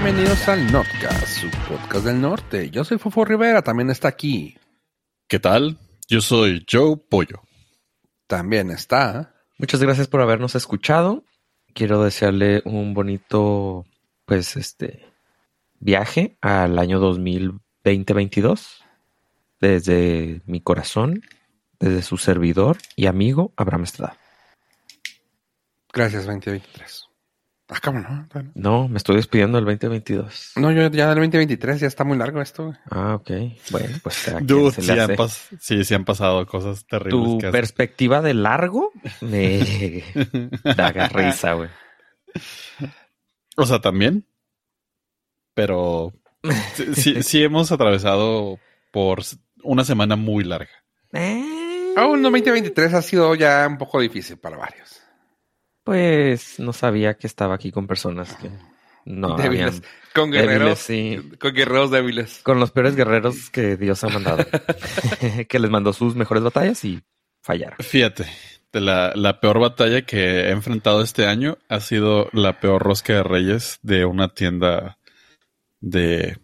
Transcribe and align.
bienvenidos 0.00 0.48
al 0.48 0.70
Nordcast, 0.70 1.26
su 1.26 1.50
podcast 1.68 2.04
del 2.04 2.20
norte. 2.20 2.70
Yo 2.70 2.84
soy 2.84 2.98
Fofo 2.98 3.24
Rivera, 3.24 3.62
también 3.62 3.90
está 3.90 4.06
aquí. 4.06 4.56
¿Qué 5.26 5.40
tal? 5.40 5.76
Yo 6.06 6.20
soy 6.20 6.64
Joe 6.70 6.96
Pollo. 6.96 7.42
También 8.28 8.70
está. 8.70 9.34
Muchas 9.58 9.82
gracias 9.82 10.06
por 10.06 10.20
habernos 10.20 10.54
escuchado. 10.54 11.24
Quiero 11.74 12.04
desearle 12.04 12.62
un 12.64 12.94
bonito, 12.94 13.86
pues, 14.24 14.56
este 14.56 15.04
viaje 15.80 16.38
al 16.42 16.78
año 16.78 17.00
2020-22 17.00 18.84
desde 19.60 20.42
mi 20.46 20.60
corazón, 20.60 21.22
desde 21.80 22.02
su 22.02 22.18
servidor 22.18 22.78
y 22.94 23.06
amigo 23.06 23.52
Abraham 23.56 23.82
Estrada. 23.82 24.16
Gracias, 25.92 26.24
2023. 26.24 27.07
Ah, 27.70 27.80
¿cómo 27.84 28.00
no? 28.00 28.26
No, 28.54 28.88
me 28.88 28.96
estoy 28.96 29.16
despidiendo 29.16 29.58
del 29.58 29.66
2022. 29.66 30.52
No, 30.56 30.72
yo 30.72 30.88
ya 30.88 31.08
del 31.08 31.16
2023 31.18 31.80
ya 31.80 31.86
está 31.86 32.02
muy 32.02 32.16
largo 32.16 32.40
esto. 32.40 32.74
Ah, 32.90 33.14
ok. 33.16 33.30
Bueno, 33.70 33.98
pues 34.02 34.32
Dude, 34.40 34.72
se 34.72 34.82
sí, 34.82 34.92
le 34.94 35.00
hace. 35.02 35.56
sí, 35.60 35.84
sí 35.84 35.94
han 35.94 36.06
pasado 36.06 36.46
cosas 36.46 36.86
terribles. 36.86 37.32
Tu 37.32 37.38
que 37.38 37.50
perspectiva 37.50 38.22
de 38.22 38.32
largo 38.32 38.90
me 39.20 40.02
da 40.76 40.90
risa, 41.08 41.52
güey. 41.52 41.68
O 43.56 43.66
sea, 43.66 43.80
también. 43.80 44.26
Pero 45.54 46.14
sí, 46.74 46.94
sí, 46.94 47.22
sí 47.22 47.42
hemos 47.42 47.70
atravesado 47.70 48.58
por 48.92 49.20
una 49.62 49.84
semana 49.84 50.16
muy 50.16 50.44
larga. 50.44 50.70
Eh, 51.12 51.94
Aún 51.96 52.22
no, 52.22 52.30
2023 52.30 52.94
ha 52.94 53.02
sido 53.02 53.34
ya 53.34 53.66
un 53.68 53.76
poco 53.76 54.00
difícil 54.00 54.38
para 54.38 54.56
varios. 54.56 54.97
Pues 55.88 56.58
no 56.60 56.74
sabía 56.74 57.14
que 57.14 57.26
estaba 57.26 57.54
aquí 57.54 57.72
con 57.72 57.86
personas 57.86 58.34
que 58.36 58.50
no 59.06 59.36
débiles. 59.36 59.66
habían- 59.76 59.82
Con 60.14 60.30
guerreros. 60.30 60.86
débiles, 60.86 61.30
sí. 61.32 61.36
Con 61.38 61.54
guerreros 61.54 61.90
débiles. 61.90 62.40
Con 62.42 62.60
los 62.60 62.70
peores 62.72 62.94
guerreros 62.94 63.48
que 63.48 63.76
Dios 63.78 64.04
ha 64.04 64.08
mandado. 64.10 64.44
que 65.48 65.58
les 65.58 65.70
mandó 65.70 65.94
sus 65.94 66.14
mejores 66.14 66.42
batallas 66.44 66.84
y 66.84 67.00
fallaron. 67.42 67.78
Fíjate, 67.80 68.26
de 68.70 68.80
la, 68.82 69.12
la 69.14 69.40
peor 69.40 69.60
batalla 69.60 70.02
que 70.02 70.18
he 70.40 70.50
enfrentado 70.50 71.00
este 71.02 71.24
año 71.26 71.56
ha 71.70 71.80
sido 71.80 72.28
la 72.34 72.60
peor 72.60 72.82
rosca 72.82 73.14
de 73.14 73.22
reyes 73.22 73.78
de 73.82 74.04
una 74.04 74.28
tienda 74.34 74.98
de 75.80 76.36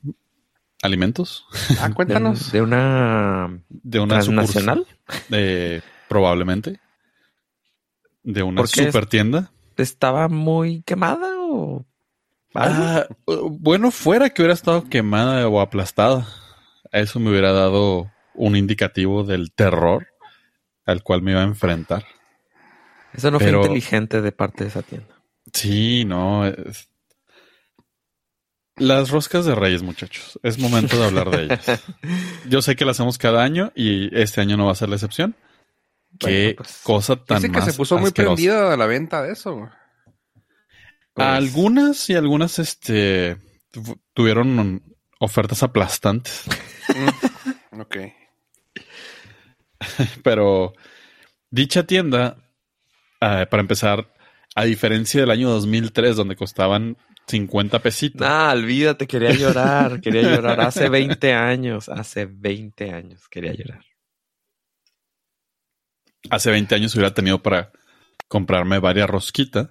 alimentos. 0.82 1.44
Ah, 1.80 1.88
De, 1.88 1.94
cuéntanos. 1.94 2.50
de 2.50 2.62
una 2.62 3.58
De 3.68 4.00
una 4.00 4.14
transnacional. 4.20 4.86
sucursal, 4.86 5.28
eh, 5.32 5.82
probablemente. 6.08 6.80
De 8.24 8.42
una 8.42 8.66
super 8.66 9.06
tienda. 9.06 9.52
¿Estaba 9.76 10.28
muy 10.28 10.82
quemada 10.82 11.28
o? 11.38 11.84
Ah, 12.54 13.06
bueno, 13.26 13.90
fuera 13.90 14.30
que 14.30 14.42
hubiera 14.42 14.54
estado 14.54 14.88
quemada 14.88 15.46
o 15.48 15.60
aplastada. 15.60 16.26
Eso 16.92 17.18
me 17.20 17.30
hubiera 17.30 17.52
dado 17.52 18.10
un 18.34 18.56
indicativo 18.56 19.24
del 19.24 19.52
terror 19.52 20.06
al 20.86 21.02
cual 21.02 21.22
me 21.22 21.32
iba 21.32 21.40
a 21.40 21.44
enfrentar. 21.44 22.04
Eso 23.12 23.30
no 23.30 23.38
pero- 23.38 23.58
fue 23.58 23.66
inteligente 23.68 24.20
de 24.22 24.32
parte 24.32 24.64
de 24.64 24.70
esa 24.70 24.82
tienda. 24.82 25.14
Sí, 25.52 26.04
no. 26.04 26.46
es- 26.46 26.88
Las 28.76 29.10
roscas 29.10 29.44
de 29.44 29.54
reyes, 29.54 29.82
muchachos. 29.82 30.38
Es 30.42 30.58
momento 30.58 30.98
de 30.98 31.04
hablar 31.06 31.30
de 31.30 31.44
ellas. 31.44 31.82
Yo 32.48 32.60
sé 32.62 32.74
que 32.76 32.84
las 32.84 32.96
hacemos 32.96 33.18
cada 33.18 33.42
año 33.44 33.72
y 33.76 34.16
este 34.18 34.40
año 34.40 34.56
no 34.56 34.66
va 34.66 34.72
a 34.72 34.76
ser 34.76 34.88
la 34.88 34.96
excepción. 34.96 35.36
Qué 36.18 36.26
Bueno, 36.26 36.56
pues, 36.58 36.80
cosa 36.82 37.16
tan 37.16 37.38
Dice 37.38 37.50
que 37.52 37.58
más 37.58 37.64
se 37.66 37.74
puso 37.74 37.96
muy 37.98 38.08
asquerosa. 38.08 38.34
prendida 38.36 38.72
a 38.72 38.76
la 38.76 38.86
venta 38.86 39.22
de 39.22 39.32
eso. 39.32 39.68
Pues, 41.12 41.26
Algunas 41.28 42.08
y 42.10 42.14
algunas 42.14 42.58
este 42.58 43.36
tu- 43.70 44.00
tuvieron 44.14 44.82
ofertas 45.20 45.62
aplastantes. 45.62 46.42
Mm, 46.94 47.80
ok. 47.80 47.96
Pero 50.22 50.72
dicha 51.50 51.84
tienda, 51.86 52.36
ah, 53.20 53.46
para 53.50 53.60
empezar, 53.60 54.12
a 54.54 54.64
diferencia 54.64 55.20
del 55.20 55.30
año 55.30 55.50
2003, 55.50 56.16
donde 56.16 56.36
costaban 56.36 56.96
50 57.26 57.78
pesitos, 57.80 58.26
Ah, 58.28 58.52
olvídate, 58.54 59.06
quería 59.06 59.32
llorar, 59.32 60.00
quería 60.00 60.22
llorar. 60.22 60.60
Hace 60.60 60.88
20 60.90 61.32
años, 61.32 61.88
hace 61.88 62.26
20 62.26 62.90
años 62.92 63.28
quería 63.28 63.52
llorar. 63.52 63.82
Hace 66.34 66.50
20 66.50 66.74
años 66.74 66.94
hubiera 66.94 67.14
tenido 67.14 67.42
para 67.42 67.72
comprarme 68.28 68.78
varias 68.78 69.08
rosquitas. 69.08 69.68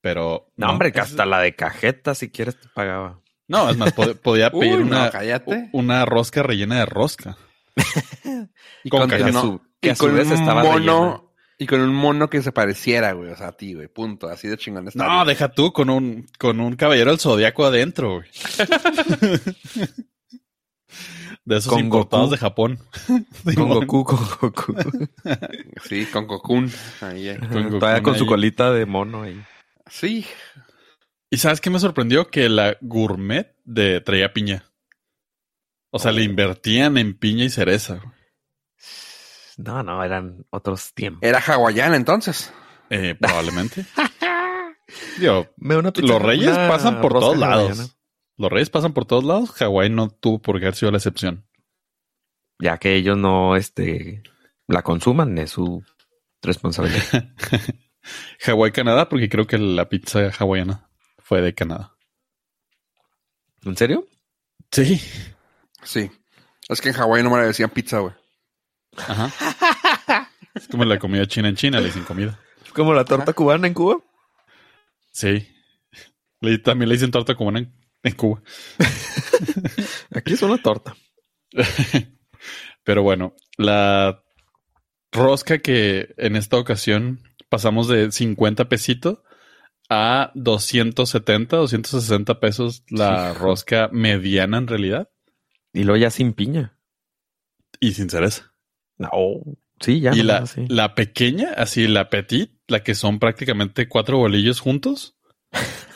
Pero. 0.00 0.48
No, 0.56 0.70
hombre, 0.70 0.92
que 0.92 0.98
es- 1.00 1.06
hasta 1.06 1.26
la 1.26 1.40
de 1.40 1.54
cajeta, 1.54 2.14
si 2.14 2.30
quieres, 2.30 2.58
te 2.58 2.68
pagaba. 2.68 3.20
No, 3.48 3.68
es 3.70 3.76
más, 3.76 3.94
pod- 3.94 4.16
podía 4.18 4.50
pedir 4.52 4.78
no, 4.80 4.86
una, 4.86 5.10
cállate. 5.10 5.68
una 5.72 6.04
rosca 6.04 6.42
rellena 6.42 6.78
de 6.80 6.86
rosca. 6.86 7.36
Y 8.84 8.90
Con 8.90 9.00
con, 9.02 9.10
que 9.10 9.16
que 9.18 9.24
a 9.24 9.28
no- 9.30 9.40
su- 9.40 9.60
que 9.80 9.88
y 9.88 9.90
a 9.90 9.94
su 9.96 10.04
con 10.06 10.14
vez 10.16 10.26
un 10.26 10.32
estaba 10.34 10.62
mono. 10.64 11.28
Y 11.58 11.66
con 11.66 11.80
un 11.80 11.94
mono 11.94 12.28
que 12.28 12.42
se 12.42 12.50
pareciera, 12.50 13.12
güey. 13.12 13.30
O 13.30 13.36
sea, 13.36 13.48
a 13.48 13.52
ti, 13.52 13.74
güey. 13.74 13.86
Punto. 13.86 14.28
Así 14.28 14.48
de 14.48 14.56
chingón 14.56 14.88
está. 14.88 15.06
No, 15.06 15.24
deja 15.24 15.48
tú 15.52 15.72
con 15.72 15.90
un, 15.90 16.26
con 16.38 16.58
un 16.58 16.74
caballero 16.74 17.10
del 17.12 17.20
zodiaco 17.20 17.64
adentro, 17.64 18.14
güey. 18.16 18.28
De 21.44 21.56
esos 21.56 21.72
Con 21.72 21.80
importados 21.80 22.26
Goku. 22.26 22.34
de 22.34 22.38
Japón. 22.38 22.78
Con 23.06 23.26
Simón. 23.52 23.68
Goku, 23.86 24.04
con 24.04 24.18
Goku. 24.40 24.74
Sí, 25.88 26.06
con 26.06 26.26
Cocoon. 26.26 26.70
Ahí, 27.00 27.28
eh. 27.30 27.38
Con 27.38 27.64
Goku 27.64 27.78
Todavía 27.80 28.02
con 28.02 28.16
su 28.16 28.26
colita 28.26 28.70
de 28.72 28.86
mono 28.86 29.22
ahí. 29.22 29.42
Sí. 29.90 30.24
¿Y 31.30 31.38
sabes 31.38 31.60
qué 31.60 31.70
me 31.70 31.80
sorprendió? 31.80 32.28
Que 32.28 32.48
la 32.48 32.76
gourmet 32.80 33.56
de 33.64 34.00
traía 34.00 34.32
piña. 34.32 34.64
O 35.90 35.98
sea, 35.98 36.12
le 36.12 36.22
invertían 36.22 36.96
en 36.96 37.18
piña 37.18 37.44
y 37.44 37.50
cereza. 37.50 37.96
güey. 37.96 38.14
No, 39.58 39.82
no, 39.82 40.02
eran 40.04 40.46
otros 40.50 40.94
tiempos. 40.94 41.22
Era 41.22 41.38
hawaiana 41.40 41.96
entonces. 41.96 42.52
Eh, 42.88 43.14
probablemente. 43.18 43.84
Pizza- 46.00 46.12
los 46.12 46.22
reyes 46.22 46.56
pasan 46.56 47.00
por 47.00 47.12
todos 47.14 47.36
lados. 47.36 47.70
hawaiana. 47.70 47.88
Los 48.42 48.50
reyes 48.50 48.70
pasan 48.70 48.92
por 48.92 49.04
todos 49.04 49.22
lados. 49.22 49.52
Hawái 49.52 49.88
no 49.88 50.10
tuvo 50.10 50.42
por 50.42 50.58
qué 50.58 50.64
haber 50.66 50.74
sido 50.74 50.90
la 50.90 50.98
excepción. 50.98 51.46
Ya 52.58 52.76
que 52.78 52.96
ellos 52.96 53.16
no 53.16 53.54
este, 53.54 54.20
la 54.66 54.82
consuman, 54.82 55.38
es 55.38 55.50
su 55.50 55.84
responsabilidad. 56.42 57.30
Hawái, 58.40 58.72
Canadá, 58.72 59.08
porque 59.08 59.28
creo 59.28 59.46
que 59.46 59.58
la 59.58 59.88
pizza 59.88 60.28
hawaiana 60.36 60.88
fue 61.18 61.40
de 61.40 61.54
Canadá. 61.54 61.94
¿En 63.64 63.76
serio? 63.76 64.08
Sí. 64.72 65.00
Sí. 65.84 66.10
Es 66.68 66.80
que 66.80 66.88
en 66.88 66.96
Hawái 66.96 67.22
no 67.22 67.30
me 67.30 67.40
le 67.40 67.46
decían 67.46 67.70
pizza, 67.70 68.00
güey. 68.00 68.12
Ajá. 68.96 70.28
es 70.54 70.66
como 70.66 70.84
la 70.84 70.98
comida 70.98 71.26
china 71.28 71.48
en 71.48 71.54
China, 71.54 71.78
le 71.78 71.86
dicen 71.86 72.02
comida. 72.02 72.40
Como 72.74 72.92
la 72.92 73.04
torta 73.04 73.34
cubana 73.34 73.68
en 73.68 73.74
Cuba. 73.74 73.98
Sí. 75.12 75.48
Le- 76.40 76.58
también 76.58 76.88
le 76.88 76.96
dicen 76.96 77.12
torta 77.12 77.36
cubana 77.36 77.60
en, 77.60 77.72
en 78.02 78.14
Cuba. 78.14 78.42
Aquí 80.14 80.34
es 80.34 80.42
una 80.42 80.58
torta. 80.58 80.96
Pero 82.84 83.02
bueno, 83.02 83.34
la 83.56 84.22
rosca 85.12 85.58
que 85.58 86.14
en 86.16 86.36
esta 86.36 86.56
ocasión 86.56 87.20
pasamos 87.48 87.86
de 87.88 88.10
50 88.10 88.68
pesitos 88.68 89.18
a 89.88 90.32
270, 90.34 91.56
260 91.56 92.40
pesos 92.40 92.82
la 92.88 93.34
rosca 93.34 93.90
mediana 93.92 94.56
en 94.56 94.66
realidad 94.66 95.10
Y 95.74 95.84
luego 95.84 95.98
ya 96.00 96.10
sin 96.10 96.32
piña. 96.32 96.78
y 97.78 97.92
sin 97.92 98.08
cereza. 98.08 98.54
No. 98.96 99.10
Sí, 99.80 100.00
ya. 100.00 100.14
y 100.14 100.18
no, 100.18 100.24
la, 100.24 100.46
sí. 100.46 100.64
la 100.68 100.94
pequeña, 100.94 101.52
así 101.56 101.88
la 101.88 102.08
petit, 102.08 102.52
la 102.68 102.82
que 102.82 102.94
son 102.94 103.18
prácticamente 103.18 103.88
cuatro 103.88 104.18
bolillos 104.18 104.60
juntos. 104.60 105.16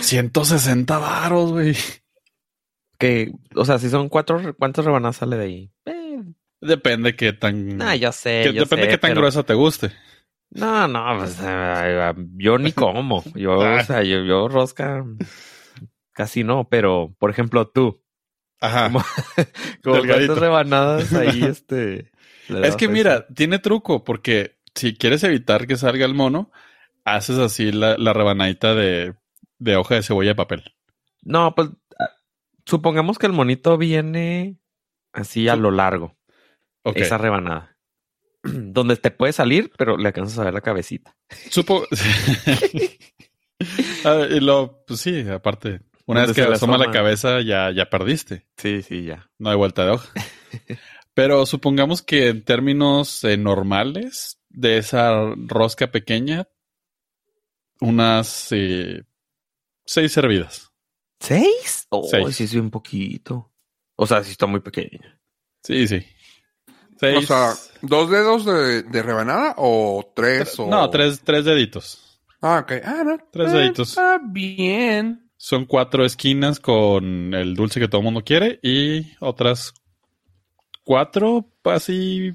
160 0.00 0.98
varos, 0.98 1.52
güey. 1.52 1.76
Que, 2.98 3.32
o 3.56 3.64
sea, 3.64 3.78
si 3.78 3.88
son 3.90 4.08
cuatro, 4.08 4.54
¿cuántas 4.58 4.84
rebanadas 4.84 5.16
sale 5.16 5.36
de 5.36 5.44
ahí? 5.44 5.70
Eh, 5.86 6.22
Depende 6.60 7.16
qué 7.16 7.32
tan... 7.32 7.76
nah, 7.76 7.94
ya 7.94 8.12
sé. 8.12 8.42
que- 8.44 8.52
yo 8.52 8.62
depende 8.62 8.84
sé, 8.86 8.90
qué 8.92 8.98
tan 8.98 9.10
pero- 9.10 9.20
gruesa 9.22 9.42
te 9.42 9.54
guste. 9.54 9.90
No, 10.50 10.86
no, 10.86 11.18
pues, 11.18 11.38
eh, 11.42 12.12
yo 12.36 12.58
ni 12.58 12.72
como. 12.72 13.24
Yo, 13.34 13.60
Ah. 13.62 13.78
o 13.80 13.84
sea, 13.84 14.02
yo, 14.02 14.22
yo 14.22 14.48
rosca 14.48 15.02
casi 16.12 16.44
no, 16.44 16.68
pero, 16.68 17.14
por 17.18 17.30
ejemplo, 17.30 17.68
tú, 17.68 18.02
Ajá. 18.60 18.86
Como- 18.92 19.04
como 19.82 19.98
cuántas 20.06 20.38
rebanadas 20.38 21.12
ahí, 21.14 21.42
este. 21.48 22.12
Es 22.48 22.76
que 22.76 22.86
mira, 22.88 23.26
tiene 23.28 23.58
truco 23.58 24.04
porque 24.04 24.58
si 24.74 24.94
quieres 24.94 25.24
evitar 25.24 25.66
que 25.66 25.76
salga 25.76 26.04
el 26.04 26.14
mono, 26.14 26.52
haces 27.04 27.38
así 27.38 27.72
la, 27.72 27.96
la 27.98 28.12
rebanadita 28.12 28.74
de, 28.74 29.14
de 29.62 29.76
hoja 29.76 29.94
de 29.96 30.02
cebolla 30.02 30.30
de 30.30 30.34
papel. 30.34 30.74
No, 31.22 31.54
pues 31.54 31.68
ah, 31.98 32.10
supongamos 32.66 33.18
que 33.18 33.26
el 33.26 33.32
monito 33.32 33.78
viene 33.78 34.58
así 35.12 35.48
a 35.48 35.56
lo 35.56 35.70
largo, 35.70 36.16
Ok. 36.82 36.96
esa 36.98 37.18
rebanada. 37.18 37.76
Donde 38.42 38.96
te 38.96 39.10
puede 39.12 39.32
salir, 39.32 39.70
pero 39.78 39.96
le 39.96 40.08
alcanzas 40.08 40.38
a 40.38 40.44
ver 40.44 40.54
la 40.54 40.60
cabecita. 40.60 41.16
Supo... 41.50 41.86
Ah, 44.04 44.26
y 44.28 44.40
lo, 44.40 44.84
pues 44.86 44.98
sí, 45.00 45.20
aparte, 45.28 45.82
una 46.06 46.22
vez 46.22 46.32
que 46.34 46.42
le 46.42 46.54
asoma 46.54 46.76
la 46.78 46.84
asoma. 46.86 46.92
cabeza, 46.92 47.40
ya, 47.42 47.70
ya 47.70 47.88
perdiste. 47.88 48.48
Sí, 48.56 48.82
sí, 48.82 49.04
ya. 49.04 49.30
No 49.38 49.50
hay 49.50 49.56
vuelta 49.56 49.84
de 49.84 49.92
hoja. 49.92 50.08
Pero 51.14 51.46
supongamos 51.46 52.02
que 52.02 52.28
en 52.28 52.44
términos 52.44 53.22
eh, 53.22 53.36
normales 53.36 54.40
de 54.48 54.78
esa 54.78 55.32
rosca 55.46 55.92
pequeña, 55.92 56.48
unas 57.80 58.48
eh, 58.50 59.04
seis 59.92 60.12
servidas. 60.12 60.70
¿Seis? 61.20 61.86
Oh, 61.90 62.06
Seis. 62.10 62.34
sí, 62.34 62.48
sí, 62.48 62.58
un 62.58 62.70
poquito. 62.70 63.52
O 63.96 64.06
sea, 64.06 64.24
sí 64.24 64.32
está 64.32 64.46
muy 64.46 64.60
pequeña. 64.60 65.20
Sí, 65.62 65.86
sí. 65.86 66.04
Seis. 66.98 67.18
O 67.18 67.22
sea, 67.22 67.52
¿dos 67.82 68.10
dedos 68.10 68.44
de, 68.44 68.82
de 68.82 69.02
rebanada 69.02 69.54
o 69.58 70.10
tres? 70.16 70.58
o... 70.58 70.66
No, 70.66 70.88
tres, 70.90 71.20
tres 71.22 71.44
deditos. 71.44 72.20
Ah, 72.40 72.60
ok. 72.64 72.72
Ah, 72.84 73.02
no. 73.04 73.18
Tres 73.30 73.52
Eh, 73.52 73.56
deditos. 73.56 73.90
Está 73.90 74.18
bien. 74.24 75.30
Son 75.36 75.64
cuatro 75.66 76.04
esquinas 76.04 76.58
con 76.58 77.34
el 77.34 77.54
dulce 77.54 77.78
que 77.80 77.88
todo 77.88 78.00
el 78.00 78.04
mundo 78.04 78.22
quiere 78.24 78.58
y 78.62 79.12
otras 79.20 79.74
cuatro 80.84 81.48
así 81.64 82.32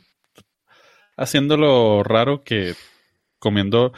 haciéndolo 1.17 2.03
raro 2.03 2.43
que 2.43 2.75
comiendo 3.39 3.93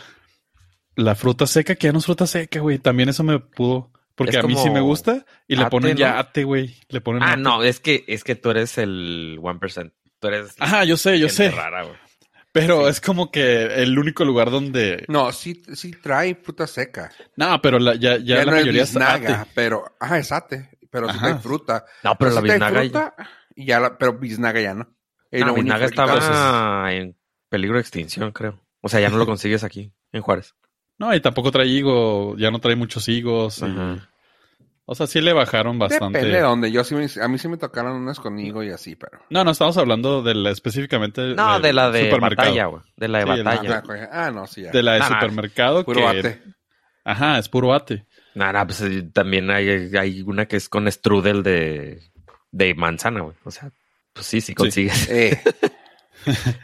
la 0.99 1.15
fruta 1.15 1.47
seca, 1.47 1.75
que 1.75 1.87
ya 1.87 1.91
no 1.93 1.99
es 1.99 2.05
fruta 2.05 2.27
seca, 2.27 2.59
güey. 2.59 2.77
También 2.79 3.09
eso 3.09 3.23
me 3.23 3.39
pudo. 3.39 3.91
Porque 4.15 4.37
Es 4.37 4.43
a 4.43 4.47
mí 4.47 4.55
sí 4.57 4.69
me 4.69 4.81
gusta 4.81 5.25
y 5.47 5.55
le 5.55 5.61
ate, 5.61 5.69
ponen 5.71 5.95
ya 5.97 6.13
¿no? 6.13 6.19
ate, 6.19 6.43
güey. 6.43 6.75
Le 6.89 6.99
ponen 6.99 7.23
Ah, 7.23 7.33
ate. 7.33 7.41
no, 7.41 7.63
es 7.63 7.79
que, 7.79 8.03
es 8.07 8.25
que 8.25 8.35
tú 8.35 8.49
eres 8.49 8.77
el 8.77 9.37
1%. 9.39 9.93
Tú 10.19 10.27
eres 10.27 10.55
Ajá, 10.59 10.83
yo 10.83 10.97
sé, 10.97 11.17
yo 11.19 11.29
sé. 11.29 11.51
rara, 11.51 11.83
güey. 11.83 11.95
Pero 12.51 12.83
Sí. 12.83 12.89
es 12.89 12.99
como 13.01 13.31
que 13.31 13.63
el 13.81 13.97
único 13.97 14.25
lugar 14.25 14.51
donde. 14.51 15.05
No, 15.07 15.31
sí, 15.31 15.63
sí 15.73 15.91
trae 15.91 16.35
fruta 16.35 16.67
seca. 16.67 17.11
No, 17.37 17.61
pero 17.61 17.79
la- 17.79 17.95
ya, 17.95 18.17
ya, 18.17 18.37
la 18.37 18.45
no 18.45 18.51
mayoría 18.51 18.83
es 18.83 18.89
biznaga, 18.89 19.41
ate. 19.41 19.51
pero... 19.55 19.85
Ah, 20.01 20.17
es 20.17 20.31
ate. 20.33 20.69
Pero 20.91 21.07
sí 21.09 21.15
Ajá. 21.15 21.27
trae 21.29 21.39
fruta. 21.39 21.85
No, 22.03 22.15
pero 22.17 22.31
la 22.31 22.41
sí 22.41 22.47
biznaga, 22.49 22.79
fruta 22.81 23.15
y 23.55 23.65
ya 23.65 23.79
la, 23.79 23.97
pero 23.97 24.13
biznaga 24.17 24.59
ya 24.59 24.73
no. 24.73 24.89
Y 25.31 25.39
no, 25.39 25.53
único 25.53 25.61
biznaga 25.61 25.85
estaba 25.85 26.91
en 26.93 27.15
peligro 27.47 27.75
de 27.75 27.81
extinción, 27.81 28.31
creo. 28.31 28.59
O 28.81 28.89
sea, 28.89 28.99
ya 28.99 29.09
no 29.09 29.17
lo 29.17 29.25
consigues 29.27 29.63
aquí, 29.63 29.93
en 30.11 30.21
Juárez. 30.23 30.55
No, 30.99 31.13
y 31.15 31.19
tampoco 31.21 31.49
trae 31.51 31.65
higo, 31.67 32.35
ya 32.37 32.51
no 32.51 32.59
trae 32.59 32.75
muchos 32.75 33.07
higos. 33.09 33.59
y- 33.59 33.99
o 34.91 34.95
sea, 34.95 35.05
sí 35.05 35.21
le 35.21 35.33
bajaron 35.33 35.77
bastante. 35.77 36.17
Depende 36.17 36.37
de 36.37 36.43
dónde. 36.43 36.71
Yo 36.71 36.83
sí 36.83 36.95
me- 36.95 37.07
a 37.23 37.27
mí 37.27 37.37
sí 37.37 37.47
me 37.47 37.57
tocaron 37.57 37.93
unas 37.95 38.19
conmigo 38.19 38.63
y 38.63 38.71
así, 38.71 38.95
pero... 38.95 39.19
No, 39.29 39.43
no, 39.43 39.51
estamos 39.51 39.77
hablando 39.77 40.23
de 40.23 40.33
la, 40.33 40.49
específicamente 40.49 41.35
No, 41.35 41.59
de 41.59 41.73
la 41.73 41.91
de 41.91 42.05
supermercado. 42.05 42.47
batalla, 42.49 42.65
güey. 42.65 42.81
De 42.97 43.07
la 43.07 43.17
de 43.19 43.23
Sí, 43.23 43.29
batalla. 43.43 43.83
Ah, 44.11 44.25
ah, 44.25 44.31
no, 44.31 44.47
sí, 44.47 44.63
ya. 44.63 44.71
De 44.71 44.81
la 44.81 44.93
de 44.93 44.99
Nah, 44.99 45.09
nah, 45.09 45.15
supermercado 45.19 45.83
Puro 45.85 46.01
que... 46.01 46.19
ate. 46.19 46.41
Ajá, 47.05 47.37
es 47.37 47.49
puro 47.49 47.73
ate. 47.73 48.05
No, 48.35 48.51
no, 48.51 48.65
pues 48.65 48.81
eh, 48.81 49.03
también 49.13 49.49
hay, 49.51 49.95
hay 49.95 50.21
una 50.23 50.47
que 50.47 50.57
es 50.57 50.67
con 50.69 50.91
strudel 50.91 51.43
de, 51.43 52.01
de 52.51 52.73
manzana, 52.75 53.21
güey. 53.21 53.35
O 53.43 53.51
sea, 53.51 53.71
pues 54.13 54.25
sí, 54.25 54.41
sí 54.41 54.55
consigues. 54.55 55.07
Eh, 55.09 55.39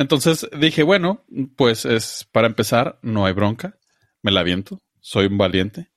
Entonces 0.00 0.48
dije, 0.58 0.82
bueno, 0.82 1.24
pues 1.56 1.84
es 1.84 2.26
para 2.32 2.46
empezar, 2.46 2.98
no 3.02 3.26
hay 3.26 3.32
bronca. 3.34 3.76
Me 4.22 4.30
la 4.32 4.40
aviento. 4.40 4.80
Soy 5.00 5.26
un 5.26 5.36
valiente. 5.38 5.90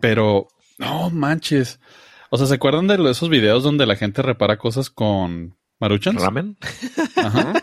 Pero, 0.00 0.48
no 0.78 1.10
manches. 1.10 1.78
O 2.30 2.38
sea, 2.38 2.46
¿se 2.46 2.54
acuerdan 2.54 2.86
de 2.86 2.94
esos 3.10 3.28
videos 3.28 3.62
donde 3.62 3.84
la 3.86 3.96
gente 3.96 4.22
repara 4.22 4.56
cosas 4.58 4.88
con 4.90 5.56
maruchans? 5.78 6.20
¿Ramen? 6.22 6.56
Ajá. 7.16 7.52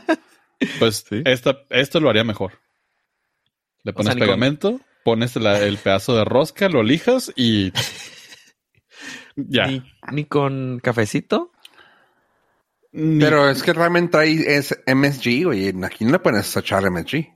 Pues 0.79 1.03
Sí. 1.09 1.21
esta, 1.25 1.57
esto 1.71 1.99
lo 1.99 2.09
haría 2.09 2.23
mejor. 2.23 2.53
Le 3.83 3.91
O 3.91 3.95
pones 3.95 4.05
sea, 4.05 4.13
ni 4.15 4.19
con- 4.21 4.27
pegamento, 4.27 4.79
pones 5.03 5.35
la- 5.35 5.59
el 5.59 5.77
pedazo 5.77 6.15
de 6.15 6.23
rosca, 6.23 6.69
lo 6.69 6.83
lijas 6.83 7.33
y 7.35 7.73
ya. 9.35 9.67
Ni, 9.67 9.83
ni 10.13 10.23
con 10.25 10.79
cafecito. 10.81 11.51
Ni- 12.93 13.19
pero 13.19 13.49
es 13.49 13.63
que 13.63 13.73
ramen 13.73 14.09
trae 14.09 14.55
es 14.57 14.77
MSG, 14.85 15.45
güey. 15.45 15.73
Aquí 15.83 16.05
no 16.05 16.11
le 16.11 16.19
puedes 16.19 16.55
echar 16.55 16.83
MSG. 16.89 17.27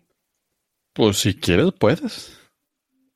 pues 0.93 1.17
si 1.17 1.35
quieres, 1.35 1.71
puedes. 1.79 2.39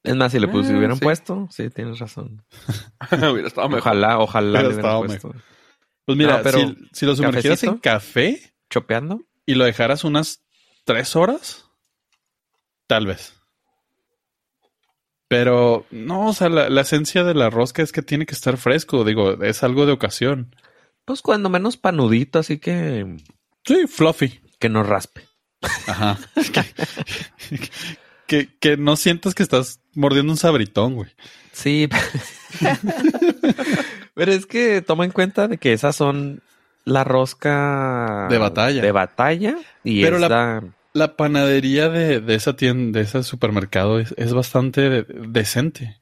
Es 0.04 0.16
más, 0.16 0.32
si 0.32 0.40
le 0.40 0.48
pus- 0.48 0.66
si 0.68 0.74
hubieran 0.74 0.98
sí. 0.98 1.04
puesto, 1.04 1.48
sí, 1.52 1.70
tienes 1.70 2.00
razón. 2.00 2.44
Hubiera 3.12 3.48
estado 3.48 3.70
mejor. 3.70 3.82
Ojalá, 3.82 4.20
ojalá 4.20 4.48
Hubiera 4.60 4.62
le 4.62 4.68
hubieran 4.76 4.86
estado 4.86 5.06
puesto. 5.06 5.36
Pues 6.06 6.18
mira, 6.18 6.38
No, 6.38 6.44
pero, 6.44 6.58
si, 6.60 6.78
si 6.94 7.06
lo 7.06 7.16
sumergieras 7.16 7.64
en 7.64 7.78
café 7.78 8.54
¿Chopeando? 8.70 9.22
y 9.46 9.54
lo 9.54 9.66
dejaras 9.66 10.04
unas 10.04 10.42
tres 10.84 11.16
horas, 11.16 11.70
tal 12.88 13.06
vez. 13.06 13.34
Pero 15.28 15.86
no, 15.92 16.28
o 16.30 16.34
sea, 16.34 16.50
la, 16.50 16.70
la 16.70 16.82
esencia 16.82 17.24
de 17.24 17.34
la 17.36 17.50
rosca 17.50 17.82
es 17.84 17.92
que 17.92 18.02
tiene 18.02 18.26
que 18.26 18.34
estar 18.34 18.58
fresco. 18.58 19.04
Digo, 19.06 19.42
es 19.44 19.64
algo 19.64 19.86
de 19.86 19.94
ocasión. 19.94 20.56
Pues 21.06 21.22
cuando 21.22 21.50
menos 21.50 21.78
panudito, 21.78 22.40
así 22.40 22.58
que 22.60 23.18
Sí, 23.66 23.88
fluffy. 23.88 24.40
que 24.60 24.70
no 24.70 24.84
raspe. 24.84 25.24
Ajá. 25.88 26.18
que, 28.28 28.50
que 28.60 28.78
no 28.78 28.96
sientas 28.96 29.36
que 29.36 29.44
estás 29.44 29.80
mordiendo 29.96 30.32
un 30.32 30.38
sabritón, 30.38 30.96
güey. 30.96 31.12
Sí. 31.52 31.90
Pero 34.14 34.32
es 34.32 34.46
que 34.46 34.82
toma 34.82 35.06
en 35.06 35.12
cuenta 35.12 35.48
de 35.48 35.58
que 35.58 35.74
esas 35.74 35.96
son 35.96 36.42
la 36.86 37.04
rosca 37.04 38.28
De 38.30 38.38
batalla. 38.38 38.82
De 38.82 38.92
batalla. 38.92 39.56
Y 39.84 40.02
Pero 40.02 40.16
es 40.18 40.22
la- 40.22 40.30
la- 40.30 40.64
La 40.94 41.16
panadería 41.16 41.88
de, 41.90 42.20
de 42.20 42.36
esa 42.36 42.56
tienda, 42.56 43.00
de 43.00 43.06
ese 43.06 43.24
supermercado, 43.24 44.00
es, 44.00 44.14
es 44.18 44.34
bastante 44.34 44.90
de- 44.90 45.06
decente. 45.28 46.02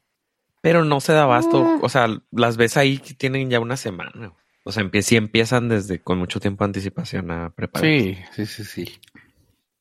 Pero 0.61 0.83
no 0.83 0.99
se 0.99 1.13
da 1.13 1.23
abasto. 1.23 1.79
O 1.81 1.89
sea, 1.89 2.07
las 2.31 2.57
ves 2.57 2.75
ahí 2.75 2.97
que 2.97 3.13
tienen 3.13 3.49
ya 3.49 3.59
una 3.59 3.77
semana. 3.77 4.33
O 4.63 4.71
sea, 4.71 4.83
empie- 4.83 5.01
sí 5.01 5.15
empiezan 5.15 5.69
desde 5.69 6.01
con 6.01 6.17
mucho 6.17 6.39
tiempo 6.39 6.63
de 6.63 6.69
anticipación 6.69 7.31
a 7.31 7.49
preparar. 7.51 7.89
Sí, 7.89 8.17
sí, 8.33 8.45
sí, 8.45 8.63
sí. 8.63 8.99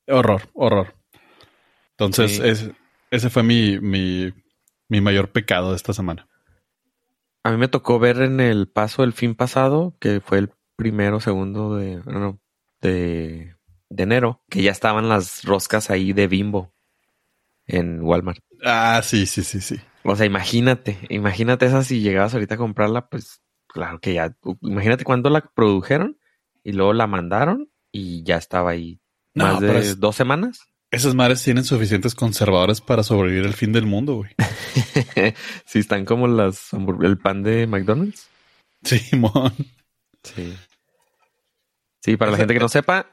Horror, 0.07 0.49
horror. 0.53 0.95
Entonces, 1.91 2.31
Sí. 2.37 2.41
es- 2.43 2.71
ese 3.11 3.29
fue 3.29 3.43
mi, 3.43 3.79
mi, 3.79 4.33
mi 4.87 5.01
mayor 5.01 5.31
pecado 5.31 5.71
de 5.71 5.75
esta 5.75 5.93
semana. 5.93 6.27
A 7.43 7.51
mí 7.51 7.57
me 7.57 7.67
tocó 7.67 7.99
ver 7.99 8.21
en 8.21 8.39
el 8.39 8.67
paso 8.67 9.03
el 9.03 9.13
fin 9.13 9.35
pasado, 9.35 9.95
que 9.99 10.21
fue 10.21 10.39
el 10.39 10.51
primero, 10.75 11.19
segundo 11.19 11.75
de, 11.75 11.97
no, 12.05 12.39
de, 12.81 13.55
de 13.89 14.03
enero, 14.03 14.43
que 14.49 14.61
ya 14.61 14.71
estaban 14.71 15.09
las 15.09 15.43
roscas 15.43 15.89
ahí 15.89 16.13
de 16.13 16.27
bimbo 16.27 16.73
en 17.65 18.01
Walmart. 18.01 18.39
Ah, 18.63 19.01
sí, 19.03 19.25
sí, 19.25 19.43
sí, 19.43 19.61
sí. 19.61 19.79
O 20.03 20.15
sea, 20.15 20.25
imagínate, 20.25 20.97
imagínate 21.09 21.65
esa 21.65 21.83
si 21.83 22.01
llegabas 22.01 22.33
ahorita 22.33 22.55
a 22.55 22.57
comprarla, 22.57 23.09
pues 23.09 23.41
claro 23.69 23.99
que 24.01 24.13
ya, 24.15 24.35
imagínate 24.61 25.03
cuándo 25.05 25.29
la 25.29 25.41
produjeron 25.41 26.17
y 26.63 26.73
luego 26.73 26.91
la 26.93 27.07
mandaron 27.07 27.69
y 27.91 28.23
ya 28.23 28.35
estaba 28.37 28.71
ahí 28.71 28.99
No, 29.33 29.45
más 29.45 29.59
de 29.61 29.79
es- 29.79 29.99
dos 29.99 30.15
semanas. 30.15 30.61
Esas 30.91 31.13
madres 31.13 31.43
tienen 31.43 31.63
suficientes 31.63 32.15
conservadores 32.15 32.81
para 32.81 33.03
sobrevivir 33.03 33.45
el 33.45 33.53
fin 33.53 33.71
del 33.71 33.85
mundo, 33.85 34.15
güey. 34.15 34.31
si 35.65 35.79
están 35.79 36.03
como 36.03 36.27
las 36.27 36.71
el 36.73 37.17
pan 37.19 37.43
de 37.43 37.67
McDonald's. 37.67 38.27
Simón. 38.83 39.53
Sí. 40.23 40.55
Sí, 42.01 42.17
para 42.17 42.31
la 42.31 42.37
gente 42.37 42.53
que 42.55 42.59
no 42.59 42.69
sepa, 42.69 43.05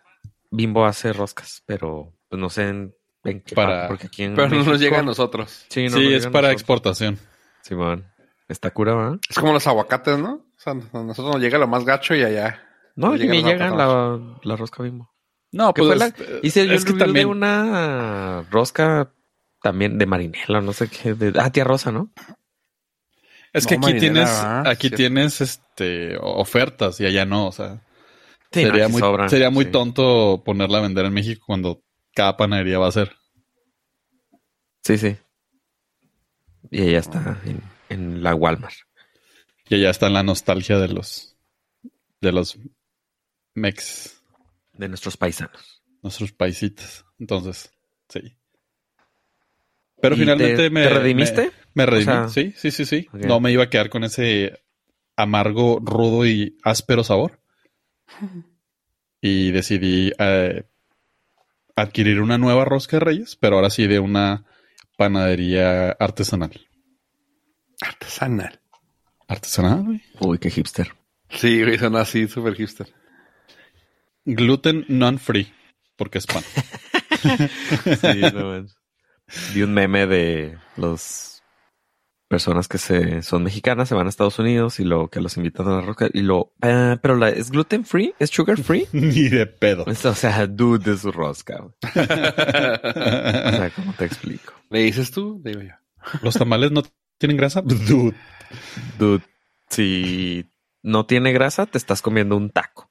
Bimbo 0.50 0.86
hace 0.86 1.12
roscas, 1.12 1.62
pero 1.66 2.14
pues 2.28 2.40
no 2.40 2.48
sé 2.48 2.68
en, 2.68 2.94
en 3.24 3.40
qué 3.42 3.54
Para- 3.54 3.72
parte, 3.72 3.88
porque 3.88 4.06
aquí 4.06 4.22
en 4.22 4.34
Pero 4.36 4.48
no 4.48 4.64
nos 4.64 4.80
llega 4.80 5.00
a 5.00 5.02
nosotros. 5.02 5.66
Sí, 5.68 5.84
no 5.88 5.98
sí, 5.98 6.04
nos 6.04 6.12
es 6.14 6.26
para 6.28 6.48
nosotros. 6.48 6.52
exportación. 6.52 7.18
Simón. 7.62 8.06
Está 8.48 8.70
cura, 8.70 8.94
¿verdad? 8.94 9.18
Es 9.28 9.36
como 9.38 9.52
los 9.52 9.66
aguacates, 9.66 10.18
¿no? 10.18 10.34
O 10.34 10.58
sea, 10.58 10.72
a 10.72 10.76
nosotros 11.02 11.34
nos 11.34 11.40
llega 11.42 11.58
lo 11.58 11.66
más 11.66 11.84
gacho 11.84 12.14
y 12.14 12.22
allá. 12.22 12.62
No, 12.94 13.14
llegan 13.16 13.42
llega 13.42 13.68
a 13.68 13.76
la, 13.76 14.38
la 14.42 14.56
rosca 14.56 14.82
Bimbo. 14.82 15.12
No, 15.52 15.74
¿Qué 15.74 15.82
pues 15.82 15.98
fue 15.98 16.26
la- 16.28 16.40
Hice 16.42 16.66
yo 16.66 16.74
es 16.74 16.84
que 16.84 16.92
también 16.92 17.26
de 17.26 17.32
una 17.32 18.42
rosca 18.50 19.12
también 19.62 19.98
de 19.98 20.06
marinela, 20.06 20.60
no 20.60 20.72
sé 20.72 20.88
qué. 20.88 21.14
De, 21.14 21.32
ah, 21.40 21.50
tía 21.50 21.64
Rosa, 21.64 21.90
¿no? 21.92 22.10
es 23.52 23.66
que 23.66 23.76
No, 23.76 23.86
aquí 23.86 23.92
marinera, 23.92 24.12
tienes, 24.12 24.28
¿verdad? 24.28 24.66
aquí 24.68 24.88
Sí. 24.90 24.94
tienes 24.96 25.40
este 25.40 26.16
ofertas 26.20 27.00
y 27.00 27.06
allá 27.06 27.24
no, 27.24 27.46
o 27.48 27.52
sea, 27.52 27.80
Sí, 28.52 28.62
sería 28.62 28.88
muy, 28.88 29.00
sobran, 29.00 29.28
sería 29.30 29.50
muy 29.50 29.64
sí. 29.66 29.70
tonto 29.70 30.42
ponerla 30.44 30.78
a 30.78 30.82
vender 30.82 31.04
en 31.06 31.14
México 31.14 31.42
cuando 31.46 31.82
cada 32.14 32.36
panadería 32.36 32.78
va 32.78 32.88
a 32.88 32.92
ser. 32.92 33.14
Sí, 34.84 34.98
sí. 34.98 35.16
Y 36.70 36.82
ella 36.82 36.98
está 36.98 37.40
en, 37.44 37.60
en 37.88 38.22
la 38.22 38.34
Walmart. 38.34 38.74
Y 39.68 39.76
allá 39.76 39.90
está 39.90 40.08
la 40.10 40.22
nostalgia 40.22 40.78
de 40.78 40.88
los 40.88 41.36
de 42.20 42.32
los 42.32 42.58
mex, 43.54 44.22
De 44.72 44.88
nuestros 44.88 45.16
paisanos. 45.16 45.82
nuestros 46.02 46.32
paisitas. 46.32 47.04
Entonces, 47.18 47.70
sí. 48.08 48.20
Pero 50.00 50.14
¿Y 50.14 50.18
finalmente 50.18 50.56
te- 50.56 50.70
me 50.70 50.82
te 50.82 50.88
redimiste? 50.90 51.42
Me, 51.74 51.84
me 51.84 51.86
redimí. 51.86 52.04
sea, 52.04 52.28
sí, 52.28 52.52
sí, 52.56 52.70
sí, 52.70 52.84
sí. 52.84 53.08
No 53.12 53.40
me 53.40 53.50
iba 53.52 53.64
a 53.64 53.70
quedar 53.70 53.88
con 53.90 54.04
ese 54.04 54.62
amargo, 55.16 55.78
rudo 55.82 56.26
y 56.26 56.56
áspero 56.62 57.02
sabor. 57.04 57.40
Y 59.22 59.50
decidí 59.50 60.12
eh, 60.18 60.64
adquirir 61.74 62.20
una 62.20 62.38
nueva 62.38 62.64
rosca 62.64 62.98
de 62.98 63.04
reyes, 63.04 63.34
pero 63.34 63.56
ahora 63.56 63.70
sí 63.70 63.86
de 63.86 63.98
una 63.98 64.44
panadería 64.96 65.90
artesanal. 65.92 66.52
Artesanal. 67.80 68.60
¿Artesanal, 69.28 69.82
güey? 69.84 70.02
Uy, 70.20 70.38
qué 70.38 70.50
hipster. 70.50 70.92
Sí, 71.30 71.62
güey, 71.62 71.78
son 71.78 71.96
así, 71.96 72.28
super 72.28 72.54
hipster. 72.54 72.86
Gluten 74.24 74.84
non-free, 74.88 75.52
porque 75.96 76.18
es 76.18 76.26
pan. 76.26 76.42
Sí, 77.22 78.20
no. 78.34 78.64
Vi 79.54 79.62
un 79.62 79.72
meme 79.74 80.06
de 80.06 80.58
los 80.76 81.42
personas 82.28 82.68
que 82.68 82.78
se 82.78 83.22
son 83.22 83.42
mexicanas, 83.42 83.88
se 83.88 83.94
van 83.96 84.06
a 84.06 84.10
Estados 84.10 84.38
Unidos 84.38 84.78
y 84.78 84.84
lo 84.84 85.08
que 85.08 85.20
los 85.20 85.36
invitan 85.36 85.66
a 85.66 85.76
la 85.76 85.80
rosca 85.80 86.08
y 86.12 86.20
lo, 86.22 86.52
"Ah, 86.60 86.98
pero 87.02 87.16
la, 87.16 87.30
es 87.30 87.50
gluten 87.50 87.84
free, 87.84 88.14
es 88.20 88.30
sugar 88.30 88.58
free. 88.60 88.86
Ni 88.92 89.28
de 89.28 89.46
pedo. 89.46 89.84
O 89.86 89.94
sea, 90.14 90.46
dude 90.46 90.92
de 90.92 90.96
su 90.98 91.10
rosca. 91.10 91.58
güey. 91.58 91.72
O 91.82 93.52
sea, 93.56 93.72
¿cómo 93.74 93.92
te 93.94 94.04
explico? 94.04 94.52
¿Le 94.70 94.80
dices 94.82 95.10
tú? 95.10 95.40
Digo 95.44 95.62
yo. 95.62 95.72
¿Los 96.22 96.34
tamales 96.34 96.70
no 96.70 96.82
tienen 97.18 97.36
grasa? 97.36 97.60
Dude. 97.64 98.16
Dude, 98.98 99.24
si 99.68 100.50
no 100.82 101.06
tiene 101.06 101.32
grasa, 101.32 101.66
te 101.66 101.78
estás 101.78 102.02
comiendo 102.02 102.36
un 102.36 102.50
taco. 102.50 102.90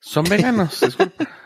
Son 0.00 0.24
veganos, 0.24 0.80
disculpa. 0.80 1.28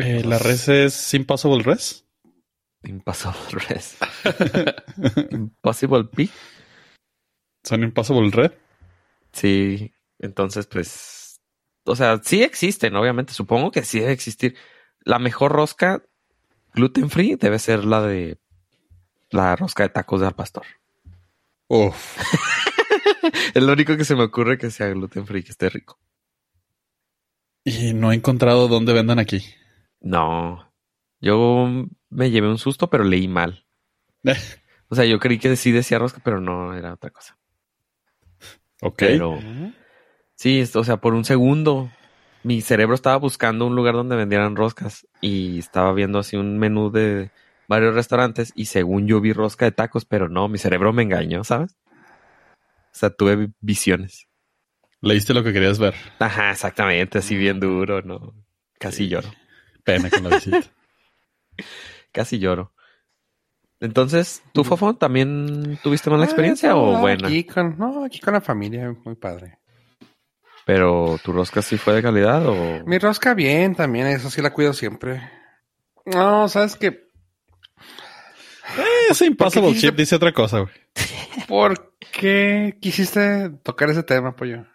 Eh, 0.00 0.22
¿La 0.24 0.38
res 0.38 0.68
es 0.68 1.12
Impossible 1.14 1.60
Res? 1.64 2.06
Impossible 2.84 3.60
res. 3.68 3.96
Impossible 5.32 6.04
pig. 6.04 6.30
¿Son 7.64 7.82
Impossible 7.82 8.30
Red? 8.30 8.52
Sí, 9.32 9.92
entonces 10.20 10.68
pues, 10.68 11.40
o 11.84 11.96
sea, 11.96 12.20
sí 12.22 12.44
existen, 12.44 12.94
obviamente, 12.94 13.32
supongo 13.34 13.72
que 13.72 13.82
sí 13.82 13.98
debe 13.98 14.12
existir. 14.12 14.56
La 15.00 15.18
mejor 15.18 15.50
rosca 15.50 16.04
gluten 16.74 17.10
free 17.10 17.34
debe 17.34 17.58
ser 17.58 17.84
la 17.84 18.02
de 18.02 18.38
la 19.30 19.56
rosca 19.56 19.82
de 19.82 19.88
tacos 19.90 20.20
de 20.20 20.26
al 20.26 20.34
pastor. 20.34 20.64
Uf. 21.68 22.18
Es 23.54 23.62
lo 23.62 23.72
único 23.72 23.96
que 23.96 24.04
se 24.04 24.14
me 24.14 24.24
ocurre 24.24 24.58
que 24.58 24.70
sea 24.70 24.88
gluten 24.88 25.26
free, 25.26 25.42
que 25.42 25.50
esté 25.50 25.68
rico. 25.68 25.98
Y 27.64 27.92
no 27.92 28.12
he 28.12 28.14
encontrado 28.14 28.68
dónde 28.68 28.92
vendan 28.92 29.18
aquí. 29.18 29.44
No, 30.00 30.72
yo 31.20 31.86
me 32.08 32.30
llevé 32.30 32.48
un 32.48 32.58
susto, 32.58 32.88
pero 32.88 33.04
leí 33.04 33.28
mal. 33.28 33.66
O 34.90 34.94
sea, 34.94 35.04
yo 35.04 35.18
creí 35.18 35.38
que 35.38 35.54
sí 35.56 35.70
decía 35.70 35.98
rosca, 35.98 36.22
pero 36.24 36.40
no 36.40 36.72
era 36.72 36.94
otra 36.94 37.10
cosa. 37.10 37.36
ok. 38.80 38.94
Pero 38.96 39.38
sí, 40.34 40.64
o 40.74 40.82
sea, 40.82 40.96
por 40.96 41.12
un 41.12 41.26
segundo 41.26 41.90
mi 42.42 42.62
cerebro 42.62 42.94
estaba 42.94 43.16
buscando 43.16 43.66
un 43.66 43.76
lugar 43.76 43.92
donde 43.92 44.16
vendieran 44.16 44.56
roscas 44.56 45.06
y 45.20 45.58
estaba 45.58 45.92
viendo 45.92 46.18
así 46.18 46.38
un 46.38 46.58
menú 46.58 46.90
de 46.90 47.30
varios 47.68 47.94
restaurantes 47.94 48.52
y 48.56 48.64
según 48.66 49.06
yo 49.06 49.20
vi 49.20 49.32
rosca 49.32 49.66
de 49.66 49.72
tacos, 49.72 50.04
pero 50.04 50.28
no, 50.28 50.48
mi 50.48 50.58
cerebro 50.58 50.92
me 50.92 51.02
engañó, 51.04 51.44
¿sabes? 51.44 51.76
O 52.90 52.94
sea, 52.98 53.10
tuve 53.10 53.36
vi- 53.36 53.52
visiones. 53.60 54.26
Leíste 55.00 55.32
lo 55.34 55.44
que 55.44 55.52
querías 55.52 55.78
ver. 55.78 55.94
Ajá, 56.18 56.50
exactamente, 56.50 57.18
así 57.18 57.36
bien 57.36 57.60
duro, 57.60 58.02
¿no? 58.02 58.34
Casi 58.80 59.04
Sí. 59.04 59.08
lloro, 59.08 59.30
Pena 59.84 60.10
con 60.10 60.24
la 60.24 60.30
visita. 60.30 60.66
casi 62.12 62.38
lloro. 62.38 62.72
Entonces, 63.80 64.42
¿tú, 64.52 64.64
Fofo, 64.64 64.94
también 64.94 65.78
tuviste 65.84 66.10
mala 66.10 66.24
Ah, 66.24 66.26
experiencia 66.26 66.70
no, 66.70 66.80
o 66.82 66.92
no, 66.94 67.00
buena? 67.00 67.28
Aquí 67.28 67.44
con, 67.44 67.78
no, 67.78 68.04
aquí 68.04 68.18
con 68.18 68.34
la 68.34 68.40
familia, 68.40 68.92
muy 69.04 69.14
padre. 69.14 69.58
Pero 70.66 71.16
tu 71.22 71.32
rosca 71.32 71.62
sí 71.62 71.76
fue 71.78 71.94
de 71.94 72.02
calidad 72.02 72.42
o... 72.46 72.84
Mi 72.86 72.98
rosca 72.98 73.34
bien, 73.34 73.74
también, 73.76 74.08
eso 74.08 74.30
sí 74.30 74.42
la 74.42 74.52
cuido 74.52 74.72
siempre. 74.72 75.22
No, 76.04 76.48
sabes 76.48 76.74
que 76.74 77.07
ese 79.10 79.26
Impossible 79.26 79.74
Chip 79.76 79.96
dice 79.96 80.16
otra 80.16 80.32
cosa, 80.32 80.60
güey. 80.60 80.72
¿Por 81.46 81.94
qué 82.12 82.76
quisiste 82.80 83.50
tocar 83.62 83.90
ese 83.90 84.02
tema, 84.02 84.36
pollo? 84.36 84.66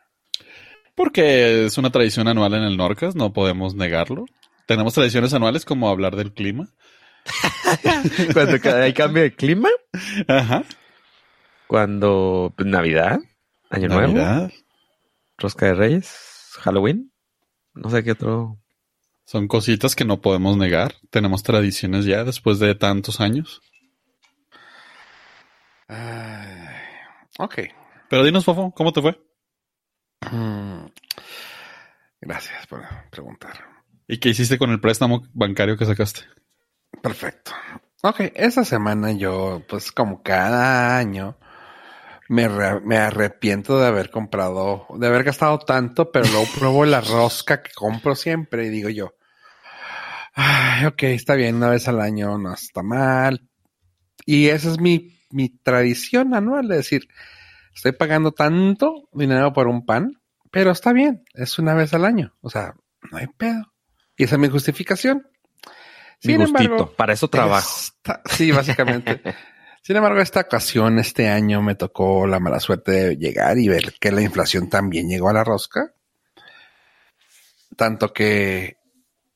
Porque 0.96 1.66
es 1.66 1.78
una 1.78 1.92
tradición 1.92 2.28
anual 2.28 2.54
en 2.54 2.64
el 2.64 2.78
Norcas, 2.78 3.16
no 3.16 3.34
podemos 3.34 3.76
negarlo. 3.76 4.26
Tenemos 4.68 4.94
tradiciones 4.94 5.34
anuales 5.34 5.66
como 5.66 5.90
hablar 5.90 6.16
del 6.16 6.34
clima. 6.34 6.70
Cuando 8.34 8.58
hay 8.78 8.94
cambio 8.94 9.24
de 9.24 9.34
clima, 9.34 9.70
Ajá. 10.28 10.64
cuando 11.68 12.54
pues, 12.58 12.68
Navidad, 12.68 13.20
Año 13.70 13.88
Nuevo, 13.88 14.14
Navidad. 14.14 14.52
Rosca 15.38 15.68
de 15.68 15.74
Reyes, 15.74 16.14
Halloween, 16.60 17.14
no 17.74 17.90
sé 17.90 18.04
qué 18.04 18.12
otro. 18.12 18.58
Son 19.26 19.48
cositas 19.48 19.96
que 19.96 20.04
no 20.04 20.20
podemos 20.20 20.58
negar. 20.58 20.96
Tenemos 21.10 21.44
tradiciones 21.44 22.04
ya 22.06 22.26
después 22.26 22.60
de 22.60 22.76
tantos 22.76 23.22
años. 23.22 23.62
Ok. 27.40 27.60
Pero 28.10 28.24
dinos, 28.24 28.46
Fofo, 28.46 28.72
¿cómo 28.76 28.94
te 28.94 29.02
fue? 29.02 29.20
Mm, 30.32 30.86
Gracias 32.22 32.68
por 32.68 32.82
preguntar. 33.12 33.54
¿Y 34.08 34.20
qué 34.20 34.30
hiciste 34.30 34.58
con 34.58 34.72
el 34.72 34.80
préstamo 34.80 35.24
bancario 35.34 35.78
que 35.78 35.86
sacaste? 35.86 36.22
Perfecto. 37.02 37.52
Ok, 38.02 38.22
esta 38.36 38.64
semana 38.66 39.12
yo, 39.12 39.62
pues 39.68 39.92
como 39.92 40.22
cada 40.24 40.98
año, 40.98 41.38
me, 42.30 42.48
re- 42.48 42.82
me 42.82 42.98
arrepiento 42.98 43.80
de 43.80 43.88
haber 43.88 44.10
comprado, 44.10 44.88
de 44.98 45.08
haber 45.08 45.24
gastado 45.24 45.60
tanto, 45.60 46.12
pero 46.12 46.26
luego 46.30 46.46
pruebo 46.58 46.86
la 46.86 47.02
rosca 47.02 47.62
que 47.62 47.72
compro 47.74 48.16
siempre 48.16 48.66
y 48.66 48.70
digo 48.70 48.90
yo, 48.90 49.16
ay, 50.34 50.86
ok, 50.86 51.04
está 51.04 51.36
bien, 51.36 51.56
una 51.56 51.70
vez 51.70 51.88
al 51.88 52.00
año 52.02 52.38
no 52.38 52.54
está 52.54 52.84
mal. 52.84 53.48
Y 54.26 54.48
esa 54.48 54.70
es 54.72 54.80
mi, 54.80 55.18
mi 55.34 55.50
tradición 55.50 56.34
anual, 56.34 56.68
de 56.68 56.78
decir, 56.78 57.08
estoy 57.76 57.92
pagando 57.94 58.32
tanto 58.32 59.10
dinero 59.12 59.52
por 59.54 59.68
un 59.68 59.86
pan, 59.86 60.22
pero 60.52 60.72
está 60.72 60.94
bien, 60.94 61.24
es 61.34 61.60
una 61.60 61.74
vez 61.74 61.94
al 61.94 62.06
año, 62.06 62.36
o 62.42 62.50
sea, 62.50 62.76
no 63.12 63.18
hay 63.18 63.28
pedo. 63.28 63.74
Y 64.16 64.24
esa 64.26 64.36
es 64.36 64.40
mi 64.42 64.48
justificación. 64.50 65.28
Mi 66.24 66.34
Sin 66.34 66.38
gustito, 66.38 66.64
embargo, 66.64 66.94
para 66.96 67.14
eso 67.14 67.28
trabajo. 67.28 67.68
esta- 67.68 68.22
sí, 68.26 68.52
básicamente. 68.52 69.22
Sin 69.82 69.98
embargo, 69.98 70.22
esta 70.22 70.40
ocasión, 70.42 70.98
este 71.00 71.28
año, 71.28 71.62
me 71.62 71.76
tocó 71.76 72.26
la 72.26 72.40
mala 72.40 72.62
suerte 72.62 72.92
de 72.92 73.18
llegar 73.18 73.58
y 73.58 73.68
ver 73.68 73.96
que 74.00 74.12
la 74.14 74.22
inflación 74.22 74.70
también 74.70 75.10
llegó 75.10 75.28
a 75.30 75.34
la 75.34 75.44
rosca. 75.44 75.94
Tanto 77.76 78.14
que 78.14 78.78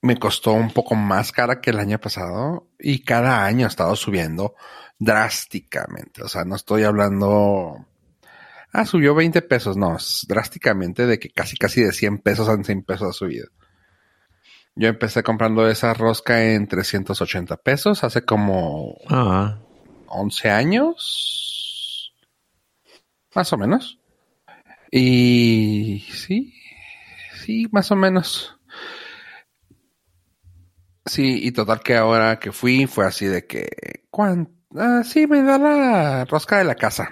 me 0.02 0.18
costó 0.18 0.54
un 0.54 0.72
poco 0.72 0.96
más 0.96 1.32
cara 1.32 1.60
que 1.60 1.72
el 1.72 1.80
año 1.80 2.00
pasado 2.00 2.70
y 2.80 3.04
cada 3.04 3.44
año 3.46 3.66
ha 3.66 3.70
estado 3.70 3.96
subiendo 3.96 4.56
drásticamente. 5.00 6.24
O 6.24 6.28
sea, 6.28 6.46
no 6.46 6.56
estoy 6.56 6.84
hablando... 6.84 7.86
Ah, 8.74 8.86
subió 8.86 9.16
20 9.16 9.42
pesos. 9.44 9.78
No, 9.78 9.96
es 9.98 10.26
drásticamente 10.28 11.06
de 11.06 11.20
que 11.20 11.30
casi 11.30 11.56
casi 11.56 11.82
de 11.82 11.94
100 11.94 12.20
pesos 12.20 12.50
a 12.50 12.62
100 12.62 12.84
pesos 12.84 13.10
ha 13.10 13.14
subido. 13.14 13.48
Yo 14.76 14.90
empecé 14.90 15.24
comprando 15.24 15.68
esa 15.68 15.94
rosca 15.94 16.54
en 16.54 16.68
380 16.68 17.58
pesos 17.58 18.04
hace 18.04 18.24
como 18.24 18.96
Ah, 19.10 19.60
11 20.08 20.50
años. 20.52 22.14
Más 23.34 23.52
o 23.54 23.58
menos. 23.58 24.00
Y 24.92 26.06
sí, 26.12 26.54
sí, 27.44 27.68
más 27.72 27.92
o 27.92 27.96
menos. 27.96 28.58
Sí, 31.06 31.40
y 31.42 31.52
total 31.52 31.80
que 31.82 31.96
ahora 31.96 32.38
que 32.38 32.52
fui 32.52 32.86
fue 32.86 33.06
así 33.06 33.26
de 33.26 33.46
que, 33.48 33.68
¿cuán? 34.10 34.57
Ah, 34.76 35.02
sí, 35.04 35.28
me 35.28 35.42
da 35.44 35.58
la 35.58 36.26
rosca 36.26 36.58
de 36.58 36.66
la 36.66 36.76
casa. 36.76 37.10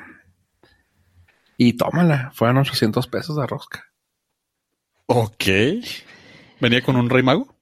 Y 1.58 1.74
tómala, 1.74 2.32
fueron 2.34 2.58
800 2.58 3.08
pesos 3.08 3.38
de 3.38 3.48
rosca. 3.48 3.86
Ok. 5.08 5.46
¿Venía 6.60 6.82
con 6.82 6.96
un 6.96 7.10
rey 7.10 7.24
mago? 7.24 7.56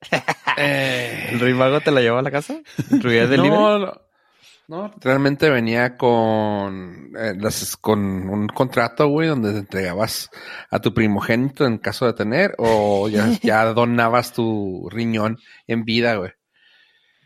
¿El 0.56 1.40
Rey 1.40 1.54
Mago 1.54 1.80
te 1.80 1.90
la 1.90 2.00
llevó 2.00 2.18
a 2.18 2.22
la 2.22 2.30
casa? 2.30 2.60
No, 3.36 3.78
no, 3.78 3.92
no, 4.68 4.94
realmente 5.00 5.50
venía 5.50 5.96
con, 5.96 7.10
eh, 7.18 7.34
las- 7.38 7.76
con 7.76 7.98
un 8.28 8.46
contrato, 8.48 9.08
güey, 9.08 9.28
donde 9.28 9.52
te 9.52 9.58
entregabas 9.58 10.30
a 10.70 10.78
tu 10.80 10.92
primogénito 10.94 11.66
en 11.66 11.78
caso 11.78 12.06
de 12.06 12.12
tener, 12.12 12.54
o 12.58 13.08
ya, 13.08 13.28
ya 13.42 13.64
donabas 13.72 14.32
tu 14.32 14.88
riñón 14.90 15.38
en 15.66 15.84
vida, 15.84 16.14
güey. 16.16 16.32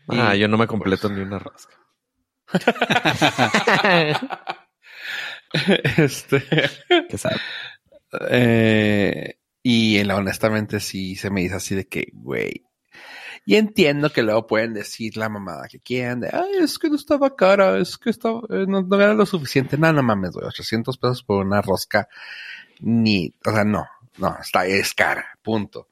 Ah, 0.07 0.35
Y, 0.35 0.39
yo 0.39 0.47
no 0.47 0.57
me 0.57 0.67
completo 0.67 1.09
ni 1.09 1.21
una 1.21 1.37
rosca. 1.39 1.73
este, 5.97 6.43
¿Qué 7.09 7.17
sabe? 7.17 7.35
eh, 8.29 9.37
y 9.61 9.97
en 9.97 10.07
la, 10.07 10.17
honestamente 10.17 10.79
sí 10.79 11.15
se 11.15 11.29
me 11.29 11.41
dice 11.41 11.55
así 11.55 11.75
de 11.75 11.87
que, 11.87 12.07
güey. 12.13 12.65
Y 13.45 13.55
entiendo 13.55 14.09
que 14.11 14.23
luego 14.23 14.47
pueden 14.47 14.73
decir 14.73 15.17
la 15.17 15.27
mamada 15.29 15.67
que 15.67 15.79
quieran 15.81 16.21
de, 16.21 16.29
ay, 16.31 16.59
es 16.61 16.79
que 16.79 16.89
no 16.89 16.95
estaba 16.95 17.35
cara, 17.35 17.77
es 17.77 17.97
que 17.97 18.09
estaba, 18.09 18.39
eh, 18.49 18.65
no, 18.67 18.81
no 18.83 18.95
era 18.95 19.13
lo 19.13 19.25
suficiente. 19.25 19.77
No, 19.77 19.91
no 19.91 20.01
mames, 20.03 20.31
güey, 20.31 20.45
800 20.47 20.97
pesos 20.97 21.23
por 21.23 21.45
una 21.45 21.61
rosca, 21.61 22.07
ni, 22.79 23.33
o 23.45 23.51
sea, 23.51 23.65
no, 23.65 23.85
no, 24.17 24.37
está, 24.41 24.65
es 24.65 24.93
cara, 24.93 25.25
punto. 25.41 25.89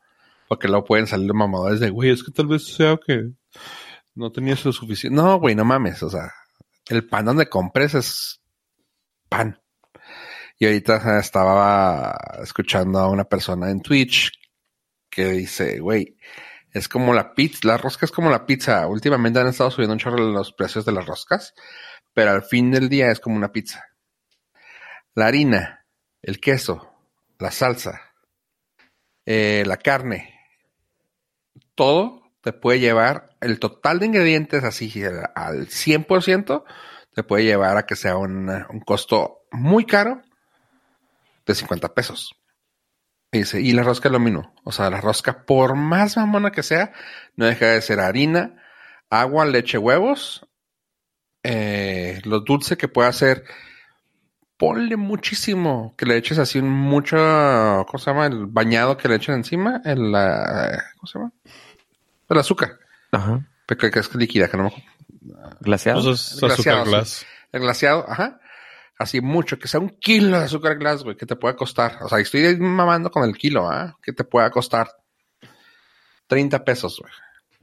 Porque 0.48 0.67
luego 0.67 0.86
pueden 0.86 1.08
salir 1.08 1.34
mamadores 1.34 1.79
de, 1.79 1.89
güey, 1.89 2.12
es 2.12 2.24
que 2.24 2.31
tal 2.31 2.48
vez 2.48 2.65
sea 2.75 2.98
que 3.05 3.31
No 4.15 4.31
tenía 4.31 4.55
su 4.58 4.74
suficiente. 4.74 5.15
No, 5.15 5.39
güey, 5.39 5.55
no 5.55 5.63
mames. 5.65 6.03
O 6.03 6.10
sea, 6.10 6.31
el 6.89 7.07
pan 7.07 7.25
donde 7.25 7.50
compres 7.50 7.93
es 7.93 8.41
pan. 9.29 9.61
Y 10.57 10.65
ahorita 10.65 11.19
estaba 11.19 12.15
escuchando 12.43 13.00
a 13.00 13.09
una 13.09 13.23
persona 13.23 13.71
en 13.71 13.81
Twitch 13.81 14.31
que 15.09 15.25
dice, 15.31 15.79
güey, 15.79 16.17
es 16.71 16.88
como 16.88 17.13
la 17.13 17.33
pizza, 17.33 17.59
la 17.63 17.77
rosca 17.77 18.05
es 18.05 18.11
como 18.11 18.29
la 18.29 18.45
pizza. 18.45 18.88
Últimamente 18.88 19.39
han 19.39 19.47
estado 19.47 19.71
subiendo 19.71 19.93
un 19.93 20.00
chorro 20.00 20.17
los 20.17 20.53
precios 20.53 20.85
de 20.85 20.91
las 20.91 21.05
roscas, 21.05 21.53
pero 22.13 22.31
al 22.31 22.43
fin 22.43 22.71
del 22.71 22.89
día 22.89 23.11
es 23.11 23.19
como 23.19 23.35
una 23.35 23.51
pizza. 23.51 23.85
La 25.15 25.27
harina, 25.27 25.85
el 26.21 26.39
queso, 26.39 26.93
la 27.39 27.51
salsa, 27.51 28.13
eh, 29.25 29.63
la 29.65 29.77
carne, 29.77 30.39
todo 31.75 32.20
te 32.41 32.53
puede 32.53 32.79
llevar, 32.79 33.29
el 33.39 33.60
total 33.60 34.00
de 34.00 34.07
ingredientes 34.07 34.63
así 34.63 34.91
al 35.36 35.67
100%, 35.67 36.63
te 37.13 37.24
puede 37.24 37.43
llevar 37.43 37.77
a 37.77 37.86
que 37.86 37.95
sea 37.95 38.17
un, 38.17 38.65
costo 38.86 39.45
muy 39.51 39.86
caro 39.86 40.21
de 41.45 41.55
50 41.55 41.93
pesos. 41.93 42.36
Dice, 43.31 43.62
y 43.62 43.71
la 43.71 43.83
rosca 43.83 44.10
es 44.10 44.13
lo 44.13 44.19
mismo. 44.19 44.53
O 44.63 44.71
sea, 44.71 44.89
la 44.89 45.00
rosca, 45.00 45.45
por 45.45 45.75
más 45.75 46.17
mamona 46.17 46.51
que 46.51 46.63
sea, 46.63 46.91
no 47.36 47.45
deja 47.45 47.67
de 47.67 47.81
ser 47.81 48.00
harina, 48.00 48.62
agua, 49.10 49.45
leche, 49.45 49.77
huevos. 49.77 50.45
Eh, 51.43 52.21
lo 52.25 52.41
dulce 52.41 52.77
que 52.77 52.88
puede 52.88 53.10
hacer, 53.10 53.45
ponle 54.57 54.95
muchísimo, 54.95 55.95
que 55.98 56.05
le 56.05 56.17
eches 56.17 56.38
así 56.38 56.62
mucho, 56.62 57.17
¿cómo 57.88 57.98
se 57.98 58.12
llama? 58.12 58.27
El 58.27 58.45
bañado 58.48 58.98
que 58.98 59.07
le 59.07 59.15
echen 59.15 59.36
encima, 59.36 59.81
el, 59.86 59.98
¿cómo 60.01 61.07
se 61.07 61.17
llama? 61.17 61.31
El 62.31 62.39
azúcar. 62.39 62.79
Ajá. 63.11 63.45
Porque 63.67 63.91
es 63.93 64.15
líquida, 64.15 64.50
que 64.50 64.57
no 64.57 64.63
me 64.63 64.73
Glaseado. 65.59 66.03
Pues 66.03 66.33
es 66.33 66.43
El 66.43 66.51
azúcar 66.51 66.73
glaseado, 66.73 66.85
glass. 66.85 67.25
El 67.51 67.61
glaseado, 67.61 68.05
ajá. 68.07 68.39
Así 68.97 69.19
mucho, 69.19 69.59
que 69.59 69.67
sea 69.67 69.79
un 69.79 69.89
kilo 69.89 70.38
de 70.38 70.45
azúcar 70.45 70.77
glass, 70.77 71.03
güey, 71.03 71.17
que 71.17 71.25
te 71.25 71.35
pueda 71.35 71.55
costar. 71.55 71.97
O 72.01 72.09
sea, 72.09 72.19
estoy 72.19 72.55
mamando 72.57 73.11
con 73.11 73.23
el 73.27 73.38
kilo, 73.38 73.69
¿ah? 73.69 73.97
Que 74.01 74.13
te 74.13 74.23
pueda 74.23 74.50
costar 74.50 74.89
30 76.27 76.63
pesos, 76.63 77.00
güey. 77.00 77.11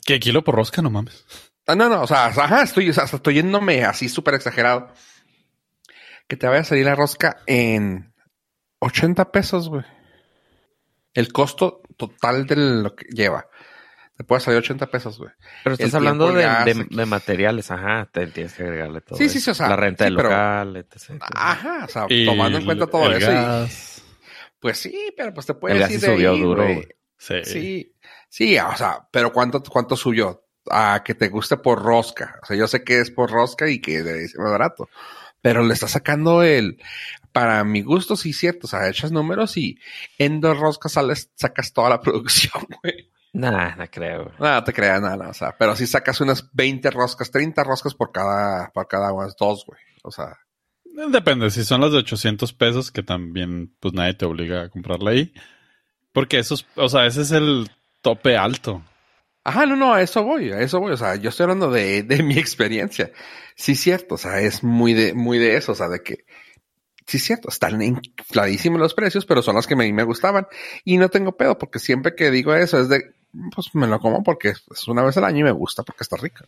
¿Qué 0.04 0.20
kilo 0.20 0.44
por 0.44 0.54
rosca? 0.54 0.82
No 0.82 0.90
mames. 0.90 1.24
Ah, 1.66 1.74
no, 1.74 1.88
no, 1.88 2.02
o 2.02 2.06
sea, 2.06 2.26
ajá, 2.26 2.62
estoy, 2.62 2.90
o 2.90 2.92
sea, 2.92 3.04
estoy 3.04 3.34
yéndome 3.34 3.84
así 3.84 4.08
súper 4.08 4.34
exagerado. 4.34 4.92
Que 6.26 6.36
te 6.36 6.46
vaya 6.46 6.60
a 6.60 6.64
salir 6.64 6.84
la 6.84 6.94
rosca 6.94 7.38
en 7.46 8.12
80 8.80 9.30
pesos, 9.32 9.68
güey. 9.68 9.84
El 11.14 11.32
costo 11.32 11.82
total 11.96 12.46
de 12.46 12.56
lo 12.56 12.94
que 12.94 13.06
lleva. 13.06 13.48
Te 14.18 14.24
puede 14.24 14.40
salir 14.40 14.58
80 14.58 14.86
pesos, 14.88 15.16
güey. 15.18 15.30
Pero 15.64 15.74
estás 15.74 15.90
el 15.90 15.96
hablando 15.96 16.32
de, 16.32 16.42
de- 16.44 16.86
de 16.90 17.06
materiales, 17.06 17.70
ajá, 17.70 18.08
te 18.12 18.26
tienes 18.26 18.52
que 18.52 18.64
agregarle 18.64 19.00
todo. 19.00 19.16
Sí, 19.16 19.28
sí, 19.28 19.38
eso. 19.38 19.44
sí, 19.46 19.50
o 19.52 19.54
sea, 19.54 19.68
La 19.68 19.76
renta 19.76 20.04
sí, 20.04 20.10
del 20.10 20.16
pero- 20.16 20.28
local, 20.28 20.76
etc. 20.76 21.22
Ajá, 21.34 21.84
o 21.84 21.88
sea, 21.88 22.06
Y 22.08 22.26
tomando 22.26 22.58
en 22.58 22.64
cuenta 22.64 22.86
todo 22.88 23.06
el 23.10 23.22
eso. 23.22 23.32
y- 23.32 23.70
pues 24.60 24.76
sí, 24.78 25.14
pero 25.16 25.32
pues 25.32 25.46
te 25.46 25.54
puede 25.54 25.74
El 25.76 25.80
gas 25.80 25.88
decir 25.90 26.00
sí 26.04 26.06
de 26.10 26.16
subió 26.16 26.32
ahí, 26.32 26.40
duro, 26.40 26.62
güey. 26.64 26.88
Sí. 27.16 27.34
Sí, 27.44 27.92
sí, 28.28 28.58
o 28.58 28.76
sea, 28.76 29.08
pero 29.12 29.32
¿cuánto, 29.32 29.62
cuánto 29.62 29.96
subió? 29.96 30.44
A 30.70 31.02
que 31.04 31.14
te 31.14 31.28
guste 31.28 31.56
por 31.56 31.80
rosca. 31.82 32.38
O 32.42 32.46
sea, 32.46 32.56
yo 32.56 32.66
sé 32.66 32.82
que 32.84 32.98
es 33.00 33.10
por 33.10 33.30
rosca 33.30 33.70
y 33.70 33.80
que 33.80 33.98
es 34.00 34.36
más 34.36 34.50
barato. 34.50 34.88
Pero 35.40 35.62
le 35.62 35.72
está 35.74 35.86
sacando 35.88 36.42
el, 36.42 36.82
para 37.32 37.62
mi 37.64 37.82
gusto, 37.82 38.16
sí, 38.16 38.32
cierto. 38.32 38.66
O 38.66 38.68
sea, 38.70 38.88
echas 38.88 39.12
números 39.12 39.56
y 39.56 39.78
en 40.18 40.40
dos 40.40 40.58
roscas 40.58 40.92
sales, 40.92 41.30
sacas 41.36 41.72
toda 41.72 41.88
la 41.90 42.00
producción, 42.02 42.64
güey. 42.82 43.10
Nah, 43.32 43.76
no 43.76 43.86
creo. 43.90 44.24
güey. 44.24 44.34
No, 44.38 44.54
no 44.54 44.64
te 44.64 44.72
creas 44.72 45.00
nada, 45.00 45.28
o 45.28 45.34
sea, 45.34 45.54
pero 45.58 45.76
si 45.76 45.86
sacas 45.86 46.20
unas 46.20 46.50
20 46.52 46.90
roscas, 46.90 47.30
30 47.30 47.62
roscas 47.64 47.94
por 47.94 48.10
cada, 48.12 48.70
por 48.70 48.88
cada 48.88 49.12
unas 49.12 49.36
dos, 49.36 49.64
güey. 49.66 49.80
O 50.02 50.10
sea, 50.10 50.36
Depende, 51.06 51.50
si 51.50 51.64
son 51.64 51.80
las 51.80 51.92
de 51.92 51.98
800 51.98 52.52
pesos, 52.54 52.90
que 52.90 53.04
también 53.04 53.72
pues 53.78 53.94
nadie 53.94 54.14
te 54.14 54.24
obliga 54.24 54.62
a 54.62 54.68
comprarla 54.68 55.12
ahí. 55.12 55.32
Porque 56.12 56.40
esos, 56.40 56.66
o 56.74 56.88
sea, 56.88 57.06
ese 57.06 57.22
es 57.22 57.30
el 57.30 57.70
tope 58.00 58.36
alto. 58.36 58.82
Ajá, 59.44 59.64
no, 59.64 59.76
no, 59.76 59.94
a 59.94 60.02
eso 60.02 60.24
voy, 60.24 60.50
a 60.50 60.60
eso 60.60 60.80
voy. 60.80 60.92
O 60.92 60.96
sea, 60.96 61.14
yo 61.14 61.28
estoy 61.28 61.44
hablando 61.44 61.70
de, 61.70 62.02
de 62.02 62.22
mi 62.24 62.36
experiencia. 62.36 63.12
Sí, 63.54 63.76
cierto, 63.76 64.16
o 64.16 64.18
sea, 64.18 64.40
es 64.40 64.64
muy 64.64 64.92
de, 64.92 65.14
muy 65.14 65.38
de 65.38 65.56
eso, 65.56 65.72
o 65.72 65.74
sea, 65.76 65.88
de 65.88 66.02
que, 66.02 66.24
sí, 67.06 67.20
cierto, 67.20 67.48
están 67.48 67.80
infladísimos 67.80 68.80
los 68.80 68.94
precios, 68.94 69.24
pero 69.24 69.40
son 69.40 69.54
los 69.54 69.68
que 69.68 69.76
me, 69.76 69.92
me 69.92 70.02
gustaban. 70.02 70.48
Y 70.84 70.96
no 70.96 71.10
tengo 71.10 71.36
pedo, 71.36 71.58
porque 71.58 71.78
siempre 71.78 72.16
que 72.16 72.32
digo 72.32 72.54
eso 72.54 72.80
es 72.80 72.88
de, 72.88 73.14
pues 73.54 73.74
me 73.74 73.86
lo 73.86 73.98
como 74.00 74.22
porque 74.22 74.50
es 74.50 74.88
una 74.88 75.02
vez 75.02 75.16
al 75.16 75.24
año 75.24 75.40
y 75.40 75.44
me 75.44 75.52
gusta 75.52 75.82
porque 75.82 76.02
está 76.02 76.16
rico. 76.16 76.44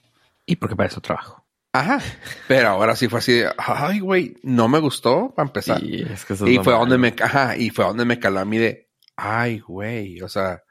Y 0.47 0.57
porque 0.57 0.77
para 0.77 0.89
eso 0.89 1.01
trabajo. 1.01 1.45
Ajá, 1.73 2.01
pero 2.49 2.69
ahora 2.69 2.97
sí 2.97 3.09
fue 3.09 3.21
así 3.21 3.33
de, 3.35 3.51
ay, 3.57 4.01
güey, 4.01 4.37
no 4.43 4.69
me 4.69 4.81
gustó 4.81 5.33
para 5.35 5.49
empezar. 5.49 5.83
Y 5.83 6.03
es 6.03 6.25
que 6.25 6.33
es 6.33 6.41
fue 6.41 6.73
donde 6.73 6.99
me, 6.99 7.15
ajá, 7.23 7.57
y 7.57 7.71
fue 7.71 7.85
donde 7.85 8.05
me 8.05 8.19
caló 8.19 8.41
a 8.41 8.45
mí 8.45 8.59
de, 8.59 8.91
ay, 9.15 9.61
güey, 9.61 10.21
o 10.21 10.29
sea, 10.29 10.63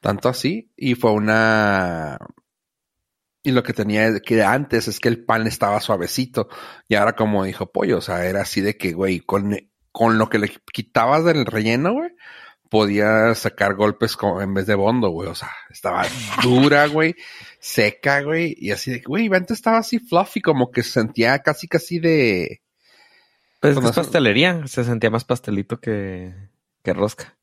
tanto 0.00 0.28
así. 0.28 0.72
Y 0.76 0.94
fue 0.94 1.10
una, 1.10 2.18
y 3.46 3.52
lo 3.52 3.62
que 3.62 3.72
tenía 3.72 4.18
que 4.18 4.42
antes 4.42 4.88
es 4.88 4.98
que 4.98 5.08
el 5.08 5.24
pan 5.24 5.46
estaba 5.46 5.80
suavecito. 5.80 6.48
Y 6.88 6.96
ahora 6.96 7.14
como 7.14 7.44
dijo 7.44 7.70
Pollo, 7.70 7.98
o 7.98 8.00
sea, 8.00 8.26
era 8.26 8.42
así 8.42 8.60
de 8.60 8.76
que, 8.76 8.92
güey, 8.92 9.20
con, 9.20 9.56
con 9.92 10.18
lo 10.18 10.28
que 10.28 10.40
le 10.40 10.52
quitabas 10.72 11.24
del 11.24 11.46
relleno, 11.46 11.92
güey, 11.92 12.10
podías 12.70 13.38
sacar 13.38 13.74
golpes 13.74 14.16
como 14.16 14.40
en 14.42 14.52
vez 14.54 14.66
de 14.66 14.74
bondo, 14.74 15.10
güey. 15.10 15.28
O 15.28 15.34
sea, 15.34 15.50
estaba 15.70 16.04
dura, 16.42 16.86
güey, 16.88 17.14
seca, 17.58 18.20
güey. 18.22 18.54
Y 18.58 18.70
así 18.72 18.90
de, 18.90 19.00
que, 19.00 19.06
güey, 19.06 19.26
antes 19.34 19.58
estaba 19.58 19.78
así 19.78 19.98
fluffy, 19.98 20.40
como 20.40 20.70
que 20.70 20.82
se 20.82 20.90
sentía 20.92 21.38
casi, 21.40 21.68
casi 21.68 21.98
de... 21.98 22.62
Pues 23.60 23.76
es, 23.76 23.92
pastelería. 23.96 24.66
Se 24.66 24.84
sentía 24.84 25.10
más 25.10 25.24
pastelito 25.24 25.80
que, 25.80 26.34
que 26.82 26.92
rosca. 26.92 27.34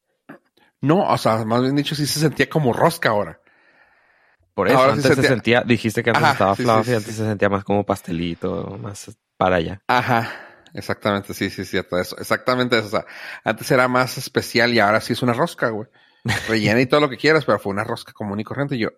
No, 0.79 1.07
o 1.09 1.17
sea, 1.17 1.43
más 1.45 1.61
bien 1.61 1.75
dicho, 1.75 1.95
sí 1.95 2.05
se 2.05 2.19
sentía 2.19 2.49
como 2.49 2.73
rosca 2.73 3.09
ahora. 3.09 3.39
Por 4.53 4.67
eso, 4.67 4.77
Ahora 4.77 4.93
antes 4.93 5.05
se 5.07 5.13
sentía- 5.15 5.29
sentía, 5.29 5.63
dijiste 5.65 6.03
que 6.03 6.11
antes 6.11 6.23
Ajá, 6.23 6.31
estaba 6.33 6.55
sí, 6.55 6.63
fluffy, 6.63 6.83
sí, 6.83 6.93
antes 6.95 7.15
se 7.15 7.25
sentía 7.25 7.49
más 7.49 7.63
como 7.63 7.83
pastelito, 7.85 8.77
más 8.79 9.17
para 9.37 9.55
allá. 9.55 9.81
Ajá, 9.87 10.29
exactamente, 10.73 11.33
sí, 11.33 11.49
sí, 11.49 11.65
cierto, 11.65 11.97
eso, 11.97 12.17
exactamente 12.17 12.77
eso. 12.77 12.87
O 12.87 12.91
sea, 12.91 13.05
antes 13.43 13.69
era 13.71 13.87
más 13.87 14.17
especial 14.17 14.73
y 14.73 14.79
ahora 14.79 15.01
sí 15.01 15.13
es 15.13 15.21
una 15.21 15.33
rosca, 15.33 15.69
güey. 15.69 15.87
Rellena 16.47 16.81
y 16.81 16.85
todo 16.85 17.01
lo 17.01 17.09
que 17.09 17.17
quieras, 17.17 17.45
pero 17.45 17.59
fue 17.59 17.73
una 17.73 17.83
rosca 17.83 18.13
común 18.13 18.39
y 18.39 18.43
corriente. 18.43 18.75
Y 18.75 18.79
yo, 18.79 18.89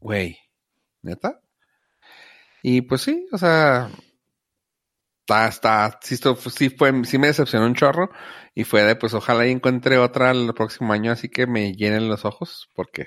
güey, 0.00 0.38
¿neta? 1.02 1.40
Y 2.62 2.82
pues 2.82 3.02
sí, 3.02 3.26
o 3.32 3.38
sea, 3.38 3.90
está, 5.20 5.48
está, 5.48 5.98
sí, 6.02 6.16
sí 6.16 6.70
fue, 6.70 7.04
sí 7.04 7.18
me 7.18 7.28
decepcionó 7.28 7.66
un 7.66 7.74
chorro 7.74 8.10
y 8.54 8.64
fue 8.64 8.82
de, 8.82 8.96
pues 8.96 9.14
ojalá 9.14 9.46
y 9.46 9.50
encuentre 9.50 9.98
otra 9.98 10.30
el 10.30 10.52
próximo 10.54 10.92
año, 10.92 11.12
así 11.12 11.28
que 11.28 11.46
me 11.46 11.72
llenen 11.74 12.08
los 12.08 12.24
ojos, 12.24 12.68
porque, 12.74 13.06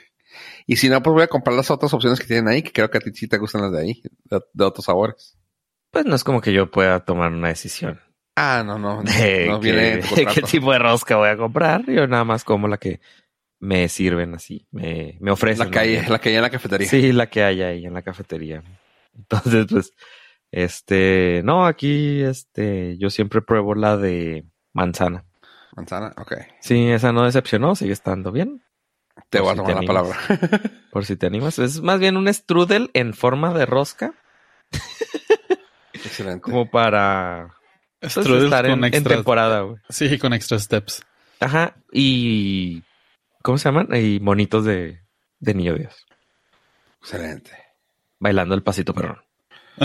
y 0.67 0.77
si 0.77 0.89
no, 0.89 1.01
pues 1.03 1.13
voy 1.13 1.23
a 1.23 1.27
comprar 1.27 1.55
las 1.55 1.71
otras 1.71 1.93
opciones 1.93 2.19
que 2.19 2.27
tienen 2.27 2.47
ahí, 2.47 2.63
que 2.63 2.71
creo 2.73 2.89
que 2.89 2.97
a 2.97 3.01
ti 3.01 3.11
sí 3.13 3.27
te 3.27 3.37
gustan 3.37 3.61
las 3.61 3.71
de 3.71 3.81
ahí, 3.81 4.01
de 4.53 4.65
otros 4.65 4.85
sabores. 4.85 5.37
Pues 5.95 6.05
no 6.05 6.13
es 6.13 6.25
como 6.25 6.41
que 6.41 6.51
yo 6.51 6.69
pueda 6.69 6.99
tomar 7.05 7.31
una 7.31 7.47
decisión 7.47 8.01
Ah, 8.35 8.63
no, 8.65 8.77
no, 8.77 9.01
no, 9.01 9.09
de 9.09 9.47
no 9.47 9.61
qué- 9.61 9.71
viene 9.71 10.01
qué 10.13 10.25
contrato. 10.25 10.47
tipo 10.47 10.73
de 10.73 10.79
rosca 10.79 11.15
voy 11.15 11.29
a 11.29 11.37
comprar. 11.37 11.85
Yo 11.85 12.05
nada 12.05 12.25
más 12.25 12.43
como 12.43 12.67
la 12.67 12.75
que 12.75 12.99
me 13.61 13.87
sirven 13.87 14.33
así, 14.35 14.67
me, 14.71 15.15
me 15.21 15.31
ofrecen. 15.31 15.67
La 15.67 15.71
que 15.71 15.79
hay, 15.79 16.01
¿no? 16.01 16.09
la 16.09 16.19
que 16.19 16.27
hay 16.29 16.35
en 16.35 16.41
la 16.41 16.49
cafetería. 16.49 16.89
Sí, 16.89 17.13
la 17.13 17.27
que 17.29 17.43
hay 17.45 17.61
ahí 17.61 17.85
en 17.85 17.93
la 17.93 18.01
cafetería. 18.01 18.61
Entonces, 19.15 19.67
pues, 19.69 19.93
este, 20.51 21.43
no, 21.45 21.65
aquí, 21.65 22.23
este, 22.23 22.97
yo 22.97 23.09
siempre 23.09 23.41
pruebo 23.41 23.73
la 23.73 23.95
de 23.95 24.43
manzana. 24.73 25.23
Manzana, 25.77 26.13
ok. 26.17 26.33
Sí, 26.59 26.89
esa 26.89 27.13
no 27.13 27.23
decepcionó, 27.23 27.73
sigue 27.75 27.93
estando 27.93 28.33
bien. 28.33 28.61
Te 29.29 29.37
Por 29.39 29.45
voy 29.45 29.53
a 29.53 29.55
tomar 29.55 29.75
la 29.75 29.87
palabra. 29.87 30.17
Por 30.91 31.05
si 31.05 31.15
te 31.15 31.25
animas. 31.25 31.57
Es 31.57 31.81
más 31.81 31.99
bien 32.01 32.17
un 32.17 32.27
strudel 32.33 32.91
en 32.93 33.13
forma 33.13 33.53
de 33.53 33.65
rosca, 33.65 34.13
Excelente. 36.05 36.41
como 36.41 36.69
para 36.69 37.49
estar 38.01 38.65
en, 38.65 38.71
con 38.71 38.83
en 38.85 38.93
extra- 38.93 39.15
temporada, 39.15 39.61
güey. 39.61 39.77
Sí, 39.89 40.17
con 40.17 40.33
extra 40.33 40.59
steps. 40.59 41.03
Ajá, 41.39 41.75
y 41.91 42.83
¿cómo 43.43 43.57
se 43.57 43.69
llaman? 43.69 43.87
Y 43.95 44.19
monitos 44.19 44.63
de, 44.65 45.01
de 45.39 45.53
niño 45.53 45.75
Dios. 45.75 46.05
Excelente. 47.01 47.51
Bailando 48.19 48.55
el 48.55 48.63
pasito 48.63 48.93
perrón. 48.93 49.21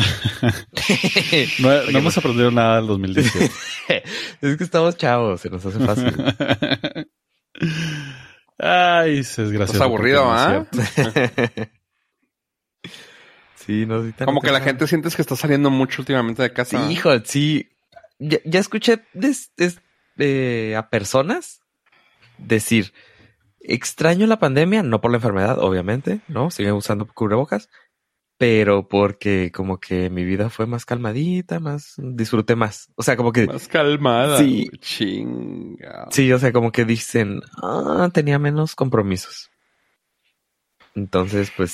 No, 1.59 1.69
no 1.91 1.99
hemos 1.99 2.17
aprendido 2.17 2.51
nada 2.51 2.77
del 2.77 2.87
2017. 2.87 3.53
es 4.41 4.57
que 4.57 4.65
estamos 4.65 4.97
chavos, 4.97 5.41
se 5.41 5.51
nos 5.51 5.65
hace 5.67 5.79
fácil. 5.81 6.15
Ay, 8.59 9.19
es 9.19 9.37
gracioso. 9.37 9.65
Estás 9.65 9.81
aburrido, 9.81 10.23
es 10.35 10.41
¿ah? 10.41 10.67
Sí, 13.71 13.87
no, 13.87 14.05
sí, 14.05 14.13
Como 14.25 14.41
que 14.41 14.51
la 14.51 14.59
te- 14.61 14.65
gente 14.67 14.87
sientes 14.87 15.15
que 15.17 15.23
está 15.23 15.37
saliendo 15.37 15.71
mucho 15.71 16.03
últimamente 16.03 16.43
de 16.43 16.53
casa. 16.53 16.87
Sí, 16.87 16.93
hijo, 16.93 17.11
sí. 17.25 17.69
Ya, 18.19 18.39
ya 18.45 18.61
escuché 18.61 19.03
des- 19.15 19.53
des- 19.57 19.81
eh, 20.19 20.75
a 20.77 20.91
personas 20.91 21.63
decir, 22.39 22.93
extraño 23.61 24.27
la 24.27 24.39
pandemia, 24.39 24.83
no 24.83 25.01
por 25.01 25.11
la 25.11 25.19
enfermedad, 25.19 25.59
obviamente, 25.59 26.21
¿no? 26.29 26.51
Siguen 26.51 26.73
usando 26.75 27.07
cubrebocas, 27.07 27.69
pero 28.39 28.89
porque 28.89 29.53
como 29.53 29.79
que 29.79 30.09
mi 30.11 30.25
vida 30.25 30.49
fue 30.51 30.67
más 30.67 30.85
calmadita, 30.87 31.61
más 31.61 31.95
disfruté 31.99 32.57
más. 32.57 32.89
O 32.97 33.03
sea, 33.03 33.17
como 33.17 33.33
que 33.33 33.47
Más 33.47 33.69
calmada. 33.69 34.39
Sí. 34.39 34.69
Chinga. 34.81 36.09
sí, 36.11 36.33
o 36.33 36.39
sea, 36.39 36.53
como 36.53 36.73
que 36.73 36.85
dicen, 36.87 37.41
ah, 37.63 38.09
tenía 38.13 38.39
menos 38.39 38.75
compromisos. 38.75 39.51
Entonces, 40.95 41.53
pues, 41.57 41.71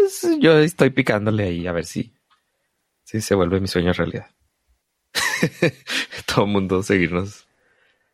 pues 0.00 0.26
yo 0.40 0.58
estoy 0.58 0.90
picándole 0.90 1.44
ahí 1.44 1.66
a 1.66 1.72
ver 1.72 1.84
si, 1.86 2.14
si 3.04 3.20
se 3.20 3.34
vuelve 3.34 3.60
mi 3.60 3.68
sueño 3.68 3.92
realidad. 3.92 4.30
Todo 6.26 6.44
el 6.44 6.50
mundo 6.52 6.82
seguirnos, 6.82 7.46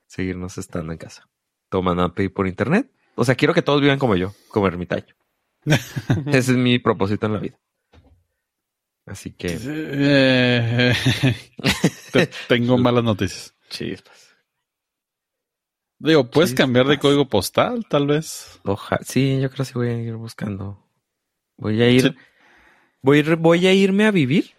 seguirnos 0.07 0.59
estando 0.59 0.93
en 0.93 0.99
casa. 0.99 1.29
Tomando 1.69 2.03
a 2.03 2.15
pedir 2.15 2.33
por 2.33 2.47
internet. 2.47 2.91
O 3.15 3.25
sea, 3.25 3.35
quiero 3.35 3.55
que 3.55 3.63
todos 3.63 3.81
vivan 3.81 3.99
como 3.99 4.17
yo, 4.17 4.35
como 4.49 4.67
ermitaño. 4.67 5.15
Ese 5.67 6.39
es 6.53 6.57
mi 6.57 6.79
propósito 6.79 7.27
en 7.27 7.33
la 7.33 7.39
vida. 7.41 7.59
Así 9.07 9.33
que, 9.33 9.59
Eh, 9.61 10.95
te- 12.13 12.31
tengo 12.49 12.79
malas 12.79 13.05
noticias. 13.05 13.55
chispas. 13.69 14.35
Digo, 15.99 16.31
puedes 16.31 16.51
Chispas. 16.51 16.65
cambiar 16.65 16.87
de 16.87 16.99
código 16.99 17.29
postal, 17.29 17.87
tal 17.89 18.07
vez. 18.07 18.61
Oja, 18.65 18.99
sí, 19.05 19.41
yo 19.41 19.49
creo 19.51 19.59
que 19.59 19.65
sí 19.67 19.73
voy 19.75 19.89
a 19.89 19.99
ir 19.99 20.15
buscando. 20.17 20.82
Voy 21.63 21.81
a 21.81 21.89
ir, 21.89 22.03
Sí. 22.03 22.15
voy, 23.03 23.23
voy 23.37 23.67
a 23.69 23.73
irme 23.73 24.05
a 24.07 24.11
vivir 24.11 24.51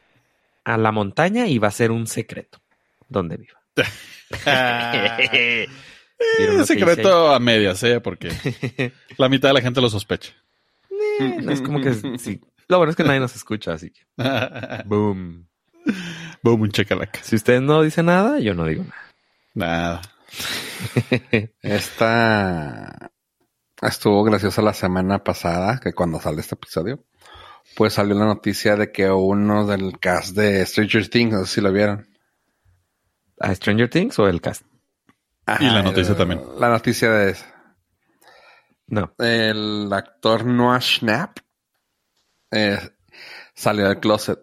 a 0.64 0.78
la 0.78 0.92
montaña 0.94 1.48
y 1.48 1.58
va 1.60 1.68
a 1.68 1.72
ser 1.72 1.92
un 1.92 2.08
secreto 2.08 2.60
donde 3.10 3.36
viva. 3.38 3.60
¿Vieron 6.38 6.58
lo 6.58 6.66
que 6.66 6.74
hice 6.74 6.80
secreto 6.80 7.34
a 7.34 7.40
medias, 7.40 7.84
¿eh? 7.84 8.00
Porque 8.00 8.30
la 9.18 9.28
mitad 9.30 9.50
de 9.50 9.54
la 9.54 9.62
gente 9.62 9.82
lo 9.82 9.90
sospecha. 9.90 10.32
ahí? 11.20 11.38
No 11.42 11.52
es 11.52 11.62
como 11.62 11.82
que 11.82 11.94
sí. 12.18 12.40
Lo 12.70 12.78
bueno 12.78 12.92
es 12.92 12.96
que 12.96 13.04
nadie 13.04 13.20
nos 13.20 13.36
escucha, 13.36 13.74
así 13.74 13.92
que 13.92 14.02
boom. 14.86 15.48
Boom, 16.42 16.62
un 16.62 16.72
chacalaca. 16.72 17.22
Si 17.22 17.36
usted 17.36 17.60
no 17.60 17.82
dice 17.82 18.02
nada, 18.04 18.40
yo 18.40 18.54
no 18.54 18.66
digo 18.66 18.86
Nada. 19.54 20.02
nada. 20.02 21.52
Esta 21.62 23.12
estuvo 23.88 24.24
graciosa 24.24 24.62
la 24.62 24.74
semana 24.74 25.24
pasada, 25.24 25.80
que 25.82 25.94
cuando 25.94 26.20
sale 26.20 26.42
este 26.42 26.56
episodio, 26.56 27.04
pues 27.76 27.94
salió 27.94 28.16
la 28.16 28.26
noticia 28.26 28.76
de 28.76 28.92
que 28.92 29.10
uno 29.10 29.66
del 29.66 30.00
cast 30.00 30.36
de 30.36 30.66
Stranger 30.66 31.10
Things, 31.10 31.34
no 31.34 31.46
sé 31.46 31.56
si 31.56 31.62
lo 31.62 31.72
vieron. 31.72 32.08
¿A 33.40 33.54
Stranger 33.56 33.90
Things 33.90 34.18
o 34.20 34.28
el 34.28 34.42
cast? 34.42 34.64
Y 35.60 35.66
la 35.66 35.82
noticia 35.84 36.12
el- 36.12 36.18
también. 36.18 36.42
La 36.60 36.70
noticia 36.70 37.10
de 37.12 37.36
No. 38.88 39.14
el 39.18 39.92
actor 39.92 40.46
Noah 40.46 40.80
Schnapp 40.80 41.40
eh, 42.52 42.78
salió 43.56 43.88
del 43.88 44.00
closet. 44.00 44.40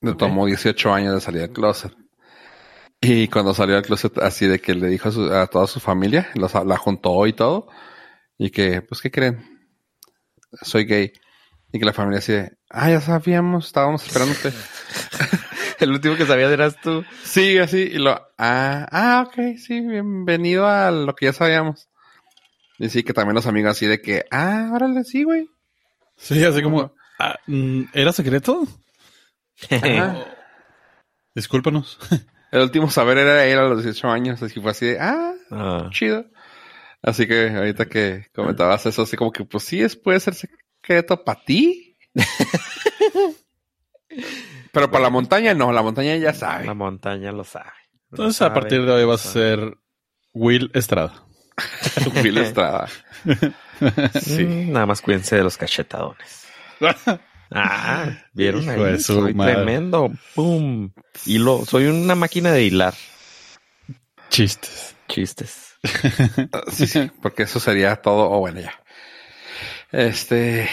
Le 0.00 0.14
tomó 0.14 0.46
18 0.46 0.92
años 0.92 1.14
de 1.14 1.20
salir 1.20 1.40
del 1.42 1.52
closet. 1.52 1.92
Y 3.04 3.26
cuando 3.28 3.52
salió 3.52 3.74
del 3.74 3.84
closet, 3.84 4.16
así 4.18 4.46
de 4.46 4.60
que 4.60 4.74
le 4.76 4.86
dijo 4.86 5.08
a, 5.08 5.12
su- 5.12 5.32
a 5.32 5.46
toda 5.48 5.66
su 5.66 5.80
familia, 5.80 6.30
los- 6.34 6.54
la 6.54 6.76
juntó 6.76 7.26
y 7.26 7.32
todo, 7.32 7.68
y 8.38 8.50
que, 8.50 8.80
pues, 8.82 9.00
¿qué 9.00 9.10
creen? 9.10 9.44
Soy 10.62 10.84
gay. 10.84 11.12
Y 11.72 11.78
que 11.80 11.84
la 11.84 11.92
familia 11.92 12.18
así 12.20 12.32
de, 12.32 12.52
ah, 12.70 12.90
ya 12.90 13.00
sabíamos, 13.00 13.66
estábamos 13.66 14.06
esperándote. 14.06 14.52
El 15.80 15.90
último 15.90 16.14
que 16.16 16.26
sabía 16.26 16.48
eras 16.48 16.76
tú. 16.80 17.04
sí, 17.24 17.58
así, 17.58 17.78
y 17.80 17.98
lo, 17.98 18.12
ah, 18.38 18.86
ah, 18.92 19.24
ok, 19.26 19.56
sí, 19.58 19.80
bienvenido 19.80 20.66
a 20.68 20.90
lo 20.92 21.14
que 21.16 21.26
ya 21.26 21.32
sabíamos. 21.32 21.88
Y 22.78 22.88
sí, 22.88 23.02
que 23.02 23.12
también 23.12 23.34
los 23.34 23.46
amigos 23.46 23.72
así 23.72 23.86
de 23.86 24.00
que, 24.00 24.24
ah, 24.30 24.70
órale, 24.72 25.02
sí, 25.04 25.24
güey. 25.24 25.48
Sí, 26.16 26.44
así 26.44 26.62
como. 26.62 26.94
ah, 27.18 27.34
mm, 27.48 27.82
¿Era 27.94 28.12
secreto? 28.12 28.62
Discúlpanos. 31.34 31.98
El 32.52 32.60
último 32.60 32.88
saber 32.90 33.18
era 33.18 33.44
él 33.46 33.58
a 33.58 33.64
los 33.64 33.82
18 33.82 34.08
años, 34.08 34.42
así 34.42 34.54
que 34.54 34.60
fue 34.60 34.70
así 34.70 34.86
de, 34.86 35.00
ah, 35.00 35.32
Ah, 35.52 35.88
chido. 35.90 36.24
Así 37.02 37.26
que 37.26 37.50
ahorita 37.50 37.86
que 37.86 38.26
comentabas 38.34 38.86
eso, 38.86 39.02
así 39.02 39.16
como 39.16 39.32
que, 39.32 39.44
pues 39.44 39.64
sí, 39.64 39.82
es, 39.82 39.96
puede 39.96 40.18
ser 40.20 40.34
secreto 40.34 41.22
para 41.24 41.44
ti. 41.44 41.98
Pero 44.72 44.90
para 44.90 45.04
la 45.04 45.10
montaña 45.10 45.52
no, 45.54 45.72
la 45.72 45.82
montaña 45.82 46.16
ya 46.16 46.32
sabe. 46.32 46.64
la 46.64 46.74
montaña 46.74 47.32
lo 47.32 47.44
sabe. 47.44 47.72
Lo 48.10 48.16
Entonces, 48.18 48.42
a 48.42 48.54
partir 48.54 48.84
de 48.84 48.92
hoy 48.92 49.04
vas 49.04 49.26
a 49.26 49.30
ser 49.30 49.78
Will 50.32 50.70
Estrada. 50.74 51.24
Will 52.22 52.38
Estrada. 52.38 52.88
Sí. 54.20 54.44
Nada 54.44 54.86
más 54.86 55.02
cuídense 55.02 55.36
de 55.36 55.42
los 55.42 55.58
cachetadones. 55.58 56.46
Ah, 57.54 58.18
¿vieron 58.32 58.62
Hijo 58.62 58.84
ahí? 58.84 58.98
Soy 59.00 59.34
madre. 59.34 59.54
tremendo. 59.54 60.10
¡Pum! 60.34 60.90
Hilo. 61.26 61.64
Soy 61.66 61.86
una 61.86 62.14
máquina 62.14 62.52
de 62.52 62.64
hilar 62.64 62.94
Chistes. 64.30 64.96
chistes. 65.08 65.68
Ah, 66.52 66.62
Sí, 66.70 66.86
sí, 66.86 67.10
porque 67.20 67.42
eso 67.44 67.58
sería 67.60 67.96
todo. 67.96 68.30
O 68.30 68.38
bueno, 68.38 68.60
ya. 68.60 68.72
Este. 69.90 70.68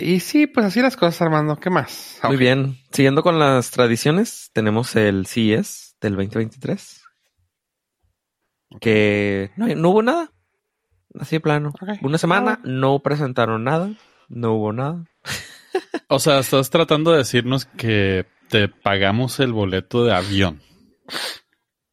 Y 0.00 0.20
sí, 0.20 0.46
pues 0.46 0.66
así 0.66 0.82
las 0.82 0.96
cosas, 0.96 1.22
Armando. 1.22 1.56
¿Qué 1.56 1.70
más? 1.70 2.18
Muy 2.24 2.36
bien. 2.36 2.76
Siguiendo 2.92 3.22
con 3.22 3.38
las 3.38 3.70
tradiciones, 3.70 4.50
tenemos 4.52 4.94
el 4.96 5.26
CES 5.26 5.96
del 6.00 6.16
2023. 6.16 7.02
Que 8.80 9.50
no, 9.56 9.66
no 9.68 9.88
hubo 9.90 10.02
nada. 10.02 10.30
Así 11.18 11.36
de 11.36 11.40
plano. 11.40 11.72
Una 12.02 12.18
semana, 12.18 12.58
Ah. 12.58 12.60
no 12.64 12.98
presentaron 12.98 13.64
nada. 13.64 13.90
No 14.28 14.52
hubo 14.54 14.72
nada. 14.74 15.04
O 16.08 16.18
sea, 16.18 16.38
estás 16.38 16.70
tratando 16.70 17.12
de 17.12 17.18
decirnos 17.18 17.66
que 17.66 18.24
te 18.48 18.68
pagamos 18.68 19.40
el 19.40 19.52
boleto 19.52 20.04
de 20.04 20.14
avión 20.14 20.62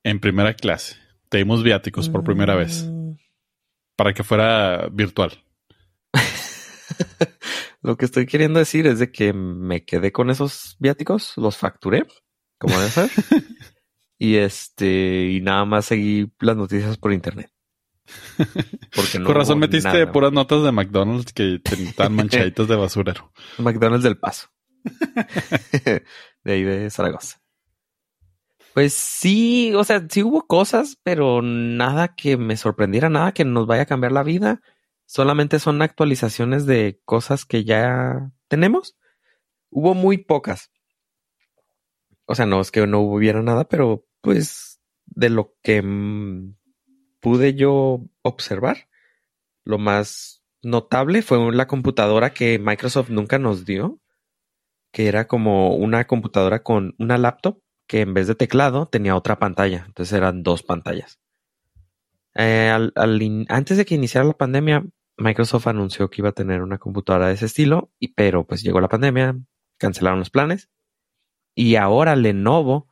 en 0.03 0.19
primera 0.19 0.53
clase. 0.53 0.95
Te 1.29 1.39
dimos 1.39 1.63
viáticos 1.63 2.09
por 2.09 2.23
primera 2.23 2.55
vez 2.55 2.85
Mm, 2.85 3.17
para 3.95 4.13
que 4.13 4.23
fuera 4.23 4.87
virtual. 4.91 5.43
Lo 7.81 7.97
que 7.97 8.05
estoy 8.05 8.25
queriendo 8.25 8.59
decir 8.59 8.87
es 8.87 8.99
de 8.99 9.11
que 9.11 9.33
me 9.33 9.83
quedé 9.83 10.11
con 10.11 10.29
esos 10.29 10.75
viáticos, 10.79 11.33
los 11.37 11.57
facturé, 11.57 12.05
como 12.57 12.77
debe 12.77 12.89
ser. 12.89 13.09
y 14.17 14.35
este, 14.35 15.29
y 15.31 15.41
nada 15.41 15.65
más 15.65 15.85
seguí 15.85 16.31
las 16.39 16.55
noticias 16.55 16.97
por 16.97 17.13
internet. 17.13 17.51
Porque 18.95 19.19
no 19.19 19.25
Con 19.25 19.35
razón 19.35 19.59
metiste 19.59 19.89
nada. 19.89 20.11
puras 20.11 20.31
notas 20.31 20.63
de 20.63 20.71
McDonald's 20.71 21.33
que 21.33 21.61
estaban 21.63 22.13
manchaditas 22.15 22.67
de 22.67 22.75
basurero. 22.75 23.31
McDonald's 23.57 24.03
del 24.03 24.17
Paso. 24.17 24.49
de 26.43 26.51
ahí 26.51 26.63
de 26.63 26.89
Zaragoza. 26.89 27.41
Pues 28.73 28.93
sí, 28.93 29.73
o 29.73 29.83
sea, 29.85 30.05
sí 30.09 30.21
hubo 30.21 30.47
cosas, 30.47 30.99
pero 31.01 31.41
nada 31.41 32.13
que 32.13 32.35
me 32.35 32.57
sorprendiera, 32.57 33.09
nada 33.09 33.31
que 33.31 33.45
nos 33.45 33.67
vaya 33.67 33.83
a 33.83 33.87
cambiar 33.87 34.11
la 34.11 34.23
vida. 34.23 34.61
Solamente 35.05 35.59
son 35.59 35.81
actualizaciones 35.81 36.65
de 36.65 36.99
cosas 37.05 37.45
que 37.45 37.63
ya 37.63 38.31
tenemos. 38.49 38.97
Hubo 39.69 39.93
muy 39.93 40.17
pocas. 40.17 40.71
O 42.25 42.35
sea, 42.35 42.45
no 42.45 42.59
es 42.59 42.71
que 42.71 42.85
no 42.85 42.99
hubiera 42.99 43.41
nada, 43.41 43.65
pero 43.65 44.05
pues 44.21 44.81
de 45.05 45.29
lo 45.29 45.53
que 45.63 45.81
mm, 45.81 46.55
pude 47.25 47.55
yo 47.55 48.01
observar, 48.21 48.87
lo 49.63 49.79
más 49.79 50.43
notable 50.61 51.23
fue 51.23 51.51
la 51.55 51.65
computadora 51.65 52.33
que 52.35 52.59
Microsoft 52.59 53.09
nunca 53.09 53.39
nos 53.39 53.65
dio, 53.65 53.99
que 54.91 55.07
era 55.07 55.27
como 55.27 55.75
una 55.75 56.05
computadora 56.05 56.61
con 56.61 56.93
una 56.99 57.17
laptop 57.17 57.63
que 57.87 58.01
en 58.01 58.13
vez 58.13 58.27
de 58.27 58.35
teclado 58.35 58.85
tenía 58.89 59.15
otra 59.15 59.39
pantalla. 59.39 59.85
Entonces 59.87 60.13
eran 60.13 60.43
dos 60.43 60.61
pantallas. 60.61 61.19
Eh, 62.35 62.69
al- 62.69 62.93
antes 63.49 63.77
de 63.77 63.85
que 63.85 63.95
iniciara 63.95 64.27
la 64.27 64.37
pandemia, 64.37 64.85
Microsoft 65.17 65.65
anunció 65.65 66.11
que 66.11 66.21
iba 66.21 66.29
a 66.29 66.33
tener 66.33 66.61
una 66.61 66.77
computadora 66.77 67.29
de 67.29 67.33
ese 67.33 67.47
estilo, 67.47 67.89
y, 67.99 68.09
pero 68.09 68.45
pues 68.45 68.61
llegó 68.61 68.79
la 68.81 68.87
pandemia, 68.89 69.35
cancelaron 69.79 70.19
los 70.19 70.29
planes. 70.29 70.69
Y 71.55 71.75
ahora 71.77 72.15
Lenovo, 72.15 72.87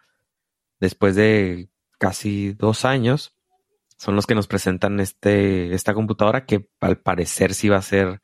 después 0.79 1.13
de 1.15 1.69
casi 1.99 2.53
dos 2.53 2.83
años, 2.83 3.35
son 4.03 4.17
los 4.17 4.27
que 4.27 4.35
nos 4.35 4.47
presentan 4.47 4.99
este, 4.99 5.73
esta 5.73 5.93
computadora 5.93 6.45
que 6.45 6.67
al 6.81 6.97
parecer 6.97 7.53
sí 7.53 7.69
va 7.69 7.77
a 7.77 7.81
ser, 7.81 8.19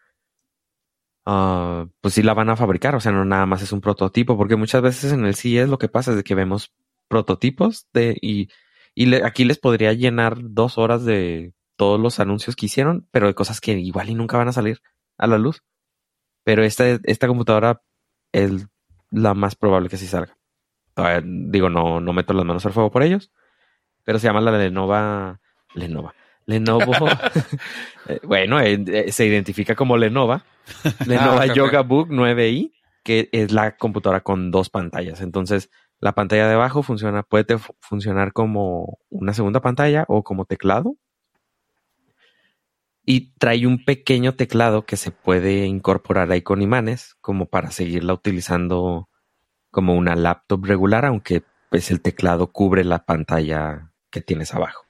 ah, 1.25 1.87
pues 2.01 2.15
sí 2.15 2.21
la 2.21 2.33
van 2.33 2.49
a 2.49 2.57
fabricar, 2.57 2.95
o 2.95 2.99
sea, 2.99 3.13
no 3.13 3.23
nada 3.23 3.45
más 3.45 3.61
es 3.61 3.71
un 3.71 3.79
prototipo, 3.79 4.37
porque 4.37 4.57
muchas 4.57 4.81
veces 4.81 5.13
en 5.13 5.23
el 5.23 5.35
CES 5.35 5.69
lo 5.69 5.77
que 5.77 5.87
pasa 5.87 6.13
es 6.13 6.21
que 6.23 6.35
vemos 6.35 6.73
prototipos 7.07 7.87
de, 7.93 8.17
y, 8.21 8.49
y 8.93 9.15
aquí 9.23 9.45
les 9.45 9.57
podría 9.57 9.93
llenar 9.93 10.35
dos 10.41 10.77
horas 10.77 11.05
de 11.05 11.53
todos 11.77 11.97
los 11.97 12.19
anuncios 12.19 12.57
que 12.57 12.65
hicieron, 12.65 13.07
pero 13.09 13.27
de 13.27 13.33
cosas 13.33 13.61
que 13.61 13.71
igual 13.71 14.09
y 14.09 14.15
nunca 14.15 14.35
van 14.35 14.49
a 14.49 14.53
salir 14.53 14.81
a 15.17 15.27
la 15.27 15.37
luz. 15.37 15.63
Pero 16.43 16.61
esta, 16.61 16.99
esta 17.05 17.27
computadora 17.27 17.83
es 18.33 18.67
la 19.11 19.33
más 19.33 19.55
probable 19.55 19.87
que 19.87 19.95
sí 19.95 20.07
salga. 20.07 20.35
Digo, 21.23 21.69
no, 21.69 22.01
no 22.01 22.11
meto 22.11 22.33
las 22.33 22.43
manos 22.43 22.65
al 22.65 22.73
fuego 22.73 22.91
por 22.91 23.03
ellos, 23.03 23.31
pero 24.03 24.19
se 24.19 24.27
llama 24.27 24.41
la 24.41 24.51
Lenovo, 24.51 25.39
Lenovo, 25.73 26.13
Lenovo, 26.45 26.93
eh, 28.07 28.19
bueno, 28.23 28.59
eh, 28.59 28.83
eh, 28.87 29.11
se 29.11 29.25
identifica 29.25 29.75
como 29.75 29.97
Lenovo. 29.97 30.41
Lenovo 31.07 31.39
Ah. 31.39 31.45
Yoga 31.45 31.81
Book 31.81 32.09
9i, 32.09 32.73
que 33.03 33.29
es 33.31 33.51
la 33.51 33.77
computadora 33.77 34.21
con 34.21 34.51
dos 34.51 34.69
pantallas. 34.69 35.21
Entonces, 35.21 35.69
la 35.99 36.13
pantalla 36.13 36.47
de 36.47 36.53
abajo 36.55 36.81
funciona, 36.81 37.23
puede 37.23 37.57
funcionar 37.79 38.33
como 38.33 38.99
una 39.09 39.33
segunda 39.33 39.61
pantalla 39.61 40.05
o 40.07 40.23
como 40.23 40.45
teclado. 40.45 40.95
Y 43.05 43.33
trae 43.37 43.65
un 43.65 43.83
pequeño 43.83 44.35
teclado 44.35 44.85
que 44.85 44.97
se 44.97 45.11
puede 45.11 45.65
incorporar 45.65 46.31
ahí 46.31 46.41
con 46.41 46.61
imanes, 46.61 47.15
como 47.21 47.47
para 47.47 47.71
seguirla 47.71 48.13
utilizando 48.13 49.09
como 49.71 49.95
una 49.95 50.15
laptop 50.15 50.65
regular, 50.65 51.05
aunque 51.05 51.43
pues 51.69 51.91
el 51.91 52.01
teclado 52.01 52.51
cubre 52.51 52.83
la 52.83 53.05
pantalla 53.05 53.91
que 54.11 54.21
tienes 54.21 54.53
abajo. 54.53 54.88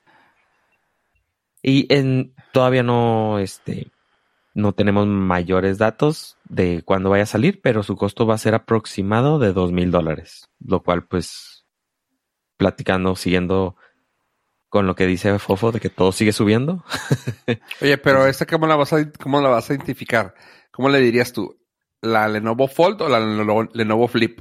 Y 1.62 1.93
en, 1.93 2.34
todavía 2.54 2.84
no, 2.84 3.39
este, 3.39 3.91
no 4.54 4.74
tenemos 4.74 5.08
mayores 5.08 5.78
datos 5.78 6.38
de 6.45 6.82
cuándo 6.84 7.10
vaya 7.10 7.24
a 7.24 7.28
salir, 7.28 7.62
pero 7.62 7.84
su 7.84 7.95
costo 7.95 8.26
va 8.26 8.36
a 8.36 8.39
ser 8.39 8.56
aproximado 8.56 9.39
de 9.39 9.54
dos 9.54 9.72
mil 9.72 9.91
dólares, 9.91 10.50
lo 10.60 10.82
cual 10.82 11.06
pues 11.06 11.65
platicando, 12.58 13.15
siguiendo 13.15 13.76
con 14.69 14.86
lo 14.86 14.95
que 14.95 15.08
dice 15.08 15.38
Fofo 15.39 15.72
de 15.72 15.80
que 15.80 15.89
todo 15.89 16.12
sigue 16.12 16.32
subiendo. 16.32 16.84
Oye, 17.82 17.98
pero 17.98 18.28
esta 18.28 18.45
cómo 18.45 18.67
la 18.67 18.76
vas 18.76 18.93
a 18.93 19.12
cómo 19.13 19.41
la 19.41 19.50
vas 19.50 19.69
a 19.69 19.74
identificar? 19.74 20.36
¿Cómo 20.72 20.89
le 20.89 21.00
dirías 21.00 21.34
tú? 21.34 21.58
¿La 22.02 22.28
Lenovo 22.28 22.67
Fold 22.67 23.02
o 23.02 23.10
la 23.10 23.19
Lenovo, 23.19 23.67
Lenovo 23.74 24.08
Flip? 24.08 24.39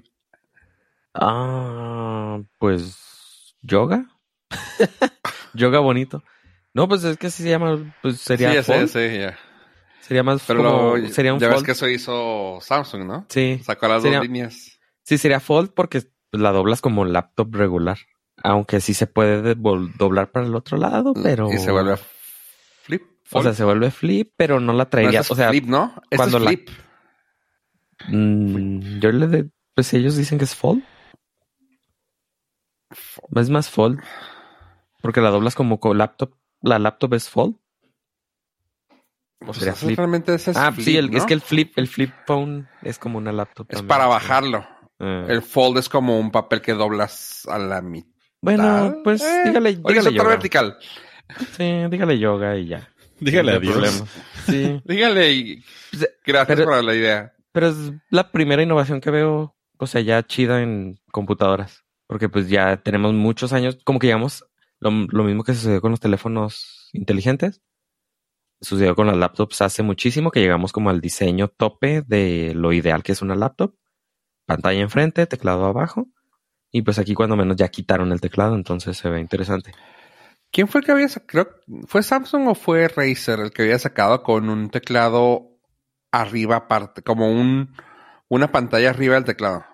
Ah, 1.15 2.41
pues 2.59 3.57
yoga. 3.63 4.07
yoga 5.55 5.81
bonito. 5.81 6.23
No, 6.79 6.89
pues 6.89 7.03
es 7.05 7.17
que 7.17 7.27
así 7.27 7.43
se 7.43 7.49
llama, 7.51 7.93
pues 8.03 8.21
sería 8.21 8.51
sí, 8.51 8.55
ya 8.55 8.63
sé, 8.63 8.73
fold. 8.75 8.89
sí, 8.89 9.19
ya. 9.19 9.37
Sería 10.01 10.23
más 10.23 10.43
Pero 10.47 10.63
como, 10.63 10.97
lo- 10.97 11.09
sería 11.09 11.35
un 11.35 11.41
ya 11.41 11.49
ves 11.49 11.57
fold. 11.57 11.67
que 11.67 11.73
eso 11.73 11.89
hizo 11.89 12.59
Samsung, 12.61 13.05
¿no? 13.05 13.27
Sí, 13.29 13.61
Sacó 13.65 13.89
las 13.89 14.03
Sería- 14.03 14.19
dos 14.19 14.27
líneas. 14.29 14.79
sí 15.03 15.19
sería 15.19 15.41
fold 15.41 15.71
porque 15.75 16.05
la 16.31 16.53
doblas 16.53 16.81
como 16.81 17.05
laptop 17.05 17.55
regular. 17.55 17.99
Aunque 18.45 18.81
sí 18.81 18.95
se 18.95 19.09
puede 19.09 19.57
doblar 19.57 20.31
para 20.31 20.47
el 20.47 20.55
otro 20.55 20.79
lado, 20.79 21.13
pero... 21.21 21.53
Y 21.53 21.59
se 21.59 21.73
vuelve 21.73 21.97
Flip. 22.85 23.03
O 23.03 23.17
Fold. 23.25 23.45
sea, 23.47 23.55
se 23.55 23.65
vuelve 23.65 23.91
flip, 23.91 24.33
pero 24.37 24.61
no 24.61 24.73
la 24.73 24.89
traería. 24.89 25.21
es 25.21 25.31
o 25.31 25.35
sea, 25.35 25.49
Flip, 25.51 25.65
¿no? 25.67 25.93
Cuando 26.17 26.39
es 26.39 26.43
la- 26.45 26.49
Flip. 26.51 26.69
mm, 28.09 29.01
yo 29.01 29.11
le 29.11 29.27
de, 29.27 29.51
pues 29.75 29.93
ellos 29.95 30.17
dicen 30.17 30.39
que 30.39 30.45
es 30.45 30.55
fold. 30.55 30.83
Es 33.35 33.51
más 33.51 33.69
fold. 33.69 34.01
Porque 35.03 35.21
la 35.21 35.31
doblas 35.31 35.55
como 35.55 35.79
laptop. 35.95 36.35
La 36.63 36.79
laptop 36.79 37.15
es 37.15 37.29
fold. 37.29 37.57
O 39.41 39.47
Pues 39.47 39.63
ese 39.63 39.73
flip. 39.73 39.97
realmente 39.99 40.35
ese 40.35 40.51
es 40.51 40.57
ah, 40.57 40.73
Flip, 40.73 40.85
sí, 40.85 40.97
el- 40.97 41.15
es 41.17 41.25
que 41.25 41.35
el 41.35 41.41
flip, 41.41 41.73
el 41.79 41.87
flip 41.87 42.13
phone 42.27 42.69
es 42.83 42.99
como 42.99 43.19
una 43.19 43.33
laptop. 43.33 43.67
Es 43.71 43.77
también. 43.77 43.89
para 43.89 44.07
bajarlo. 44.07 44.67
Ah. 44.99 45.27
El 45.29 45.43
Fold 45.43 45.79
es 45.79 45.89
como 45.89 46.19
un 46.19 46.33
papel 46.33 46.61
que 46.61 46.73
doblas 46.75 47.47
a 47.49 47.57
la 47.59 47.81
mitad. 47.81 48.11
bueno, 48.43 48.97
pues 49.05 49.23
Eh, 49.23 49.43
dígale, 49.47 49.71
dígale 49.77 49.85
horizontal 49.85 50.15
yoga. 50.15 50.29
vertical. 50.31 50.79
Sí, 51.57 51.73
dígale 51.89 52.19
yoga 52.19 52.57
y 52.57 52.67
ya. 52.67 52.89
Dígale 53.21 53.53
No 53.53 53.59
hay 53.61 53.69
adiós. 53.69 53.73
problema. 53.75 54.07
Sí. 54.47 54.83
Dígale 54.85 55.33
y 55.33 55.65
Pues, 55.93 56.11
gracias 56.27 56.59
pero- 56.59 56.71
por 56.71 56.83
la 56.85 56.95
idea. 56.95 57.33
Pero 57.53 57.69
es 57.69 57.77
la 58.11 58.31
primera 58.33 58.63
innovación 58.63 59.01
que 59.01 59.11
veo, 59.11 59.57
o 59.79 59.87
sea, 59.87 60.01
ya 60.01 60.23
chida 60.27 60.63
en 60.63 60.99
computadoras. 61.13 61.85
Porque 62.09 62.29
pues 62.29 62.49
ya 62.49 62.77
tenemos 62.79 63.13
muchos 63.15 63.53
años, 63.53 63.79
como 63.85 63.99
que 64.01 64.07
llegamos, 64.09 64.45
lo, 64.81 64.91
lo 64.91 65.25
mismo 65.25 65.45
que 65.45 65.55
sucedió 65.55 65.81
con 65.81 65.91
los 65.91 66.01
teléfonos 66.01 66.91
inteligentes, 66.93 67.63
sucedió 68.61 68.95
con 68.95 69.07
las 69.07 69.17
laptops 69.17 69.63
hace 69.63 69.83
muchísimo, 69.83 70.31
que 70.31 70.41
llegamos 70.41 70.73
como 70.73 70.91
al 70.91 71.01
diseño 71.01 71.49
tope 71.49 72.03
de 72.03 72.53
lo 72.55 72.73
ideal 72.73 73.03
que 73.03 73.13
es 73.13 73.23
una 73.23 73.35
laptop. 73.35 73.75
Pantalla 74.47 74.81
enfrente, 74.81 75.27
teclado 75.27 75.67
abajo. 75.67 76.09
Y 76.71 76.83
pues 76.83 76.99
aquí 76.99 77.15
cuando 77.15 77.37
menos 77.37 77.57
ya 77.57 77.69
quitaron 77.69 78.13
el 78.13 78.21
teclado, 78.21 78.55
entonces 78.55 78.97
se 78.97 79.09
ve 79.09 79.21
interesante. 79.21 79.73
¿Quién 80.51 80.69
fue 80.69 80.81
el 80.81 80.87
que 80.87 80.93
había 80.93 81.09
sacado? 81.09 81.51
¿Fue 81.87 82.03
Samsung 82.03 82.49
o 82.49 82.55
fue 82.55 82.89
Razer 82.89 83.41
el 83.41 83.51
que 83.53 83.63
había 83.63 83.79
sacado 83.79 84.23
con 84.23 84.49
un 84.49 84.71
teclado 84.71 85.59
arriba 86.11 86.57
aparte? 86.57 87.03
Como 87.03 87.31
un 87.31 87.75
una 88.29 88.53
pantalla 88.53 88.91
arriba 88.91 89.15
del 89.15 89.25
teclado. 89.25 89.65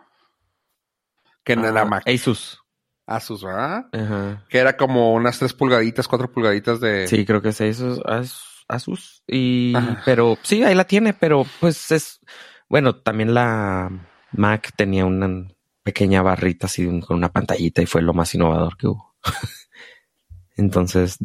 Que 1.45 1.57
no 1.57 1.67
era 1.67 1.83
Ah, 1.83 1.85
Mac. 1.85 2.09
Asus. 2.09 2.64
Asus, 3.07 3.45
¿verdad? 3.45 3.87
Ajá. 3.93 4.45
Que 4.49 4.59
era 4.59 4.77
como 4.77 5.13
unas 5.13 5.39
tres 5.39 5.53
pulgaditas, 5.53 6.09
cuatro 6.09 6.31
pulgaditas 6.33 6.81
de... 6.81 7.07
Sí, 7.07 7.25
creo 7.27 7.43
que 7.43 7.51
es 7.51 7.61
Asus, 7.61 8.01
As- 8.07 8.65
Asus. 8.69 9.23
Y, 9.27 9.75
Ajá. 9.77 10.03
pero 10.05 10.39
sí, 10.43 10.63
ahí 10.65 10.75
la 10.75 10.85
tiene, 10.85 11.13
pero 11.13 11.45
pues 11.61 11.91
es, 11.93 12.21
bueno, 12.69 12.97
también 12.97 13.35
la 13.35 13.91
Mac 14.33 14.73
tenía 14.77 15.05
una 15.05 15.49
pequeña 15.83 16.23
barrita 16.23 16.67
así 16.67 16.87
con 17.01 17.19
una 17.19 17.31
pantallita 17.31 17.83
y 17.83 17.87
fue 17.87 18.01
lo 18.01 18.15
más 18.15 18.35
innovador 18.35 18.77
que 18.79 18.87
hubo. 18.87 19.15
Entonces, 20.57 21.19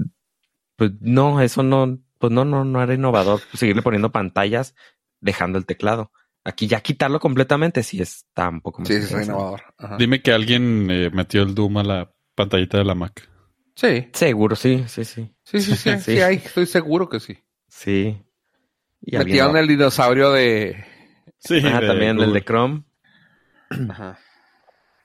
pues 0.75 0.91
no, 0.99 1.41
eso 1.41 1.63
no, 1.63 1.99
pues 2.17 2.31
no, 2.33 2.45
no, 2.45 2.65
no 2.65 2.81
era 2.81 2.93
innovador 2.93 3.41
seguirle 3.53 3.81
poniendo 3.81 4.11
pantallas 4.11 4.75
dejando 5.21 5.57
el 5.57 5.65
teclado. 5.65 6.11
Aquí 6.49 6.67
ya 6.67 6.81
quitarlo 6.81 7.19
completamente 7.19 7.83
sí 7.83 8.01
está 8.01 8.49
un 8.49 8.61
poco 8.61 8.79
más 8.81 8.87
Sí, 8.87 8.95
es. 8.95 9.13
Ajá. 9.77 9.97
Dime 9.97 10.21
que 10.21 10.31
alguien 10.31 10.87
eh, 10.89 11.09
metió 11.13 11.43
el 11.43 11.53
Doom 11.55 11.77
a 11.77 11.83
la 11.83 12.11
pantallita 12.35 12.77
de 12.77 12.85
la 12.85 12.95
Mac. 12.95 13.27
Sí, 13.75 14.09
Seguro, 14.13 14.55
sí, 14.55 14.83
sí, 14.87 15.05
sí. 15.05 15.33
sí, 15.43 15.61
sí, 15.61 15.75
sí, 15.75 15.91
Sí. 15.91 15.99
sí, 16.15 16.19
hay, 16.21 16.35
estoy 16.35 16.65
seguro 16.65 17.07
que 17.07 17.19
sí. 17.19 17.37
Sí. 17.67 18.21
Y 19.01 19.17
Metieron 19.17 19.55
el 19.55 19.67
dinosaurio 19.67 20.31
de... 20.31 20.83
Sí, 21.37 21.61
Ah, 21.63 21.79
de 21.79 21.87
también 21.87 22.11
el 22.11 22.25
Google. 22.25 22.33
de 22.33 22.45
Chrome. 22.45 22.83
Ajá. 23.89 24.19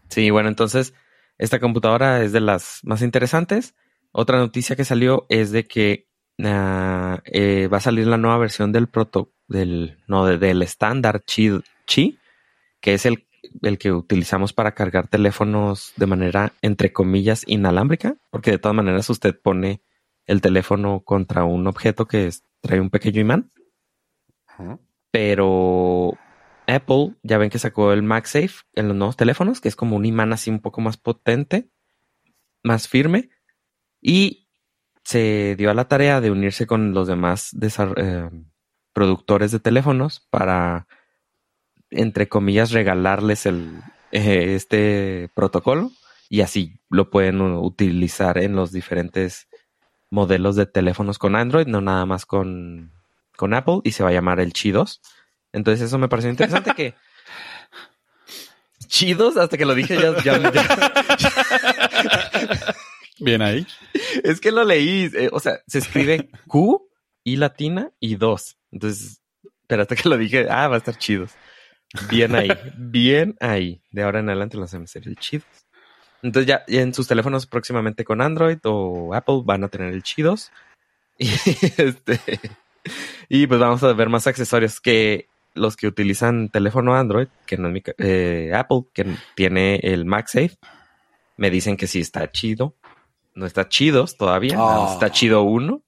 Sí, 0.08 0.30
bueno, 0.30 0.48
entonces 0.48 0.94
esta 1.38 1.60
computadora 1.60 2.22
es 2.22 2.32
de 2.32 2.40
las 2.40 2.80
más 2.82 3.02
interesantes. 3.02 3.74
Otra 4.12 4.38
noticia 4.38 4.76
que 4.76 4.84
salió 4.84 5.26
es 5.28 5.50
de 5.52 5.66
que 5.66 6.08
ah, 6.42 7.20
eh, 7.26 7.68
va 7.72 7.78
a 7.78 7.80
salir 7.80 8.06
la 8.06 8.16
nueva 8.18 8.38
versión 8.38 8.72
del 8.72 8.88
proto, 8.88 9.32
del, 9.48 9.98
no, 10.06 10.26
de- 10.26 10.38
del 10.38 10.62
estándar 10.62 11.22
Qi, 11.24 11.60
Qi, 11.86 12.18
que 12.80 12.94
es 12.94 13.06
el, 13.06 13.26
el 13.62 13.78
que 13.78 13.92
utilizamos 13.92 14.52
para 14.52 14.72
cargar 14.74 15.08
teléfonos 15.08 15.92
de 15.96 16.06
manera, 16.06 16.52
entre 16.62 16.92
comillas, 16.92 17.44
inalámbrica, 17.46 18.16
porque 18.30 18.50
de 18.52 18.58
todas 18.58 18.74
maneras 18.76 19.08
usted 19.10 19.38
pone 19.38 19.82
el 20.26 20.40
teléfono 20.40 21.00
contra 21.00 21.44
un 21.44 21.66
objeto 21.66 22.06
que 22.06 22.26
es- 22.26 22.42
trae 22.60 22.80
un 22.80 22.90
pequeño 22.90 23.20
imán 23.20 23.50
Ajá. 24.46 24.78
pero 25.10 26.16
Apple 26.66 27.14
ya 27.22 27.36
ven 27.38 27.50
que 27.50 27.58
sacó 27.58 27.92
el 27.92 28.02
MagSafe 28.02 28.64
en 28.74 28.88
los 28.88 28.96
nuevos 28.96 29.16
teléfonos, 29.16 29.60
que 29.60 29.68
es 29.68 29.76
como 29.76 29.96
un 29.96 30.06
imán 30.06 30.32
así 30.32 30.48
un 30.50 30.60
poco 30.60 30.80
más 30.80 30.96
potente, 30.96 31.68
más 32.62 32.88
firme, 32.88 33.28
y 34.00 34.43
se 35.04 35.54
dio 35.56 35.70
a 35.70 35.74
la 35.74 35.86
tarea 35.86 36.20
de 36.20 36.30
unirse 36.30 36.66
con 36.66 36.92
los 36.94 37.06
demás 37.08 37.50
eh, 37.96 38.30
productores 38.92 39.50
de 39.52 39.60
teléfonos 39.60 40.26
para, 40.30 40.86
entre 41.90 42.28
comillas, 42.28 42.70
regalarles 42.72 43.46
el, 43.46 43.80
eh, 44.12 44.54
este 44.54 45.28
protocolo 45.34 45.90
y 46.30 46.40
así 46.40 46.80
lo 46.88 47.10
pueden 47.10 47.40
utilizar 47.42 48.38
en 48.38 48.56
los 48.56 48.72
diferentes 48.72 49.46
modelos 50.10 50.56
de 50.56 50.66
teléfonos 50.66 51.18
con 51.18 51.36
Android, 51.36 51.66
no 51.66 51.80
nada 51.80 52.06
más 52.06 52.24
con, 52.24 52.92
con 53.36 53.52
Apple, 53.52 53.80
y 53.84 53.92
se 53.92 54.02
va 54.04 54.08
a 54.10 54.12
llamar 54.12 54.40
el 54.40 54.52
2. 54.52 55.00
Entonces 55.52 55.86
eso 55.86 55.98
me 55.98 56.08
pareció 56.08 56.30
interesante 56.30 56.72
que... 56.74 56.94
Chidos, 58.86 59.36
hasta 59.36 59.56
que 59.56 59.64
lo 59.64 59.74
dije 59.74 59.96
ya, 59.96 60.14
ya- 60.22 60.52
ya- 60.52 60.92
Bien 63.18 63.42
ahí. 63.42 63.66
es 64.24 64.40
que 64.40 64.52
lo 64.52 64.64
leí, 64.64 65.10
eh, 65.14 65.30
o 65.32 65.40
sea, 65.40 65.60
se 65.66 65.78
escribe 65.78 66.30
Q 66.48 66.88
y 67.22 67.36
latina 67.36 67.90
y 68.00 68.16
2. 68.16 68.58
Entonces, 68.72 69.22
pero 69.66 69.82
hasta 69.82 69.96
que 69.96 70.08
lo 70.08 70.16
dije, 70.16 70.46
ah, 70.50 70.68
va 70.68 70.76
a 70.76 70.78
estar 70.78 70.96
chidos. 70.96 71.32
Bien 72.10 72.34
ahí, 72.34 72.50
bien 72.78 73.36
ahí. 73.40 73.82
De 73.90 74.02
ahora 74.02 74.20
en 74.20 74.28
adelante 74.28 74.56
los 74.56 74.70
hacemos 74.70 74.90
ser 74.90 75.06
el 75.06 75.16
chidos. 75.16 75.46
Entonces 76.22 76.48
ya, 76.48 76.64
ya 76.66 76.80
en 76.80 76.94
sus 76.94 77.06
teléfonos 77.06 77.46
próximamente 77.46 78.04
con 78.04 78.22
Android 78.22 78.58
o 78.64 79.14
Apple 79.14 79.42
van 79.44 79.64
a 79.64 79.68
tener 79.68 79.92
el 79.92 80.02
chidos. 80.02 80.50
Y 81.18 81.28
este 81.76 82.18
y 83.28 83.46
pues 83.46 83.60
vamos 83.60 83.82
a 83.82 83.92
ver 83.92 84.08
más 84.08 84.26
accesorios 84.26 84.80
que 84.80 85.28
los 85.54 85.76
que 85.76 85.86
utilizan 85.86 86.48
teléfono 86.48 86.94
Android, 86.94 87.28
que 87.46 87.56
no 87.56 87.68
es 87.68 87.74
mi 87.74 87.82
eh, 87.98 88.52
Apple, 88.54 88.82
que 88.92 89.06
tiene 89.34 89.76
el 89.76 90.04
MagSafe, 90.04 90.56
me 91.36 91.50
dicen 91.50 91.76
que 91.76 91.86
sí 91.86 92.00
está 92.00 92.30
chido. 92.30 92.74
No 93.34 93.46
está 93.46 93.68
chidos 93.68 94.16
todavía, 94.16 94.56
nada 94.56 94.80
más 94.80 94.90
Oh. 94.90 94.94
está 94.94 95.10
chido 95.10 95.42
uno. 95.42 95.84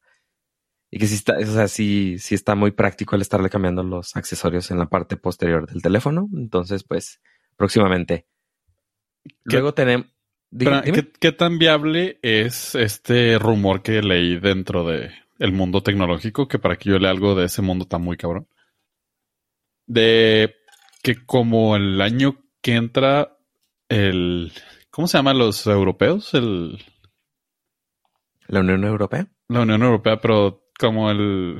Y 0.90 0.98
que 0.98 1.06
sí 1.06 1.14
está, 1.14 1.36
o 1.38 1.44
sea, 1.44 1.68
sí, 1.68 2.18
sí 2.18 2.34
está 2.34 2.54
muy 2.54 2.70
práctico 2.70 3.16
el 3.16 3.22
estarle 3.22 3.50
cambiando 3.50 3.82
los 3.82 4.16
accesorios 4.16 4.70
en 4.70 4.78
la 4.78 4.86
parte 4.86 5.16
posterior 5.16 5.66
del 5.66 5.82
teléfono. 5.82 6.28
Entonces, 6.34 6.84
pues, 6.84 7.20
próximamente. 7.56 8.26
Luego 9.44 9.74
tenemos. 9.74 10.06
¿qué, 10.56 11.10
¿qué, 11.18 11.32
tan 11.32 11.58
viable 11.58 12.18
es 12.22 12.74
este 12.76 13.38
rumor 13.38 13.82
que 13.82 14.00
leí 14.00 14.38
dentro 14.38 14.86
de 14.86 15.10
el 15.38 15.52
mundo 15.52 15.82
tecnológico? 15.82 16.46
Que 16.46 16.58
para 16.58 16.76
que 16.76 16.90
yo 16.90 16.98
lea 16.98 17.10
algo 17.10 17.34
de 17.34 17.46
ese 17.46 17.62
mundo 17.62 17.82
está 17.82 17.98
muy 17.98 18.16
cabrón. 18.16 18.48
De 19.86 20.54
que 21.02 21.24
como 21.26 21.76
el 21.76 22.00
año 22.00 22.44
que 22.62 22.74
entra 22.74 23.36
el... 23.88 24.52
¿Cómo 24.90 25.08
se 25.08 25.18
llama 25.18 25.34
los 25.34 25.66
europeos? 25.66 26.32
El... 26.34 26.82
¿La 28.48 28.60
Unión 28.60 28.84
Europea? 28.84 29.26
La 29.48 29.60
Unión 29.60 29.82
Europea, 29.82 30.20
pero 30.20 30.68
como 30.78 31.10
el... 31.10 31.58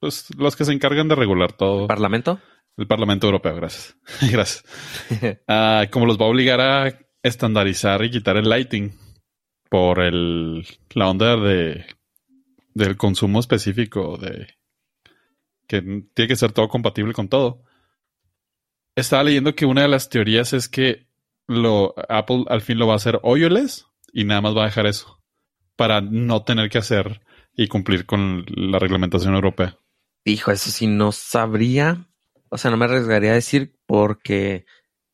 Pues 0.00 0.28
los 0.36 0.54
que 0.56 0.64
se 0.64 0.72
encargan 0.72 1.08
de 1.08 1.16
regular 1.16 1.52
todo. 1.52 1.82
¿El 1.82 1.86
Parlamento? 1.88 2.40
El 2.76 2.86
Parlamento 2.86 3.26
Europeo, 3.26 3.56
gracias. 3.56 3.96
gracias. 4.30 4.64
Ah, 5.48 5.86
como 5.90 6.06
los 6.06 6.18
va 6.18 6.26
a 6.26 6.28
obligar 6.28 6.60
a 6.60 6.98
estandarizar 7.22 8.04
y 8.04 8.10
quitar 8.10 8.36
el 8.36 8.48
lighting 8.48 8.92
por 9.68 10.00
el, 10.00 10.64
la 10.94 11.08
onda 11.08 11.36
de, 11.36 11.84
del 12.74 12.96
consumo 12.96 13.40
específico 13.40 14.16
de 14.16 14.54
que 15.66 15.82
tiene 16.14 16.28
que 16.28 16.36
ser 16.36 16.52
todo 16.52 16.68
compatible 16.68 17.12
con 17.12 17.28
todo. 17.28 17.64
Estaba 18.94 19.24
leyendo 19.24 19.54
que 19.54 19.66
una 19.66 19.82
de 19.82 19.88
las 19.88 20.08
teorías 20.08 20.52
es 20.52 20.68
que 20.68 21.08
lo, 21.46 21.94
Apple 22.08 22.44
al 22.48 22.62
fin 22.62 22.78
lo 22.78 22.86
va 22.86 22.94
a 22.94 22.96
hacer 22.96 23.20
OIOLES 23.22 23.86
y 24.12 24.24
nada 24.24 24.40
más 24.40 24.56
va 24.56 24.62
a 24.62 24.66
dejar 24.66 24.86
eso 24.86 25.17
para 25.78 26.00
no 26.00 26.42
tener 26.42 26.70
que 26.70 26.78
hacer 26.78 27.20
y 27.54 27.68
cumplir 27.68 28.04
con 28.04 28.44
la 28.48 28.80
reglamentación 28.80 29.36
europea. 29.36 29.78
Hijo, 30.24 30.50
eso 30.50 30.72
sí 30.72 30.88
no 30.88 31.12
sabría. 31.12 32.08
O 32.48 32.58
sea, 32.58 32.72
no 32.72 32.76
me 32.76 32.86
arriesgaría 32.86 33.30
a 33.30 33.34
decir 33.34 33.78
porque 33.86 34.66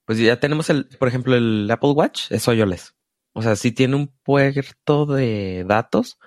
pues 0.07 0.18
ya 0.18 0.40
tenemos 0.40 0.70
el, 0.70 0.87
por 0.98 1.09
ejemplo, 1.09 1.37
el 1.37 1.70
Apple 1.70 1.90
Watch, 1.90 2.33
es 2.33 2.48
OIOLES. 2.48 2.94
O 3.35 3.42
sea, 3.42 3.57
sí 3.57 3.72
tiene 3.72 3.94
un 3.96 4.09
puerto 4.22 5.05
de 5.05 5.64
datos, 5.68 6.18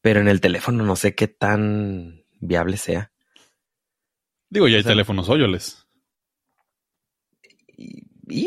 pero 0.00 0.20
en 0.20 0.28
el 0.28 0.40
teléfono 0.40 0.84
no 0.84 0.94
sé 0.94 1.16
qué 1.16 1.26
tan 1.26 2.24
viable 2.38 2.76
sea. 2.76 3.10
Digo, 4.48 4.68
ya 4.68 4.76
hay 4.76 4.84
teléfonos 4.84 5.28
OIOLES. 5.28 5.88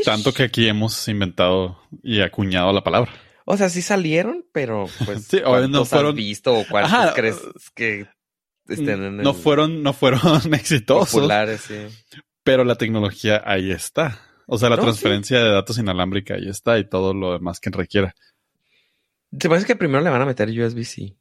Tanto 0.06 0.32
que 0.32 0.44
aquí 0.44 0.70
hemos 0.70 1.06
inventado 1.10 1.78
y 2.04 2.22
acuñado 2.22 2.72
la 2.72 2.86
palabra. 2.86 3.12
O 3.46 3.58
sea, 3.58 3.70
sí 3.70 3.82
salieron, 3.82 4.46
pero 4.52 4.88
pues 5.06 5.26
sí, 5.30 5.40
no 5.70 5.86
fueron 5.86 6.10
has 6.10 6.16
visto 6.16 6.58
o 6.58 6.66
cuántos 6.68 7.14
crees 7.14 7.38
que 7.76 8.08
estén 8.68 9.04
en 9.04 9.18
no 9.18 9.34
fueron 9.34 9.84
no 9.84 9.94
fueron 9.94 10.22
exitosos. 10.54 11.12
Populares, 11.12 11.62
sí. 11.62 11.76
Pero 12.44 12.64
la 12.64 12.76
tecnología 12.76 13.42
ahí 13.46 13.72
está. 13.72 14.20
O 14.48 14.58
sea, 14.58 14.70
la 14.70 14.78
transferencia 14.78 15.44
de 15.44 15.50
datos 15.50 15.78
inalámbrica 15.80 16.36
ahí 16.36 16.48
está 16.48 16.78
y 16.78 16.88
todo 16.88 17.14
lo 17.14 17.34
demás 17.34 17.60
que 17.60 17.72
requiera. 17.72 18.14
¿Te 19.38 19.50
parece 19.50 19.66
que 19.66 19.76
primero 19.76 20.04
le 20.04 20.10
van 20.10 20.22
a 20.22 20.26
meter 20.26 20.50
USB-C? 20.50 21.16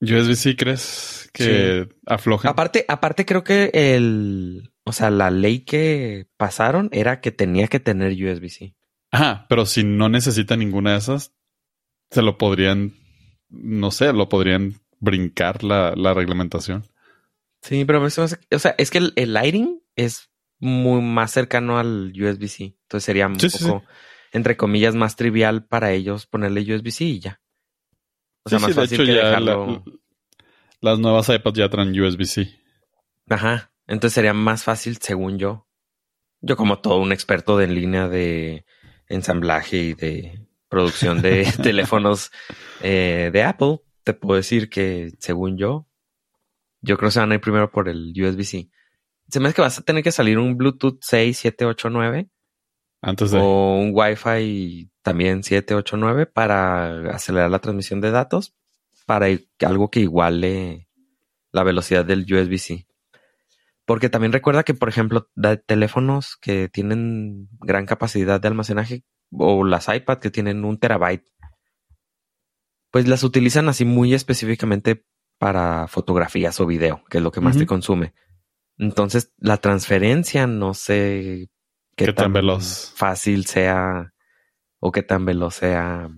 USB-C 0.00 0.56
crees 0.56 1.30
que 1.32 1.88
afloja. 2.06 2.48
Aparte, 2.48 2.84
aparte 2.88 3.26
creo 3.26 3.44
que 3.44 3.70
el, 3.74 4.72
o 4.84 4.92
sea, 4.92 5.10
la 5.10 5.30
ley 5.30 5.60
que 5.60 6.26
pasaron 6.36 6.88
era 6.92 7.20
que 7.20 7.32
tenía 7.32 7.68
que 7.68 7.80
tener 7.80 8.12
USB-C. 8.12 8.74
Ajá, 9.10 9.46
pero 9.48 9.66
si 9.66 9.84
no 9.84 10.08
necesita 10.08 10.56
ninguna 10.56 10.92
de 10.92 10.98
esas, 10.98 11.32
se 12.14 12.22
lo 12.22 12.38
podrían, 12.38 12.94
no 13.48 13.90
sé, 13.90 14.12
lo 14.12 14.28
podrían 14.28 14.80
brincar 15.00 15.64
la, 15.64 15.94
la 15.96 16.14
reglamentación. 16.14 16.86
Sí, 17.60 17.84
pero 17.84 18.02
o 18.02 18.10
sea, 18.10 18.74
es 18.78 18.90
que 18.90 18.98
el, 18.98 19.12
el 19.16 19.32
lighting 19.32 19.82
es 19.96 20.30
muy 20.60 21.02
más 21.02 21.32
cercano 21.32 21.78
al 21.78 22.12
USB-C. 22.14 22.76
Entonces 22.82 23.04
sería 23.04 23.26
un 23.26 23.36
poco, 23.36 23.82
entre 24.32 24.56
comillas, 24.56 24.94
más 24.94 25.16
trivial 25.16 25.66
para 25.66 25.90
ellos 25.90 26.26
ponerle 26.26 26.60
USB-C 26.60 27.04
y 27.04 27.18
ya. 27.18 27.40
O 28.44 28.50
sea, 28.50 28.60
más 28.60 28.74
fácil 28.74 29.04
que 29.04 29.12
dejarlo. 29.12 29.82
las 30.80 30.98
nuevas 31.00 31.28
iPads 31.28 31.58
ya 31.58 31.68
traen 31.68 31.98
USB-C. 31.98 32.48
Ajá. 33.28 33.72
Entonces 33.88 34.14
sería 34.14 34.34
más 34.34 34.62
fácil, 34.62 34.98
según 34.98 35.38
yo. 35.38 35.66
Yo, 36.40 36.56
como 36.56 36.78
todo 36.78 36.98
un 36.98 37.10
experto 37.10 37.56
de 37.56 37.64
en 37.64 37.74
línea 37.74 38.08
de 38.08 38.66
ensamblaje 39.08 39.78
y 39.78 39.94
de 39.94 40.46
producción 40.74 41.22
de 41.22 41.46
teléfonos 41.62 42.32
eh, 42.82 43.30
de 43.32 43.42
Apple, 43.44 43.78
te 44.02 44.12
puedo 44.12 44.36
decir 44.36 44.68
que, 44.68 45.12
según 45.20 45.56
yo, 45.56 45.86
yo 46.80 46.96
creo 46.96 47.08
que 47.08 47.12
se 47.12 47.20
van 47.20 47.30
a 47.30 47.36
ir 47.36 47.40
primero 47.40 47.70
por 47.70 47.88
el 47.88 48.12
USB-C. 48.16 48.68
Se 49.28 49.40
me 49.40 49.46
hace 49.46 49.54
que 49.54 49.62
vas 49.62 49.78
a 49.78 49.82
tener 49.82 50.02
que 50.02 50.10
salir 50.10 50.36
un 50.36 50.56
Bluetooth 50.56 50.98
6, 51.00 51.38
7, 51.38 51.64
8, 51.64 51.90
9. 51.90 52.28
Antes 53.00 53.30
de. 53.30 53.38
O 53.40 53.76
un 53.76 53.92
Wi-Fi 53.94 54.90
también 55.02 55.44
7, 55.44 55.76
8, 55.76 55.96
9 55.96 56.26
para 56.26 57.14
acelerar 57.14 57.50
la 57.50 57.60
transmisión 57.60 58.00
de 58.00 58.10
datos. 58.10 58.52
Para 59.06 59.26
algo 59.60 59.90
que 59.90 60.00
iguale 60.00 60.88
la 61.52 61.62
velocidad 61.62 62.04
del 62.04 62.26
USB-C. 62.28 62.88
Porque 63.84 64.08
también 64.08 64.32
recuerda 64.32 64.64
que, 64.64 64.74
por 64.74 64.88
ejemplo, 64.88 65.28
de 65.36 65.56
teléfonos 65.56 66.36
que 66.36 66.68
tienen 66.68 67.48
gran 67.60 67.86
capacidad 67.86 68.40
de 68.40 68.48
almacenaje 68.48 69.04
o 69.38 69.64
las 69.64 69.88
iPad 69.88 70.18
que 70.18 70.30
tienen 70.30 70.64
un 70.64 70.78
terabyte, 70.78 71.26
pues 72.90 73.08
las 73.08 73.24
utilizan 73.24 73.68
así 73.68 73.84
muy 73.84 74.14
específicamente 74.14 75.04
para 75.38 75.88
fotografías 75.88 76.60
o 76.60 76.66
video, 76.66 77.02
que 77.10 77.18
es 77.18 77.24
lo 77.24 77.32
que 77.32 77.40
más 77.40 77.58
te 77.58 77.66
consume. 77.66 78.14
Entonces, 78.78 79.32
la 79.38 79.56
transferencia 79.58 80.46
no 80.46 80.74
sé 80.74 81.50
qué, 81.96 82.12
tan, 82.12 82.32
veloz 82.32 82.92
fácil 82.96 83.46
sea 83.46 84.12
o 84.80 84.92
qué 84.92 85.02
tan 85.02 85.24
veloz 85.24 85.56
sea 85.56 86.08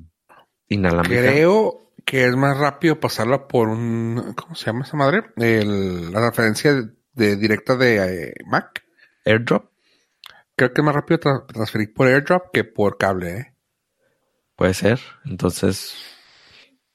inalámbrica. 0.69 1.23
Creo 1.23 1.93
que 2.05 2.25
es 2.25 2.37
más 2.37 2.57
rápido 2.59 3.01
pasarla 3.01 3.49
por 3.49 3.69
un, 3.69 4.35
¿cómo 4.37 4.55
se 4.55 4.67
llama 4.67 4.85
esa 4.85 4.97
madre? 4.97 5.25
la 5.37 6.21
transferencia 6.21 6.89
de, 7.13 7.37
directa 7.37 7.77
de 7.77 8.29
eh, 8.29 8.35
Mac. 8.47 8.85
AirDrop. 9.25 9.71
Creo 10.57 10.73
que 10.73 10.81
es 10.81 10.85
más 10.85 10.95
rápido 10.95 11.21
transferir 11.47 11.93
por 11.93 12.09
AirDrop 12.09 12.51
que 12.53 12.65
por 12.65 12.97
cable, 12.97 13.37
¿eh? 13.37 13.55
Puede 14.57 14.73
ser. 14.75 15.01
Entonces, 15.27 15.95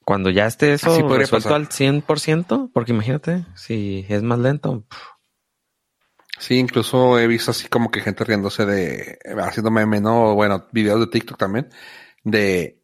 cuando 0.04 0.32
ya 0.32 0.48
esté 0.48 0.74
eso 0.74 1.08
resuelto 1.08 1.54
al 1.54 1.70
100%, 1.70 2.72
porque 2.74 2.92
imagínate, 2.92 3.46
si 3.56 4.06
es 4.10 4.24
más 4.24 4.40
lento, 4.40 4.86
Sí, 6.42 6.58
incluso 6.58 7.20
he 7.20 7.28
visto 7.28 7.52
así 7.52 7.68
como 7.68 7.92
que 7.92 8.02
gente 8.02 8.24
riéndose 8.24 8.66
de, 8.66 9.20
haciendo 9.44 9.70
meme, 9.70 10.02
¿no? 10.02 10.34
Bueno, 10.34 10.66
videos 10.72 11.00
de 11.00 11.06
TikTok 11.06 11.38
también, 11.38 11.70
de, 12.24 12.82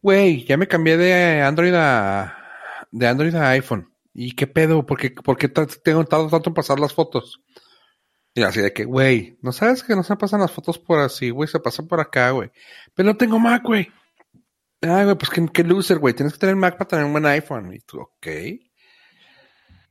güey, 0.00 0.44
ya 0.44 0.56
me 0.56 0.68
cambié 0.68 0.96
de 0.96 1.42
Android 1.42 1.74
a, 1.74 2.38
de 2.92 3.08
Android 3.08 3.34
a 3.34 3.50
iPhone. 3.50 3.92
¿Y 4.12 4.36
qué 4.36 4.46
pedo? 4.46 4.86
¿Por 4.86 5.00
qué, 5.00 5.10
por 5.10 5.36
qué 5.36 5.48
tengo 5.48 6.04
tanto 6.04 6.42
en 6.46 6.54
pasar 6.54 6.78
las 6.78 6.94
fotos? 6.94 7.42
Y 8.34 8.42
así 8.42 8.60
de 8.60 8.72
que, 8.72 8.84
güey, 8.84 9.38
¿no 9.42 9.52
sabes 9.52 9.84
que 9.84 9.94
no 9.94 10.02
se 10.02 10.16
pasan 10.16 10.40
las 10.40 10.50
fotos 10.50 10.78
por 10.78 10.98
así, 10.98 11.30
güey? 11.30 11.48
Se 11.48 11.60
pasan 11.60 11.86
por 11.86 12.00
acá, 12.00 12.30
güey. 12.30 12.50
Pero 12.94 13.08
no 13.08 13.16
tengo 13.16 13.38
Mac, 13.38 13.62
güey. 13.62 13.88
Ay, 14.82 15.04
güey, 15.04 15.16
pues 15.16 15.30
qué, 15.30 15.46
qué 15.52 15.62
loser, 15.62 15.98
güey. 15.98 16.14
Tienes 16.14 16.32
que 16.32 16.40
tener 16.40 16.56
Mac 16.56 16.76
para 16.76 16.88
tener 16.88 17.04
un 17.04 17.12
buen 17.12 17.26
iPhone. 17.26 17.72
Y 17.72 17.78
tú, 17.80 18.00
ok. 18.00 18.26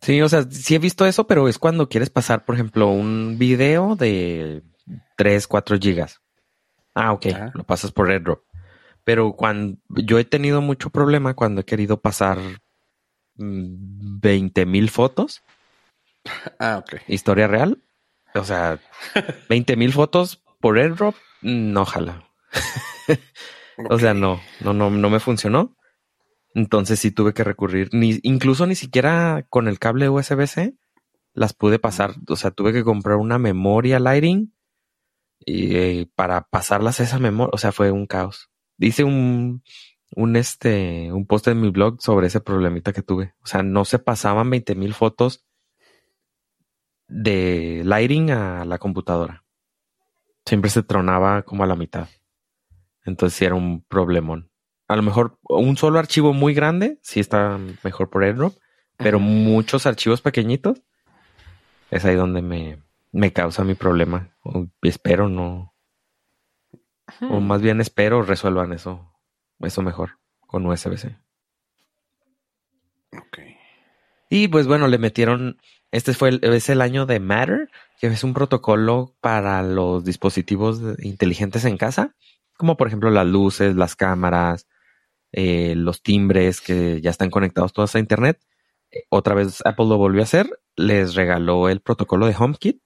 Sí, 0.02 0.22
o 0.22 0.28
sea, 0.28 0.44
sí 0.44 0.76
he 0.76 0.80
visto 0.80 1.06
eso, 1.06 1.26
pero 1.26 1.48
es 1.48 1.58
cuando 1.58 1.88
quieres 1.88 2.10
pasar, 2.10 2.44
por 2.44 2.56
ejemplo, 2.56 2.90
un 2.90 3.38
video 3.40 3.96
de 3.96 4.62
3, 5.16 5.48
4 5.48 5.78
gigas. 5.80 6.20
Ah, 6.94 7.14
ok, 7.14 7.26
lo 7.54 7.64
pasas 7.64 7.94
por 7.94 8.12
AirDrop. 8.12 8.44
Pero 9.06 9.34
cuando 9.34 9.78
yo 9.90 10.20
he 10.20 10.26
tenido 10.26 10.62
mucho 10.62 10.90
problema 10.90 11.34
cuando 11.34 11.62
he 11.62 11.66
querido 11.66 12.02
pasar 12.02 12.38
20 13.36 14.66
mil 14.66 14.90
fotos. 14.90 15.42
Ah, 16.58 16.78
ok. 16.78 17.02
Historia 17.10 17.48
real. 17.48 17.84
O 18.36 18.44
sea, 18.44 18.80
20 19.50 19.76
mil 19.76 19.94
fotos 19.94 20.44
por 20.60 20.78
AirDrop, 20.78 21.16
no 21.42 21.86
jala. 21.86 22.30
o 23.90 24.00
sea, 24.00 24.14
no, 24.14 24.42
no, 24.62 24.74
no, 24.74 24.90
no 24.90 25.10
me 25.10 25.20
funcionó. 25.20 25.76
Entonces 26.56 27.00
sí 27.00 27.12
tuve 27.12 27.34
que 27.34 27.44
recurrir, 27.44 27.90
ni, 27.94 28.20
incluso 28.22 28.68
ni 28.68 28.76
siquiera 28.76 29.46
con 29.50 29.68
el 29.68 29.80
cable 29.80 30.10
USB-C 30.10 30.76
las 31.34 31.54
pude 31.54 31.80
pasar. 31.80 32.16
O 32.28 32.36
sea, 32.36 32.52
tuve 32.52 32.74
que 32.74 32.84
comprar 32.84 33.18
una 33.18 33.40
memoria 33.40 34.00
Lighting 34.00 34.54
y, 35.46 35.76
eh, 35.76 36.10
para 36.16 36.48
pasarlas 36.50 37.00
a 37.00 37.04
esa 37.04 37.20
memoria. 37.20 37.50
O 37.54 37.58
sea, 37.58 37.72
fue 37.72 37.92
un 37.92 38.06
caos. 38.06 38.50
Hice 38.78 39.04
un, 39.04 39.64
un, 40.16 40.36
este, 40.36 41.12
un 41.12 41.26
post 41.26 41.48
en 41.48 41.62
mi 41.62 41.70
blog 41.70 42.02
sobre 42.02 42.28
ese 42.28 42.40
problemita 42.40 42.94
que 42.94 43.02
tuve. 43.02 43.34
O 43.44 43.48
sea, 43.48 43.64
no 43.64 43.86
se 43.86 44.00
pasaban 44.00 44.50
20 44.50 44.76
mil 44.76 44.94
fotos 44.94 45.44
de 47.14 47.84
Lighting 47.86 48.32
a 48.32 48.66
la 48.66 48.80
computadora. 48.80 49.44
Siempre 50.46 50.72
se 50.72 50.84
tronaba 50.84 51.44
como 51.44 51.64
a 51.64 51.68
la 51.68 51.76
mitad. 51.76 52.08
Entonces 53.06 53.38
sí 53.38 53.46
era 53.46 53.56
un 53.56 53.84
problemón. 53.84 54.50
A 54.88 54.96
lo 54.96 55.04
mejor 55.04 55.38
un 55.44 55.78
solo 55.78 56.00
archivo 56.00 56.34
muy 56.34 56.54
grande, 56.54 57.00
sí 57.02 57.20
está 57.20 57.60
mejor 57.84 58.10
por 58.10 58.24
AirDrop, 58.24 58.56
pero 58.98 59.20
muchos 59.20 59.86
archivos 59.86 60.22
pequeñitos, 60.22 60.82
es 61.92 62.04
ahí 62.06 62.16
donde 62.16 62.42
me, 62.42 62.82
me 63.12 63.32
causa 63.32 63.64
mi 63.64 63.76
problema. 63.76 64.36
espero 64.82 65.30
no, 65.30 65.74
O 67.22 67.40
más 67.40 67.62
bien 67.62 67.80
espero 67.80 68.24
resuelvan 68.24 68.74
eso, 68.74 69.14
eso 69.60 69.82
mejor 69.82 70.20
con 70.40 70.66
USB-C. 70.66 71.16
Ok. 73.18 73.40
Y 74.30 74.48
pues 74.48 74.68
bueno, 74.68 74.88
le 74.88 74.98
metieron, 74.98 75.58
este 75.94 76.14
fue 76.16 76.30
el, 76.30 76.40
es 76.44 76.70
el 76.70 76.82
año 76.82 77.06
de 77.06 77.20
Matter, 77.20 77.70
que 78.00 78.08
es 78.08 78.24
un 78.24 78.34
protocolo 78.34 79.16
para 79.22 79.62
los 79.62 80.04
dispositivos 80.04 80.82
inteligentes 81.00 81.66
en 81.66 81.78
casa, 81.78 82.16
como 82.58 82.78
por 82.78 82.88
ejemplo 82.88 83.12
las 83.12 83.28
luces, 83.28 83.76
las 83.76 83.96
cámaras, 83.96 84.68
eh, 85.32 85.76
los 85.76 86.02
timbres 86.02 86.62
que 86.62 87.00
ya 87.00 87.12
están 87.12 87.30
conectados 87.30 87.74
todos 87.74 87.96
a 87.96 88.00
Internet. 88.00 88.40
Eh, 88.92 89.04
Otra 89.10 89.36
vez 89.36 89.62
Apple 89.66 89.86
lo 89.86 89.98
volvió 89.98 90.22
a 90.22 90.24
hacer, 90.24 90.50
les 90.76 91.14
regaló 91.14 91.70
el 91.70 91.80
protocolo 91.80 92.26
de 92.26 92.36
HomeKit 92.40 92.82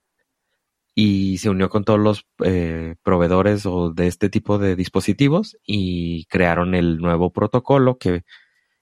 y 0.94 1.38
se 1.38 1.50
unió 1.50 1.70
con 1.70 1.86
todos 1.86 2.00
los 2.02 2.26
eh, 2.44 2.96
proveedores 3.04 3.66
o 3.66 3.92
de 3.94 4.08
este 4.08 4.30
tipo 4.30 4.58
de 4.58 4.76
dispositivos 4.76 5.58
y 5.66 6.26
crearon 6.26 6.76
el 6.76 6.98
nuevo 6.98 7.32
protocolo 7.32 7.98
que 7.98 8.24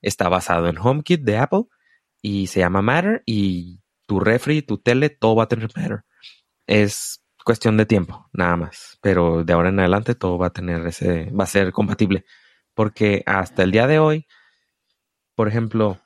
está 0.02 0.30
basado 0.30 0.68
en 0.68 0.80
HomeKit 0.80 1.22
de 1.22 1.38
Apple 1.38 1.66
y 2.24 2.48
se 2.48 2.62
llama 2.62 2.82
Matter 2.82 3.22
y 3.28 3.82
tu 4.06 4.20
refri, 4.20 4.62
tu 4.62 4.78
tele, 4.78 5.10
todo 5.10 5.36
va 5.36 5.44
a 5.44 5.48
tener 5.48 5.70
Matter. 5.76 6.04
Es 6.68 7.22
cuestión 7.44 7.78
de 7.78 7.86
tiempo, 7.86 8.30
nada 8.34 8.56
más. 8.56 8.98
Pero 9.02 9.44
de 9.44 9.54
ahora 9.54 9.70
en 9.70 9.80
adelante 9.80 10.16
todo 10.16 10.38
va 10.38 10.48
a 10.48 10.54
tener 10.54 10.86
ese, 10.88 11.32
va 11.32 11.44
a 11.46 11.48
ser 11.48 11.72
compatible. 11.72 12.26
Porque 12.74 13.24
hasta 13.26 13.64
el 13.64 13.72
día 13.72 13.88
de 13.88 14.00
hoy, 14.00 14.28
por 15.36 15.48
ejemplo, 15.48 16.00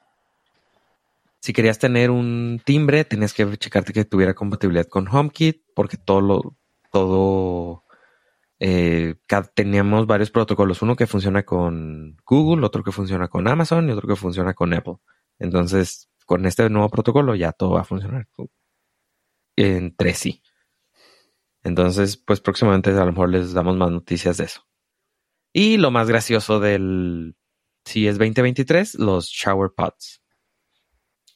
si 1.39 1.53
querías 1.53 1.79
tener 1.79 2.11
un 2.11 2.61
timbre, 2.65 3.05
tenías 3.05 3.33
que 3.33 3.57
checarte 3.57 3.93
que 3.93 4.05
tuviera 4.05 4.33
compatibilidad 4.33 4.87
con 4.87 5.07
HomeKit, 5.07 5.63
porque 5.73 5.97
todo 5.97 6.21
lo, 6.21 6.57
todo, 6.91 7.83
eh, 8.59 9.15
teníamos 9.53 10.05
varios 10.05 10.31
protocolos, 10.31 10.81
uno 10.81 10.95
que 10.95 11.07
funciona 11.07 11.43
con 11.43 12.17
Google, 12.25 12.65
otro 12.65 12.83
que 12.83 12.91
funciona 12.91 13.29
con 13.29 13.47
Amazon 13.47 13.89
y 13.89 13.93
otro 13.93 14.07
que 14.07 14.15
funciona 14.17 14.53
con 14.53 14.73
Apple. 14.73 14.97
Entonces, 15.39 16.08
con 16.29 16.45
este 16.45 16.69
nuevo 16.69 16.89
protocolo 16.89 17.33
ya 17.33 17.53
todo 17.53 17.71
va 17.71 17.81
a 17.81 17.85
funcionar 17.85 18.27
entre 19.55 20.13
sí. 20.13 20.43
Entonces, 21.63 22.17
pues 22.17 22.39
próximamente 22.39 22.91
a 22.91 23.03
lo 23.03 23.11
mejor 23.11 23.29
les 23.29 23.53
damos 23.53 23.75
más 23.77 23.89
noticias 23.89 24.37
de 24.37 24.43
eso. 24.43 24.67
Y 25.53 25.77
lo 25.77 25.89
más 25.89 26.07
gracioso 26.07 26.59
del, 26.59 27.35
si 27.83 28.07
es 28.07 28.19
2023, 28.19 28.99
los 28.99 29.25
shower 29.25 29.71
pods. 29.75 30.21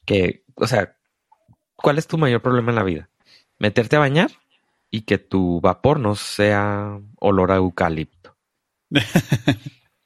Que, 0.05 0.45
o 0.53 0.67
sea, 0.67 0.95
¿cuál 1.75 1.97
es 1.97 2.05
tu 2.05 2.19
mayor 2.19 2.43
problema 2.43 2.69
en 2.69 2.75
la 2.75 2.83
vida? 2.83 3.09
Meterte 3.57 3.95
a 3.95 3.99
bañar 3.99 4.29
y 4.91 5.01
que 5.01 5.17
tu 5.17 5.59
vapor 5.59 5.99
no 5.99 6.13
sea 6.13 7.01
olor 7.17 7.51
a 7.51 7.55
eucalipto. 7.55 8.37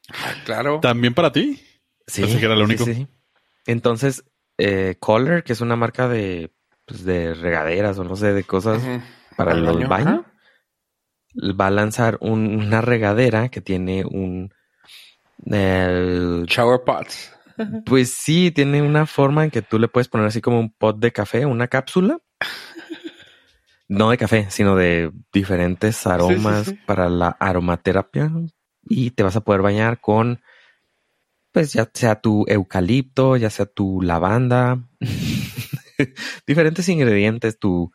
Ah, 0.10 0.36
claro. 0.46 0.80
¿También 0.80 1.14
para 1.14 1.34
ti? 1.34 1.62
Pensé 2.06 2.40
que 2.40 2.46
era 2.46 2.56
lo 2.56 2.64
único. 2.64 2.86
Entonces, 3.66 4.24
eh, 4.58 4.96
Kohler, 5.00 5.44
que 5.44 5.54
es 5.54 5.62
una 5.62 5.76
marca 5.76 6.08
de, 6.08 6.52
pues, 6.86 7.04
de 7.04 7.34
regaderas 7.34 7.98
o 8.00 8.04
no 8.04 8.16
sé, 8.16 8.34
de 8.34 8.44
cosas 8.44 8.82
para 9.36 9.52
el 9.54 9.64
los 9.64 9.76
baño, 9.76 9.88
baños, 9.90 10.26
va 11.60 11.68
a 11.68 11.72
lanzar 11.72 12.18
un- 12.22 12.56
una 12.56 12.82
regadera 12.82 13.50
que 13.50 13.62
tiene 13.62 14.04
un... 14.06 14.52
el- 15.46 16.46
Shower 16.48 16.82
pots. 16.86 17.34
pues 17.86 18.14
sí, 18.14 18.52
tiene 18.52 18.82
una 18.82 19.06
forma 19.06 19.44
en 19.44 19.52
que 19.52 19.62
tú 19.62 19.80
le 19.80 19.88
puedes 19.88 20.08
poner 20.08 20.28
así 20.28 20.42
como 20.42 20.60
un 20.60 20.72
pot 20.72 20.98
de 21.00 21.12
café, 21.12 21.46
una 21.46 21.68
cápsula. 21.68 22.20
No 23.90 24.10
de 24.10 24.18
café, 24.18 24.48
sino 24.50 24.76
de 24.76 25.12
diferentes 25.32 26.06
aromas 26.06 26.68
sí. 26.68 26.80
para 26.86 27.10
la 27.10 27.30
aromaterapia. 27.40 28.30
Y 28.84 29.12
te 29.12 29.24
vas 29.24 29.36
a 29.38 29.42
poder 29.42 29.62
bañar 29.62 30.00
con, 30.02 30.42
pues 31.52 31.74
ya 31.74 31.90
sea 31.94 32.22
tu 32.22 32.46
eucalipto, 32.48 33.38
ya 33.38 33.50
sea 33.50 33.66
tu 33.66 34.02
lavanda, 34.02 34.88
diferentes 36.48 36.88
ingredientes, 36.90 37.60
tu, 37.60 37.92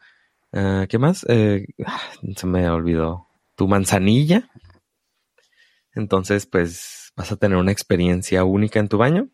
ah, 0.53 0.86
¿qué 0.88 0.98
más? 0.98 1.24
Eh, 1.28 1.66
ah, 1.86 2.00
se 2.36 2.46
me 2.46 2.68
olvidó. 2.68 3.28
Tu 3.57 3.68
manzanilla. 3.68 4.50
Entonces, 5.94 6.46
pues 6.46 7.12
vas 7.16 7.32
a 7.32 7.36
tener 7.36 7.59
una 7.59 7.72
experiencia 7.72 8.44
única 8.44 8.80
en 8.80 8.88
tu 8.88 8.98
baño. 8.98 9.28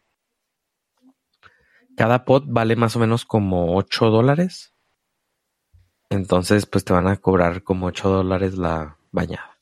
Cada 1.96 2.24
pot 2.24 2.44
vale 2.46 2.76
más 2.76 2.96
o 2.96 2.98
menos 2.98 3.24
como 3.24 3.76
8 3.76 4.10
dólares. 4.10 4.74
Entonces, 6.10 6.66
pues 6.66 6.84
te 6.84 6.92
van 6.92 7.06
a 7.06 7.16
cobrar 7.16 7.62
como 7.62 7.86
8 7.86 8.08
dólares 8.08 8.56
la 8.56 8.98
bañada. 9.10 9.58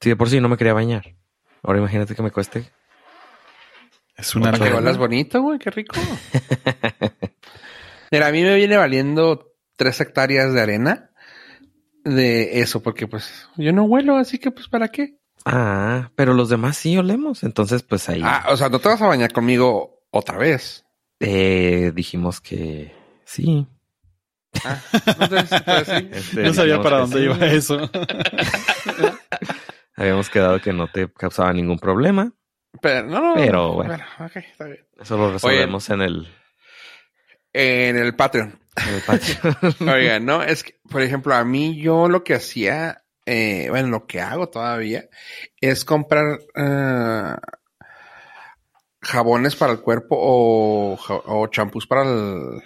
Si 0.00 0.10
de 0.10 0.16
por 0.16 0.28
sí 0.28 0.40
no 0.40 0.48
me 0.48 0.56
quería 0.56 0.74
bañar. 0.74 1.16
Ahora 1.62 1.78
imagínate 1.78 2.14
que 2.14 2.22
me 2.22 2.30
cueste. 2.30 2.70
Es 4.18 4.34
una 4.34 4.50
que 4.52 4.68
bonito, 4.98 5.40
güey, 5.42 5.58
qué 5.60 5.70
rico. 5.70 5.94
Mira, 8.10 8.26
a 8.26 8.32
mí 8.32 8.42
me 8.42 8.56
viene 8.56 8.76
valiendo 8.76 9.52
tres 9.76 10.00
hectáreas 10.00 10.52
de 10.52 10.60
arena 10.60 11.10
de 12.04 12.60
eso, 12.60 12.82
porque 12.82 13.06
pues 13.06 13.48
yo 13.56 13.72
no 13.72 13.84
huelo, 13.84 14.16
así 14.16 14.38
que 14.38 14.50
pues 14.50 14.68
¿para 14.68 14.88
qué? 14.88 15.18
Ah, 15.44 16.10
pero 16.16 16.34
los 16.34 16.48
demás 16.48 16.76
sí 16.76 16.98
olemos. 16.98 17.44
Entonces, 17.44 17.84
pues 17.84 18.08
ahí 18.08 18.20
Ah, 18.24 18.46
o 18.50 18.56
sea, 18.56 18.68
no 18.68 18.80
te 18.80 18.88
vas 18.88 19.00
a 19.00 19.06
bañar 19.06 19.32
conmigo 19.32 20.02
otra 20.10 20.36
vez. 20.36 20.84
eh, 21.20 21.92
dijimos 21.94 22.40
que 22.40 22.92
sí. 23.24 23.66
Ah, 24.64 24.80
entonces, 25.06 25.62
pues, 25.64 25.86
sí. 25.86 26.08
Este, 26.12 26.42
No 26.42 26.54
sabía 26.54 26.82
para 26.82 26.98
dónde 26.98 27.18
sí. 27.18 27.24
iba 27.24 27.36
eso. 27.46 27.88
Habíamos 29.96 30.30
quedado 30.30 30.60
que 30.60 30.72
no 30.72 30.88
te 30.88 31.10
causaba 31.12 31.52
ningún 31.52 31.78
problema. 31.78 32.32
Pero, 32.80 33.06
no, 33.06 33.20
no, 33.20 33.34
Pero, 33.34 33.72
bueno. 33.72 33.94
ok, 34.20 34.36
está 34.36 34.64
bien. 34.66 34.86
Eso 35.00 35.16
lo 35.16 35.32
resolvemos 35.32 35.88
en 35.90 36.00
el, 36.02 36.28
En 37.52 37.96
el 37.96 38.14
Patreon. 38.14 38.58
en 38.76 38.94
el 38.94 39.02
patio. 39.02 39.34
Oiga, 39.92 40.20
no, 40.20 40.42
es 40.42 40.62
que, 40.62 40.78
por 40.88 41.02
ejemplo, 41.02 41.34
a 41.34 41.44
mí 41.44 41.80
yo 41.80 42.08
lo 42.08 42.22
que 42.22 42.34
hacía, 42.34 43.04
eh, 43.26 43.66
bueno, 43.70 43.88
lo 43.88 44.06
que 44.06 44.20
hago 44.20 44.48
todavía 44.48 45.08
es 45.60 45.84
comprar 45.84 46.38
eh, 46.54 47.34
jabones 49.00 49.56
para 49.56 49.72
el 49.72 49.80
cuerpo 49.80 50.16
o, 50.18 50.98
o 51.08 51.46
champús 51.48 51.86
para 51.86 52.02
el 52.02 52.62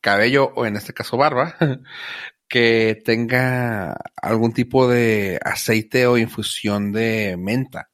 cabello 0.00 0.52
o 0.54 0.66
en 0.66 0.76
este 0.76 0.92
caso 0.92 1.16
barba 1.16 1.56
que 2.48 3.00
tenga 3.04 3.96
algún 4.20 4.52
tipo 4.52 4.88
de 4.88 5.40
aceite 5.44 6.06
o 6.06 6.18
infusión 6.18 6.92
de 6.92 7.36
menta. 7.38 7.88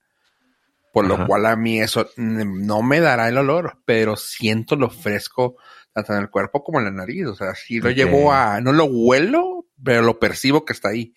Por 0.93 1.07
lo 1.07 1.16
cual 1.26 1.47
a 1.47 1.57
mí 1.57 1.80
eso 1.80 2.09
no 2.16 2.82
me 2.82 3.01
dará 3.01 3.28
el 3.28 3.38
olor, 3.38 3.78
pero 3.86 4.16
siento 4.16 4.76
lo 4.76 4.90
fresco 4.90 5.57
tanto 5.95 6.12
en 6.14 6.20
el 6.20 6.30
cuerpo 6.30 6.62
como 6.62 6.78
en 6.78 6.84
la 6.86 6.90
nariz. 6.90 7.26
O 7.26 7.34
sea, 7.34 7.55
sí 7.55 7.80
lo 7.80 7.88
llevo 7.97 8.32
a, 8.32 8.61
no 8.61 8.72
lo 8.72 8.84
huelo, 8.84 9.66
pero 9.82 10.03
lo 10.03 10.18
percibo 10.18 10.64
que 10.64 10.72
está 10.74 10.90
ahí. 10.90 11.14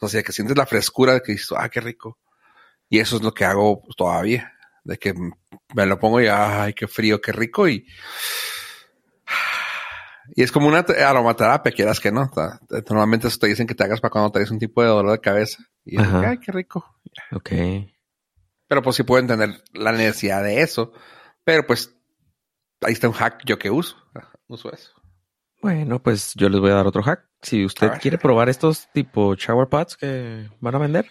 O 0.00 0.08
sea, 0.08 0.22
que 0.22 0.32
sientes 0.32 0.56
la 0.56 0.66
frescura 0.66 1.14
de 1.14 1.22
que 1.22 1.32
dices, 1.32 1.52
ah, 1.56 1.68
qué 1.70 1.80
rico. 1.80 2.18
Y 2.90 2.98
eso 3.00 3.16
es 3.16 3.22
lo 3.22 3.32
que 3.32 3.44
hago 3.46 3.82
todavía. 3.96 4.52
De 4.82 4.98
que 4.98 5.14
me 5.74 5.86
lo 5.86 5.98
pongo 5.98 6.20
y, 6.20 6.26
ay, 6.26 6.74
qué 6.74 6.86
frío, 6.86 7.20
qué 7.20 7.32
rico. 7.32 7.66
Y, 7.68 7.86
y 10.36 10.42
es 10.42 10.52
como 10.52 10.68
una 10.68 10.84
te- 10.84 11.02
aromaterapia, 11.02 11.72
quieras 11.72 12.00
que 12.00 12.12
no. 12.12 12.30
Normalmente 12.88 13.28
eso 13.28 13.38
te 13.38 13.46
dicen 13.46 13.66
que 13.66 13.74
te 13.74 13.84
hagas 13.84 14.00
para 14.00 14.10
cuando 14.12 14.30
traes 14.32 14.50
un 14.50 14.58
tipo 14.58 14.82
de 14.82 14.88
dolor 14.88 15.12
de 15.12 15.20
cabeza. 15.20 15.62
Y 15.84 16.00
es 16.00 16.06
ay, 16.26 16.38
qué 16.38 16.52
rico. 16.52 16.96
ok. 17.32 17.50
Pero 18.74 18.82
pues 18.82 18.96
sí 18.96 19.04
puedo 19.04 19.20
entender 19.20 19.62
la 19.72 19.92
necesidad 19.92 20.42
de 20.42 20.60
eso. 20.60 20.92
Pero 21.44 21.64
pues 21.64 21.94
ahí 22.80 22.92
está 22.92 23.06
un 23.06 23.14
hack 23.14 23.44
yo 23.44 23.56
que 23.56 23.70
uso. 23.70 23.96
Uso 24.48 24.72
eso. 24.72 24.90
Bueno, 25.62 26.02
pues 26.02 26.34
yo 26.34 26.48
les 26.48 26.60
voy 26.60 26.72
a 26.72 26.74
dar 26.74 26.88
otro 26.88 27.00
hack. 27.04 27.24
Si 27.40 27.64
usted 27.64 27.92
quiere 28.00 28.18
probar 28.18 28.48
estos 28.48 28.88
tipo 28.92 29.36
shower 29.36 29.68
pods 29.68 29.96
que 29.96 30.50
van 30.58 30.74
a 30.74 30.78
vender, 30.78 31.06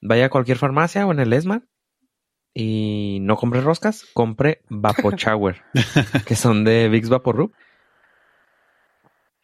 vaya 0.00 0.26
a 0.26 0.30
cualquier 0.30 0.56
farmacia 0.56 1.04
o 1.04 1.10
en 1.10 1.18
el 1.18 1.32
Esmar 1.32 1.62
y 2.54 3.18
no 3.22 3.34
compre 3.34 3.60
roscas, 3.60 4.04
compre 4.14 4.62
Vapo 4.68 5.10
Shower, 5.16 5.64
que 6.24 6.36
son 6.36 6.62
de 6.62 6.88
Vicks 6.88 7.08
Vaporub. 7.08 7.52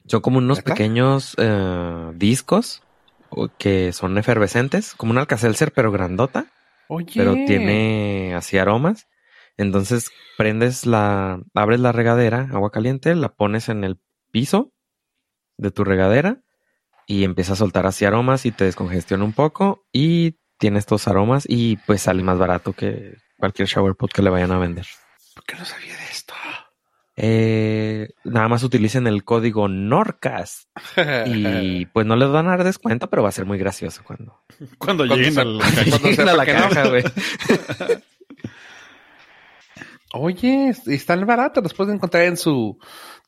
Son 0.07 0.21
como 0.21 0.39
unos 0.39 0.63
pequeños 0.63 1.35
eh, 1.37 2.13
discos 2.15 2.85
que 3.59 3.93
son 3.93 4.19
efervescentes, 4.19 4.95
como 4.95 5.11
un 5.11 5.19
Alka-Seltzer 5.19 5.73
pero 5.73 5.91
grandota. 5.91 6.47
Oye. 6.93 7.13
pero 7.15 7.35
tiene 7.35 8.35
así 8.35 8.59
aromas. 8.59 9.09
Entonces 9.57 10.11
prendes 10.37 10.87
la, 10.87 11.41
abres 11.55 11.79
la 11.79 11.93
regadera, 11.93 12.49
agua 12.53 12.73
caliente, 12.73 13.15
la 13.15 13.29
pones 13.29 13.69
en 13.69 13.85
el 13.85 14.01
piso 14.33 14.73
de 15.57 15.71
tu 15.71 15.85
regadera 15.85 16.43
y 17.07 17.25
empieza 17.25 17.53
a 17.53 17.57
soltar 17.57 17.87
así 17.87 18.05
aromas 18.05 18.45
y 18.45 18.51
te 18.51 18.65
descongestiona 18.65 19.23
un 19.23 19.33
poco 19.33 19.87
y 19.93 20.39
tiene 20.59 20.79
estos 20.79 21.07
aromas 21.07 21.45
y 21.49 21.77
pues 21.87 22.03
sale 22.03 22.23
más 22.23 22.39
barato 22.39 22.73
que 22.73 23.15
cualquier 23.39 23.69
shower 23.69 23.95
pot 23.95 24.13
que 24.13 24.23
le 24.23 24.31
vayan 24.31 24.51
a 24.51 24.59
vender. 24.59 24.87
¿Por 25.35 25.45
qué 25.45 25.57
no 25.57 25.65
sabía 25.65 25.97
de 25.97 26.05
esto? 26.05 26.35
Eh, 27.17 28.09
nada 28.25 28.49
más 28.49 28.63
utilicen 28.63 29.07
el 29.07 29.25
código 29.25 29.69
NORCAST 29.69 30.69
y 31.27 31.85
pues 31.87 32.07
no 32.07 32.17
les 32.17 32.31
van 32.31 32.47
a 32.47 32.51
dar 32.51 32.65
descuento, 32.65 33.11
pero 33.11 33.23
va 33.23 33.29
a 33.29 33.33
ser 33.33 33.45
muy 33.45 33.59
gracioso 33.59 34.03
cuando, 34.05 34.43
Cuando, 34.79 35.05
Cuando 35.07 35.17
lleguen 35.17 35.35
se- 35.35 35.41
al 35.41 35.59
cuando 35.91 35.99
lleguen 36.09 36.29
a 36.29 36.33
la 36.35 36.47
caja, 36.47 36.89
güey. 36.89 37.03
Oye, 40.13 40.75
están 40.87 41.25
baratos. 41.27 41.63
Los 41.63 41.75
pueden 41.75 41.95
encontrar 41.97 42.25
en 42.25 42.37
su 42.37 42.79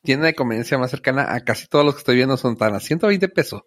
tienda 0.03 0.27
de 0.27 0.35
conveniencia 0.35 0.79
más 0.79 0.91
cercana 0.91 1.33
a 1.35 1.41
casi 1.41 1.67
todos 1.69 1.85
los 1.85 1.95
que 1.95 1.99
estoy 2.01 2.17
viendo 2.17 2.37
son 2.37 2.57
tan 2.57 2.75
a 2.75 2.81
120 2.81 3.29
pesos. 3.29 3.63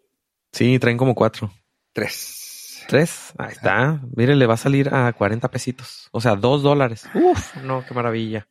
Sí, 0.51 0.79
traen 0.79 0.97
como 0.97 1.15
cuatro. 1.15 1.51
Tres. 1.93 2.83
Tres. 2.87 3.33
Ahí 3.37 3.51
está. 3.53 4.01
Mire, 4.15 4.35
le 4.35 4.45
va 4.45 4.55
a 4.55 4.57
salir 4.57 4.93
a 4.93 5.11
40 5.13 5.49
pesitos. 5.49 6.09
O 6.11 6.19
sea, 6.21 6.35
dos 6.35 6.61
dólares. 6.61 7.07
Uf, 7.13 7.55
no, 7.57 7.85
qué 7.87 7.93
maravilla. 7.93 8.47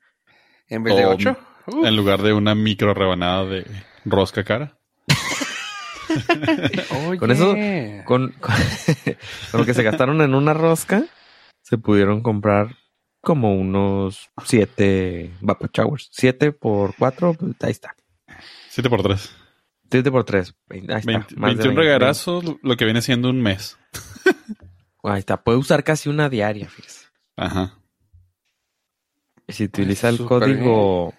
En 0.69 0.83
vez 0.83 0.97
de 0.97 1.05
ocho. 1.07 1.37
Uf. 1.67 1.87
En 1.87 1.97
lugar 1.97 2.23
de 2.23 2.33
una 2.33 2.55
micro 2.55 2.95
rebanada 2.95 3.45
de 3.47 3.67
rosca 4.05 4.45
cara. 4.45 4.79
Oye. 7.09 7.19
con 7.19 7.31
eso- 7.31 7.55
Con, 8.05 8.33
con, 8.33 8.55
con 9.51 9.61
lo 9.61 9.67
que 9.67 9.75
se 9.75 9.83
gastaron 9.83 10.21
en 10.21 10.35
una 10.35 10.55
rosca, 10.55 11.05
se 11.62 11.79
pudieron 11.79 12.23
comprar 12.23 12.77
como 13.21 13.55
unos 13.55 14.29
siete 14.45 15.33
Vapor 15.41 15.71
Showers. 15.73 16.09
Siete 16.12 16.53
por 16.53 16.95
cuatro, 16.97 17.35
pues, 17.35 17.55
ahí 17.62 17.71
está. 17.71 17.95
7 18.71 18.91
por 18.91 19.03
3. 19.03 19.37
Siete 19.91 20.11
por 20.11 20.25
tres. 20.25 20.55
Ahí 20.69 20.81
está. 20.81 20.95
20, 20.97 21.12
más 21.12 21.27
de 21.29 21.37
21 21.37 21.55
veinte. 21.57 21.73
regarazos, 21.83 22.45
lo 22.62 22.77
que 22.77 22.85
viene 22.85 23.01
siendo 23.03 23.31
un 23.31 23.41
mes. 23.41 23.79
Ahí 25.05 25.21
está. 25.21 25.43
Puede 25.43 25.59
usar 25.59 25.85
casi 25.85 26.09
una 26.09 26.29
diaria, 26.29 26.69
fíjese. 26.69 27.07
Ajá. 27.37 27.79
Y 29.47 29.53
si 29.53 29.65
utiliza 29.65 30.09
el 30.09 30.25
código 30.25 31.15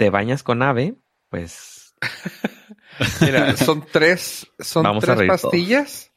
te 0.00 0.10
bañas 0.10 0.42
con 0.42 0.62
ave, 0.62 0.94
pues 1.28 1.94
Mira, 3.20 3.56
son 3.56 3.86
tres, 3.92 4.46
son 4.58 4.82
Vamos 4.82 5.04
tres 5.04 5.16
todos. 5.16 5.28
pastillas. 5.42 6.10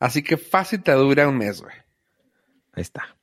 Así 0.00 0.22
que 0.22 0.36
fácil 0.36 0.82
te 0.82 0.92
dura 0.92 1.28
un 1.28 1.38
mes, 1.38 1.60
güey. 1.62 1.74
ahí 2.74 2.82
está. 2.82 3.16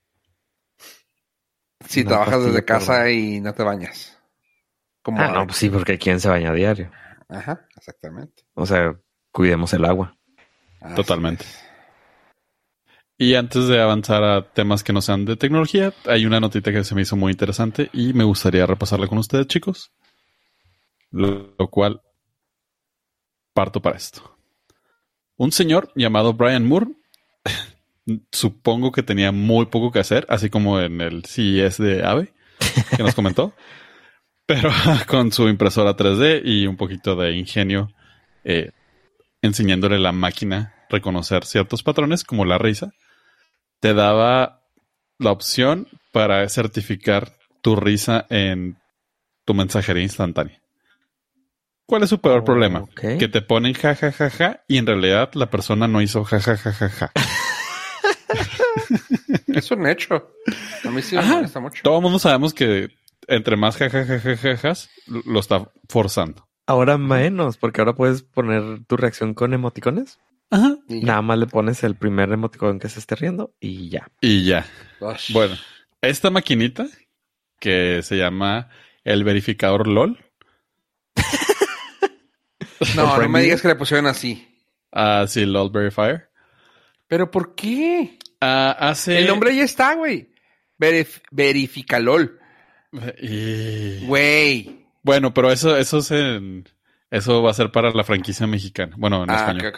Si 1.88 2.02
Una 2.02 2.10
trabajas 2.10 2.44
desde 2.46 2.60
por 2.60 2.66
casa 2.66 3.10
y 3.12 3.40
no 3.42 3.54
te 3.54 3.64
bañas. 3.64 4.18
Como 5.02 5.22
Ah, 5.22 5.28
no, 5.28 5.46
pues 5.46 5.58
sí, 5.58 5.70
porque 5.70 5.98
quién 6.00 6.20
se 6.20 6.30
baña 6.30 6.50
a 6.50 6.54
diario. 6.54 6.92
Ajá, 7.30 7.68
exactamente. 7.78 8.44
O 8.56 8.66
sea, 8.66 8.98
cuidemos 9.32 9.74
el 9.74 9.86
agua. 9.86 10.18
Así 10.82 10.96
Totalmente. 10.96 11.44
es. 11.44 11.65
Y 13.18 13.36
antes 13.36 13.68
de 13.68 13.82
avanzar 13.82 14.24
a 14.24 14.52
temas 14.52 14.84
que 14.84 14.92
no 14.92 15.02
sean 15.02 15.24
de 15.24 15.38
tecnología, 15.38 15.94
hay 16.06 16.26
una 16.26 16.40
notita 16.40 16.72
que 16.72 16.84
se 16.84 16.96
me 16.96 17.04
hizo 17.04 17.16
muy 17.16 17.32
interesante 17.32 17.90
y 17.94 18.14
me 18.14 18.26
gustaría 18.26 18.66
repasarla 18.66 19.08
con 19.08 19.18
ustedes, 19.18 19.48
chicos. 19.48 19.92
Lo, 21.12 21.56
lo 21.58 21.70
cual 21.70 22.02
parto 23.54 23.82
para 23.82 23.96
esto. 23.96 24.38
Un 25.38 25.52
señor 25.52 25.92
llamado 25.96 26.34
Brian 26.34 26.68
Moore, 26.68 26.88
supongo 28.32 28.92
que 28.92 29.02
tenía 29.02 29.32
muy 29.32 29.68
poco 29.68 29.92
que 29.92 30.00
hacer, 30.00 30.26
así 30.30 30.50
como 30.50 30.80
en 30.80 31.02
el 31.02 31.26
CES 31.26 31.78
de 31.78 32.06
AVE, 32.06 32.34
que 32.96 33.04
nos 33.04 33.16
comentó, 33.16 33.54
pero 34.46 34.70
con 35.08 35.32
su 35.32 35.48
impresora 35.48 35.96
3D 35.96 36.42
y 36.44 36.68
un 36.68 36.76
poquito 36.76 37.16
de 37.16 37.34
ingenio, 37.34 37.90
eh, 38.44 38.72
enseñándole 39.42 39.96
a 39.96 40.00
la 40.00 40.12
máquina 40.12 40.76
reconocer 40.90 41.46
ciertos 41.46 41.82
patrones, 41.82 42.24
como 42.24 42.46
la 42.46 42.58
risa, 42.58 42.94
te 43.86 43.94
daba 43.94 44.64
la 45.20 45.30
opción 45.32 45.88
para 46.12 46.50
certificar 46.50 47.34
tu 47.62 47.76
risa 47.76 48.26
en 48.32 48.80
tu 49.46 49.54
mensajería 49.54 50.02
instantánea. 50.02 50.60
¿Cuál 51.86 52.02
es 52.02 52.10
su 52.10 52.20
peor 52.20 52.40
Oh, 52.40 52.44
problema? 52.44 52.84
Que 52.96 53.28
te 53.28 53.44
ponen 53.44 53.76
ja, 53.76 53.94
ja, 53.94 54.12
ja, 54.12 54.32
ja, 54.32 54.64
y 54.68 54.80
en 54.80 54.88
realidad 54.88 55.30
la 55.36 55.52
persona 55.52 55.88
no 55.88 56.02
hizo 56.02 56.24
ja, 56.24 56.40
ja, 56.40 56.58
ja, 56.58 56.74
ja, 56.74 56.90
ja. 56.90 57.12
Es 59.54 59.70
un 59.70 59.86
hecho. 59.86 60.32
A 60.84 60.90
mí 60.90 61.04
sí 61.04 61.14
me 61.16 61.22
Ajá. 61.22 61.36
molesta 61.36 61.60
mucho. 61.60 61.84
Todo 61.84 61.98
el 61.98 62.02
mundo 62.02 62.18
sabemos 62.18 62.56
que 62.56 62.90
entre 63.28 63.56
más 63.56 63.78
ja, 63.78 63.88
ja, 63.92 64.04
ja, 64.04 64.20
ja, 64.20 64.36
ja, 64.36 64.58
jas, 64.58 64.90
lo 65.06 65.40
está 65.40 65.72
forzando. 65.88 66.48
Ahora 66.66 66.98
menos, 66.98 67.58
porque 67.58 67.82
ahora 67.82 67.94
puedes 67.94 68.24
poner 68.24 68.84
tu 68.88 68.98
reacción 68.98 69.36
con 69.36 69.54
emoticones. 69.54 70.18
Ajá. 70.52 70.76
Nada 70.88 71.22
más 71.22 71.38
le 71.40 71.48
pones 71.48 71.84
el 71.84 71.96
primer 71.96 72.32
emoticón 72.32 72.80
que 72.80 72.88
se 72.90 73.00
esté 73.00 73.16
riendo 73.16 73.54
y 73.60 73.90
ya. 73.90 74.10
Y 74.22 74.46
ya. 74.46 74.66
Bueno, 75.34 75.56
esta 76.02 76.30
maquinita 76.30 76.88
que 77.60 78.02
se 78.04 78.18
llama 78.18 78.70
el 79.04 79.24
verificador 79.24 79.88
LOL. 79.88 80.18
no, 82.96 83.18
no 83.18 83.30
me 83.30 83.42
digas 83.42 83.62
que 83.62 83.68
le 83.70 83.76
pusieron 83.76 84.08
así. 84.08 84.48
Ah, 84.92 85.26
sí, 85.28 85.46
LOL 85.46 85.72
Verifier. 85.72 86.30
¿Pero 87.08 87.30
por 87.32 87.56
qué? 87.56 88.18
Ah, 88.42 88.76
hace. 88.80 89.20
El 89.20 89.28
nombre 89.28 89.56
ya 89.56 89.64
está, 89.64 89.96
güey. 89.96 90.30
Verif 90.78 91.20
Verificalol. 91.32 92.40
Y- 93.22 94.06
Güey. 94.06 94.86
Bueno, 95.04 95.34
pero 95.34 95.52
eso, 95.52 95.76
eso 95.78 96.00
es 96.00 96.12
en- 96.12 96.68
Eso 97.10 97.42
va 97.44 97.52
a 97.52 97.54
ser 97.54 97.72
para 97.72 97.92
la 97.92 98.04
franquicia 98.04 98.48
mexicana. 98.48 98.96
Bueno, 98.98 99.24
en 99.24 99.30
Ah, 99.30 99.36
español. 99.36 99.74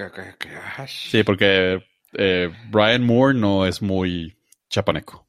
Ash. 0.78 1.10
Sí, 1.12 1.24
porque 1.24 1.84
eh, 2.14 2.50
Brian 2.70 3.04
Moore 3.04 3.38
no 3.38 3.66
es 3.66 3.82
muy 3.82 4.38
chapaneco. 4.70 5.28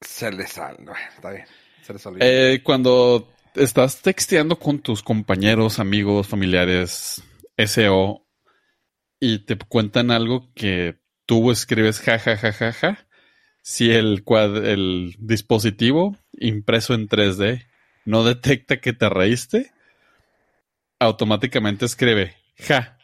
Se 0.00 0.30
le 0.32 0.46
sale. 0.46 0.76
Bueno, 0.78 0.94
está 1.14 1.30
bien. 1.30 1.44
Se 1.82 1.92
les 1.92 2.06
olvidó. 2.06 2.24
Eh, 2.24 2.62
cuando 2.62 3.28
estás 3.54 4.00
texteando 4.00 4.58
con 4.58 4.78
tus 4.78 5.02
compañeros, 5.02 5.78
amigos, 5.78 6.26
familiares, 6.28 7.22
SEO, 7.56 8.26
y 9.18 9.40
te 9.40 9.56
cuentan 9.58 10.10
algo 10.10 10.48
que 10.54 10.98
tú 11.26 11.50
escribes 11.50 12.00
ja, 12.00 12.18
ja, 12.18 12.36
ja, 12.36 12.52
ja, 12.52 12.72
ja, 12.72 13.06
si 13.60 13.90
el, 13.90 14.24
cuad- 14.24 14.64
el 14.64 15.14
dispositivo 15.18 16.16
impreso 16.32 16.94
en 16.94 17.06
3D 17.08 17.66
no 18.06 18.24
detecta 18.24 18.80
que 18.80 18.94
te 18.94 19.08
reíste, 19.10 19.72
automáticamente 21.00 21.86
escribe 21.86 22.36
ja 22.56 22.96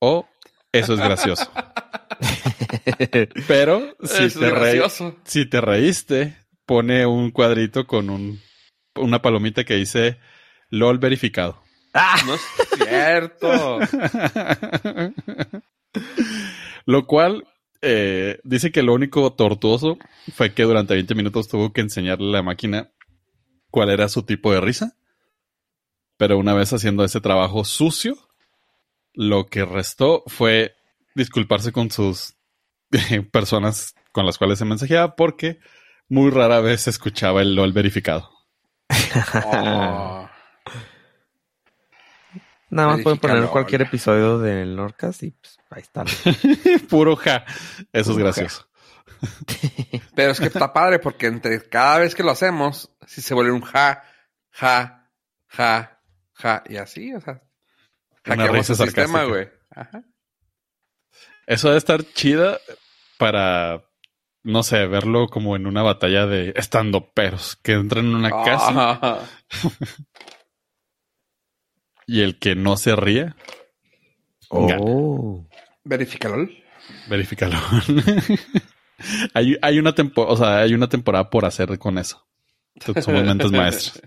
o 0.00 0.26
eso 0.72 0.94
es 0.94 1.00
gracioso. 1.00 1.48
Pero 3.46 3.94
si 4.02 4.24
es 4.24 4.34
te, 4.34 4.50
gracioso. 4.50 5.16
si 5.24 5.46
te 5.46 5.60
reíste, 5.60 6.36
pone 6.66 7.06
un 7.06 7.30
cuadrito 7.30 7.86
con 7.86 8.10
un, 8.10 8.40
una 8.96 9.20
palomita 9.22 9.64
que 9.64 9.74
dice 9.74 10.18
LOL 10.70 10.98
verificado. 10.98 11.62
No 12.26 12.34
es 12.34 12.40
cierto. 12.78 13.80
Lo 16.86 17.06
cual 17.06 17.46
eh, 17.82 18.40
dice 18.44 18.72
que 18.72 18.82
lo 18.82 18.94
único 18.94 19.34
tortuoso 19.34 19.98
fue 20.34 20.54
que 20.54 20.62
durante 20.62 20.94
20 20.94 21.14
minutos 21.14 21.48
tuvo 21.48 21.72
que 21.72 21.82
enseñarle 21.82 22.28
a 22.28 22.32
la 22.32 22.42
máquina 22.42 22.90
cuál 23.70 23.90
era 23.90 24.08
su 24.08 24.22
tipo 24.22 24.52
de 24.52 24.60
risa. 24.60 24.96
Pero 26.22 26.38
una 26.38 26.54
vez 26.54 26.72
haciendo 26.72 27.02
ese 27.02 27.20
trabajo 27.20 27.64
sucio, 27.64 28.16
lo 29.12 29.46
que 29.46 29.64
restó 29.64 30.22
fue 30.28 30.76
disculparse 31.16 31.72
con 31.72 31.90
sus 31.90 32.36
personas 33.32 33.96
con 34.12 34.24
las 34.24 34.38
cuales 34.38 34.60
se 34.60 34.64
mensajeaba 34.64 35.16
porque 35.16 35.58
muy 36.08 36.30
rara 36.30 36.60
vez 36.60 36.82
se 36.82 36.90
escuchaba 36.90 37.42
el 37.42 37.56
LOL 37.56 37.72
verificado. 37.72 38.30
Oh. 39.34 40.28
Nada 42.70 42.88
más 42.88 43.02
pueden 43.02 43.18
poner 43.18 43.48
cualquier 43.48 43.82
episodio 43.82 44.38
del 44.38 44.76
Norcas 44.76 45.24
y 45.24 45.32
pues 45.32 45.58
ahí 45.70 45.82
está. 45.82 46.04
Puro 46.88 47.16
ja. 47.16 47.44
Eso 47.92 48.12
es 48.12 48.16
ja. 48.16 48.22
gracioso. 48.22 48.68
Pero 50.14 50.30
es 50.30 50.38
que 50.38 50.46
está 50.46 50.72
padre 50.72 51.00
porque 51.00 51.26
entre 51.26 51.68
cada 51.68 51.98
vez 51.98 52.14
que 52.14 52.22
lo 52.22 52.30
hacemos, 52.30 52.92
si 53.08 53.22
se 53.22 53.34
vuelve 53.34 53.50
un 53.50 53.62
ja, 53.62 54.04
ja, 54.52 55.08
ja, 55.48 55.98
ja, 56.34 56.62
y 56.68 56.76
así, 56.76 57.12
o 57.14 57.20
sea, 57.20 57.42
Una 58.26 58.46
risa 58.48 58.72
el 58.72 58.78
sistema, 58.78 59.18
sarcástica. 59.20 59.24
güey. 59.24 59.48
Ajá. 59.70 60.04
Eso 61.46 61.68
debe 61.68 61.78
estar 61.78 62.04
chida 62.04 62.58
para, 63.18 63.82
no 64.42 64.62
sé, 64.62 64.86
verlo 64.86 65.28
como 65.28 65.56
en 65.56 65.66
una 65.66 65.82
batalla 65.82 66.26
de 66.26 66.52
estando 66.56 67.12
peros 67.12 67.56
que 67.62 67.72
entran 67.72 68.06
en 68.06 68.14
una 68.14 68.30
casa 68.30 68.68
Ah, 69.02 69.26
y 72.06 72.20
el 72.22 72.38
que 72.38 72.54
no 72.54 72.76
se 72.76 72.96
ría, 72.96 73.36
Gana. 74.50 74.76
Oh. 74.80 75.46
Verificalol. 75.84 76.52
verifícalo. 77.08 77.56
hay, 79.34 79.56
hay 79.62 79.78
una 79.78 79.94
tempo, 79.94 80.26
o 80.26 80.36
sea, 80.36 80.58
hay 80.58 80.74
una 80.74 80.88
temporada 80.88 81.30
por 81.30 81.44
hacer 81.44 81.78
con 81.78 81.98
eso. 81.98 82.26
Somos 82.80 83.24
mentes 83.24 83.50
maestras. 83.52 84.02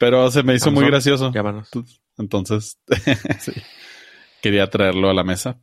Pero 0.00 0.30
se 0.30 0.42
me 0.42 0.54
hizo 0.54 0.70
muy 0.70 0.86
gracioso. 0.86 1.30
Llámanos. 1.30 1.68
Entonces, 2.16 2.80
sí. 3.38 3.52
quería 4.40 4.70
traerlo 4.70 5.10
a 5.10 5.14
la 5.14 5.24
mesa 5.24 5.60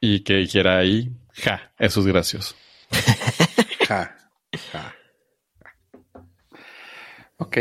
y 0.00 0.20
que 0.20 0.34
dijera 0.34 0.78
ahí, 0.78 1.10
ja, 1.32 1.72
eso 1.76 2.00
es 2.00 2.06
gracioso. 2.06 2.54
Ja, 3.88 4.14
ja. 4.70 4.94
Ok, 7.38 7.56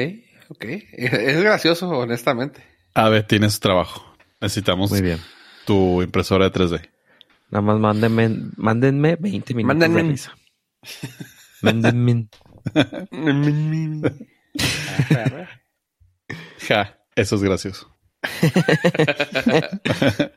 ok. 0.50 0.66
Es 0.91 1.41
gracioso, 1.41 1.88
honestamente. 1.88 2.62
A 2.93 3.08
ver, 3.08 3.26
tienes 3.26 3.62
trabajo. 3.62 4.14
Necesitamos 4.41 4.91
Muy 4.91 5.02
bien. 5.02 5.22
tu 5.66 6.02
impresora 6.02 6.50
de 6.50 6.52
3D. 6.52 6.89
Nada 7.50 7.62
más 7.62 7.80
mándenme, 7.80 8.30
mándenme 8.58 9.16
20 9.16 9.54
minutos 9.54 9.78
Mándenme. 9.78 10.04
de 10.04 10.10
risa. 10.10 10.36
Mándenme. 11.62 12.28
Ja, 16.68 16.97
eso 17.15 17.36
es 17.36 17.43
gracioso. 17.43 17.93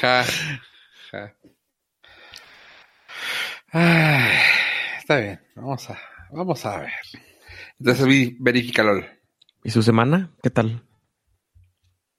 Ja, 0.00 0.24
ja. 1.10 1.34
Ay, 3.72 4.32
está 4.98 5.16
bien. 5.18 5.40
Vamos 5.56 5.90
a, 5.90 5.98
vamos 6.30 6.64
a 6.64 6.78
ver. 6.80 6.92
Entonces, 7.80 8.06
vi- 8.06 8.36
verifícalo. 8.38 9.04
¿Y 9.64 9.70
su 9.70 9.82
semana? 9.82 10.30
¿Qué 10.42 10.50
tal? 10.50 10.84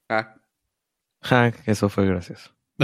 Ah, 0.09 0.35
Ja, 1.21 1.53
eso 1.65 1.87
fue 1.89 2.05
gracioso. 2.05 2.51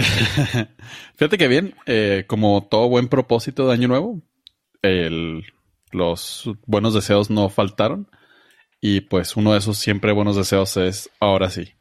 Fíjate 1.16 1.36
que 1.36 1.48
bien, 1.48 1.74
eh, 1.86 2.24
como 2.26 2.66
todo 2.70 2.88
buen 2.88 3.08
propósito 3.08 3.66
de 3.68 3.74
Año 3.74 3.88
Nuevo, 3.88 4.22
el- 4.82 5.44
los 5.92 6.50
buenos 6.66 6.94
deseos 6.94 7.28
no 7.28 7.48
faltaron. 7.50 8.08
Y 8.80 9.02
pues 9.02 9.36
uno 9.36 9.52
de 9.52 9.58
esos 9.58 9.78
siempre 9.78 10.12
buenos 10.12 10.36
deseos 10.36 10.76
es, 10.76 11.10
ahora 11.20 11.50
sí, 11.50 11.74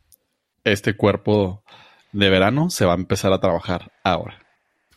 este 0.64 0.96
cuerpo 0.96 1.64
de 2.12 2.30
verano 2.30 2.70
se 2.70 2.86
va 2.86 2.94
a 2.94 2.98
empezar 2.98 3.32
a 3.32 3.40
trabajar 3.40 3.92
ahora. 4.04 4.40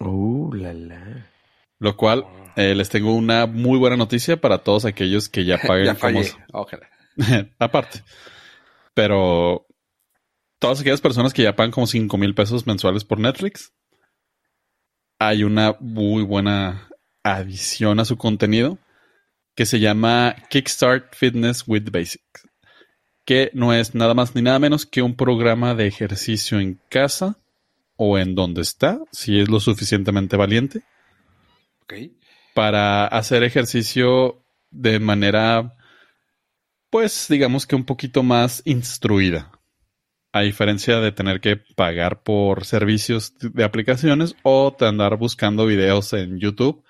Uh, 0.00 0.52
la 0.54 0.72
la. 0.72 1.30
Lo 1.78 1.96
cual, 1.96 2.26
eh, 2.56 2.74
les 2.74 2.88
tengo 2.88 3.14
una 3.14 3.46
muy 3.46 3.78
buena 3.78 3.96
noticia 3.96 4.40
para 4.40 4.58
todos 4.58 4.84
aquellos 4.84 5.28
que 5.28 5.44
ya 5.44 5.58
paguen 5.66 5.86
ya 5.86 5.94
como... 5.94 6.20
Ojalá. 6.52 6.88
Aparte. 7.58 8.02
Pero 8.94 9.66
todas 10.58 10.80
aquellas 10.80 11.00
personas 11.00 11.32
que 11.32 11.42
ya 11.42 11.56
pagan 11.56 11.70
como 11.70 11.86
5 11.86 12.16
mil 12.18 12.34
pesos 12.34 12.66
mensuales 12.66 13.04
por 13.04 13.18
Netflix, 13.18 13.72
hay 15.18 15.44
una 15.44 15.76
muy 15.80 16.24
buena 16.24 16.88
adición 17.22 18.00
a 18.00 18.04
su 18.04 18.16
contenido 18.16 18.78
que 19.54 19.66
se 19.66 19.80
llama 19.80 20.36
Kickstart 20.48 21.14
Fitness 21.14 21.64
with 21.66 21.90
Basics, 21.90 22.48
que 23.24 23.50
no 23.54 23.72
es 23.72 23.94
nada 23.94 24.14
más 24.14 24.34
ni 24.34 24.42
nada 24.42 24.58
menos 24.58 24.86
que 24.86 25.02
un 25.02 25.14
programa 25.14 25.74
de 25.74 25.86
ejercicio 25.86 26.58
en 26.60 26.80
casa 26.88 27.38
o 27.96 28.18
en 28.18 28.34
donde 28.34 28.62
está, 28.62 28.98
si 29.12 29.38
es 29.40 29.48
lo 29.48 29.60
suficientemente 29.60 30.36
valiente, 30.36 30.82
para 32.54 33.06
hacer 33.06 33.42
ejercicio 33.42 34.42
de 34.70 34.98
manera, 34.98 35.76
pues 36.90 37.26
digamos 37.28 37.66
que 37.66 37.76
un 37.76 37.84
poquito 37.84 38.22
más 38.22 38.62
instruida. 38.64 39.52
A 40.34 40.40
diferencia 40.40 40.98
de 41.00 41.12
tener 41.12 41.42
que 41.42 41.56
pagar 41.76 42.22
por 42.22 42.64
servicios 42.64 43.34
de 43.38 43.64
aplicaciones 43.64 44.34
o 44.42 44.74
de 44.78 44.88
andar 44.88 45.18
buscando 45.18 45.66
videos 45.66 46.14
en 46.14 46.38
YouTube 46.38 46.82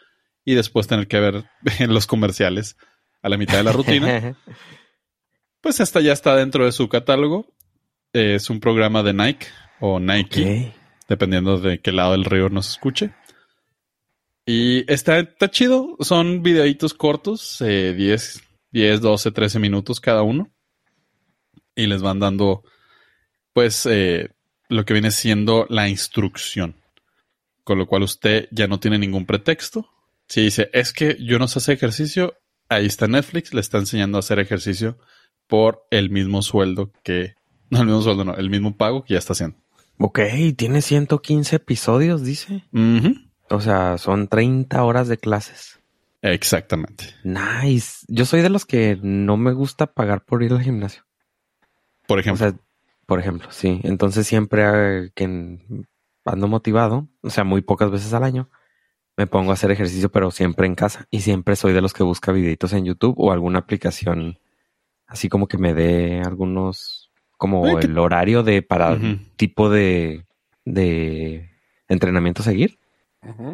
y 0.44 0.54
después 0.54 0.86
tener 0.86 1.08
que 1.08 1.20
ver 1.20 1.44
los 1.88 2.06
comerciales 2.06 2.76
a 3.22 3.28
la 3.28 3.36
mitad 3.36 3.58
de 3.58 3.64
la 3.64 3.72
rutina, 3.72 4.36
pues 5.60 5.80
esta 5.80 6.00
ya 6.00 6.12
está 6.12 6.34
dentro 6.36 6.64
de 6.64 6.72
su 6.72 6.88
catálogo. 6.88 7.46
Es 8.12 8.50
un 8.50 8.60
programa 8.60 9.02
de 9.02 9.14
Nike 9.14 9.46
o 9.80 9.98
Nike 9.98 10.74
dependiendo 11.08 11.58
de 11.58 11.80
qué 11.80 11.92
lado 11.92 12.12
del 12.12 12.24
río 12.24 12.48
nos 12.48 12.70
escuche. 12.70 13.12
Y 14.46 14.90
está, 14.90 15.18
está 15.18 15.50
chido. 15.50 15.96
Son 16.00 16.42
videitos 16.42 16.94
cortos, 16.94 17.60
eh, 17.60 17.94
10, 17.94 18.42
10, 18.70 19.00
12, 19.00 19.30
13 19.30 19.58
minutos 19.58 20.00
cada 20.00 20.22
uno. 20.22 20.50
Y 21.74 21.86
les 21.86 22.02
van 22.02 22.18
dando, 22.18 22.64
pues, 23.52 23.86
eh, 23.86 24.30
lo 24.68 24.84
que 24.84 24.94
viene 24.94 25.10
siendo 25.10 25.66
la 25.68 25.88
instrucción. 25.88 26.76
Con 27.64 27.78
lo 27.78 27.86
cual 27.86 28.02
usted 28.02 28.48
ya 28.50 28.66
no 28.66 28.80
tiene 28.80 28.98
ningún 28.98 29.26
pretexto. 29.26 29.88
Si 30.32 30.40
dice, 30.40 30.70
es 30.72 30.94
que 30.94 31.18
yo 31.20 31.38
no 31.38 31.46
sé 31.46 31.58
hacer 31.58 31.74
ejercicio, 31.74 32.38
ahí 32.70 32.86
está 32.86 33.06
Netflix, 33.06 33.52
le 33.52 33.60
está 33.60 33.76
enseñando 33.76 34.16
a 34.16 34.20
hacer 34.20 34.38
ejercicio 34.38 34.96
por 35.46 35.86
el 35.90 36.08
mismo 36.08 36.40
sueldo 36.40 36.90
que... 37.02 37.34
No, 37.68 37.80
el 37.80 37.84
mismo 37.84 38.00
sueldo, 38.00 38.24
no, 38.24 38.34
el 38.36 38.48
mismo 38.48 38.78
pago 38.78 39.04
que 39.04 39.12
ya 39.12 39.18
está 39.18 39.34
haciendo. 39.34 39.58
Ok, 39.98 40.20
tiene 40.56 40.80
115 40.80 41.56
episodios, 41.56 42.24
dice. 42.24 42.64
O 43.50 43.60
sea, 43.60 43.98
son 43.98 44.26
30 44.26 44.82
horas 44.82 45.06
de 45.08 45.18
clases. 45.18 45.80
Exactamente. 46.22 47.14
Nice. 47.24 48.06
Yo 48.08 48.24
soy 48.24 48.40
de 48.40 48.48
los 48.48 48.64
que 48.64 48.98
no 49.02 49.36
me 49.36 49.52
gusta 49.52 49.92
pagar 49.92 50.24
por 50.24 50.42
ir 50.42 50.54
al 50.54 50.62
gimnasio. 50.62 51.02
Por 52.06 52.16
O 52.16 52.20
ejemplo, 52.20 52.48
sea, 52.48 52.58
por 53.04 53.20
ejemplo, 53.20 53.48
sí. 53.50 53.82
Entonces 53.84 54.26
siempre 54.26 54.62
eh, 54.64 55.10
que 55.14 55.58
ando 56.24 56.48
motivado, 56.48 57.10
o 57.20 57.28
sea, 57.28 57.44
muy 57.44 57.60
pocas 57.60 57.90
veces 57.90 58.14
al 58.14 58.24
año, 58.24 58.48
me 59.16 59.26
pongo 59.26 59.50
a 59.50 59.54
hacer 59.54 59.70
ejercicio, 59.70 60.10
pero 60.10 60.30
siempre 60.30 60.66
en 60.66 60.74
casa. 60.74 61.06
Y 61.10 61.20
siempre 61.20 61.56
soy 61.56 61.72
de 61.72 61.80
los 61.82 61.92
que 61.92 62.02
busca 62.02 62.32
videitos 62.32 62.72
en 62.72 62.84
YouTube 62.84 63.14
o 63.18 63.32
alguna 63.32 63.58
aplicación 63.60 64.38
así 65.06 65.28
como 65.28 65.46
que 65.46 65.58
me 65.58 65.74
dé 65.74 66.22
algunos, 66.24 67.10
como 67.36 67.66
Ay, 67.66 67.76
el 67.84 67.98
horario 67.98 68.42
de 68.42 68.62
para 68.62 68.98
tipo 69.36 69.68
de, 69.68 70.24
de 70.64 71.50
entrenamiento 71.88 72.42
a 72.42 72.46
seguir. 72.46 72.78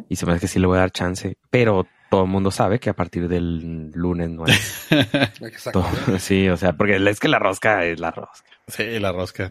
Y 0.09 0.16
se 0.16 0.24
me 0.24 0.32
hace 0.32 0.40
que 0.42 0.48
sí 0.48 0.59
le 0.59 0.66
voy 0.66 0.76
a 0.78 0.80
dar 0.82 0.92
chance. 0.92 1.36
Pero 1.50 1.86
todo 2.11 2.22
el 2.22 2.30
mundo 2.30 2.50
sabe 2.50 2.78
que 2.80 2.88
a 2.88 2.94
partir 2.94 3.28
del 3.28 3.90
lunes 3.90 4.30
no 4.30 4.46
es. 4.46 4.86
Exacto. 5.42 5.82
todo- 6.06 6.18
sí, 6.18 6.48
o 6.48 6.56
sea, 6.56 6.72
porque 6.74 6.96
es 6.96 7.20
que 7.20 7.28
la 7.28 7.38
rosca 7.38 7.84
es 7.84 7.98
la 8.00 8.11
rosca. 8.12 8.48
sí, 8.68 8.98
la 8.98 9.12
rosca. 9.12 9.50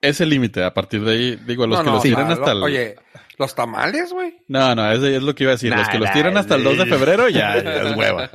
Es 0.00 0.20
el 0.20 0.30
límite. 0.30 0.64
A 0.64 0.74
partir 0.74 1.02
de 1.04 1.12
ahí, 1.12 1.36
digo, 1.46 1.66
los 1.66 1.78
No, 1.78 1.84
que 1.84 1.90
no, 1.90 1.94
los 1.94 2.02
tiran 2.02 2.26
lo- 2.26 2.34
hasta 2.34 2.52
el. 2.52 2.62
Oye, 2.62 2.96
los 3.42 3.54
tamales, 3.54 4.12
güey. 4.12 4.34
No, 4.48 4.74
no, 4.74 4.90
es, 4.90 5.02
es 5.02 5.22
lo 5.22 5.34
que 5.34 5.44
iba 5.44 5.52
a 5.52 5.56
decir. 5.56 5.70
los 5.70 5.80
Nah, 5.86 5.92
que 5.92 5.98
los 5.98 6.12
tiran 6.12 6.36
hasta 6.38 6.54
el 6.54 6.64
2 6.64 6.78
de 6.78 6.86
febrero 6.86 7.28
ya, 7.28 7.62
ya 7.62 7.82
es 7.90 7.96
hueva. 7.96 8.30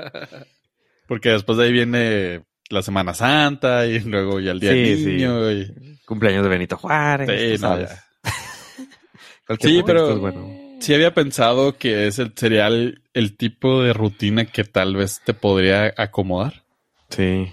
Porque 1.08 1.30
después 1.30 1.58
de 1.58 1.64
ahí 1.66 1.72
viene 1.72 2.43
la 2.70 2.82
Semana 2.82 3.14
Santa 3.14 3.86
y 3.88 3.99
luego 4.05 4.39
ya 4.39 4.51
el 4.51 4.60
Día 4.60 4.72
Sí, 4.74 4.78
del 4.84 4.97
sí. 4.99 5.05
Niño. 5.05 5.51
y- 5.51 5.97
Cumpleaños 6.05 6.43
de 6.43 6.49
Benito 6.49 6.78
Juárez. 6.78 7.28
Sí, 7.58 7.62
no, 7.62 7.68
sabes. 7.70 7.91
pero- 9.86 10.12
es 10.14 10.20
bueno. 10.20 10.68
Sí 10.80 10.93
había 10.93 11.14
pensado 11.14 11.76
que 11.78 12.05
es 12.08 12.20
el, 12.20 12.34
sería 12.36 12.68
el, 12.68 13.01
el 13.14 13.36
tipo 13.36 13.82
de 13.82 13.93
rutina 13.93 14.45
que 14.45 14.64
tal 14.64 14.95
vez 14.95 15.22
te 15.26 15.34
podría 15.34 15.91
acomodar. 15.97 16.64
Sí. 17.10 17.51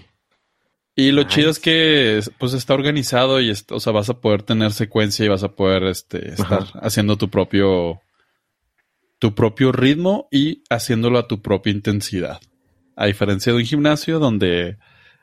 Y 0.95 1.11
lo 1.11 1.23
Nice. 1.23 1.35
chido 1.35 1.49
es 1.49 1.59
que 1.59 2.21
pues 2.37 2.53
está 2.53 2.73
organizado 2.73 3.41
y 3.41 3.51
o 3.69 3.79
sea, 3.79 3.91
vas 3.91 4.09
a 4.09 4.21
poder 4.21 4.43
tener 4.43 4.71
secuencia 4.71 5.25
y 5.25 5.29
vas 5.29 5.43
a 5.43 5.53
poder 5.55 5.83
este, 5.83 6.29
estar 6.29 6.63
Ajá. 6.63 6.79
haciendo 6.79 7.17
tu 7.17 7.29
propio 7.29 8.01
tu 9.19 9.33
propio 9.35 9.71
ritmo 9.71 10.27
y 10.31 10.63
haciéndolo 10.69 11.19
a 11.19 11.27
tu 11.27 11.41
propia 11.41 11.71
intensidad. 11.71 12.39
A 12.95 13.07
diferencia 13.07 13.51
de 13.51 13.59
un 13.59 13.65
gimnasio 13.65 14.19
donde 14.19 14.77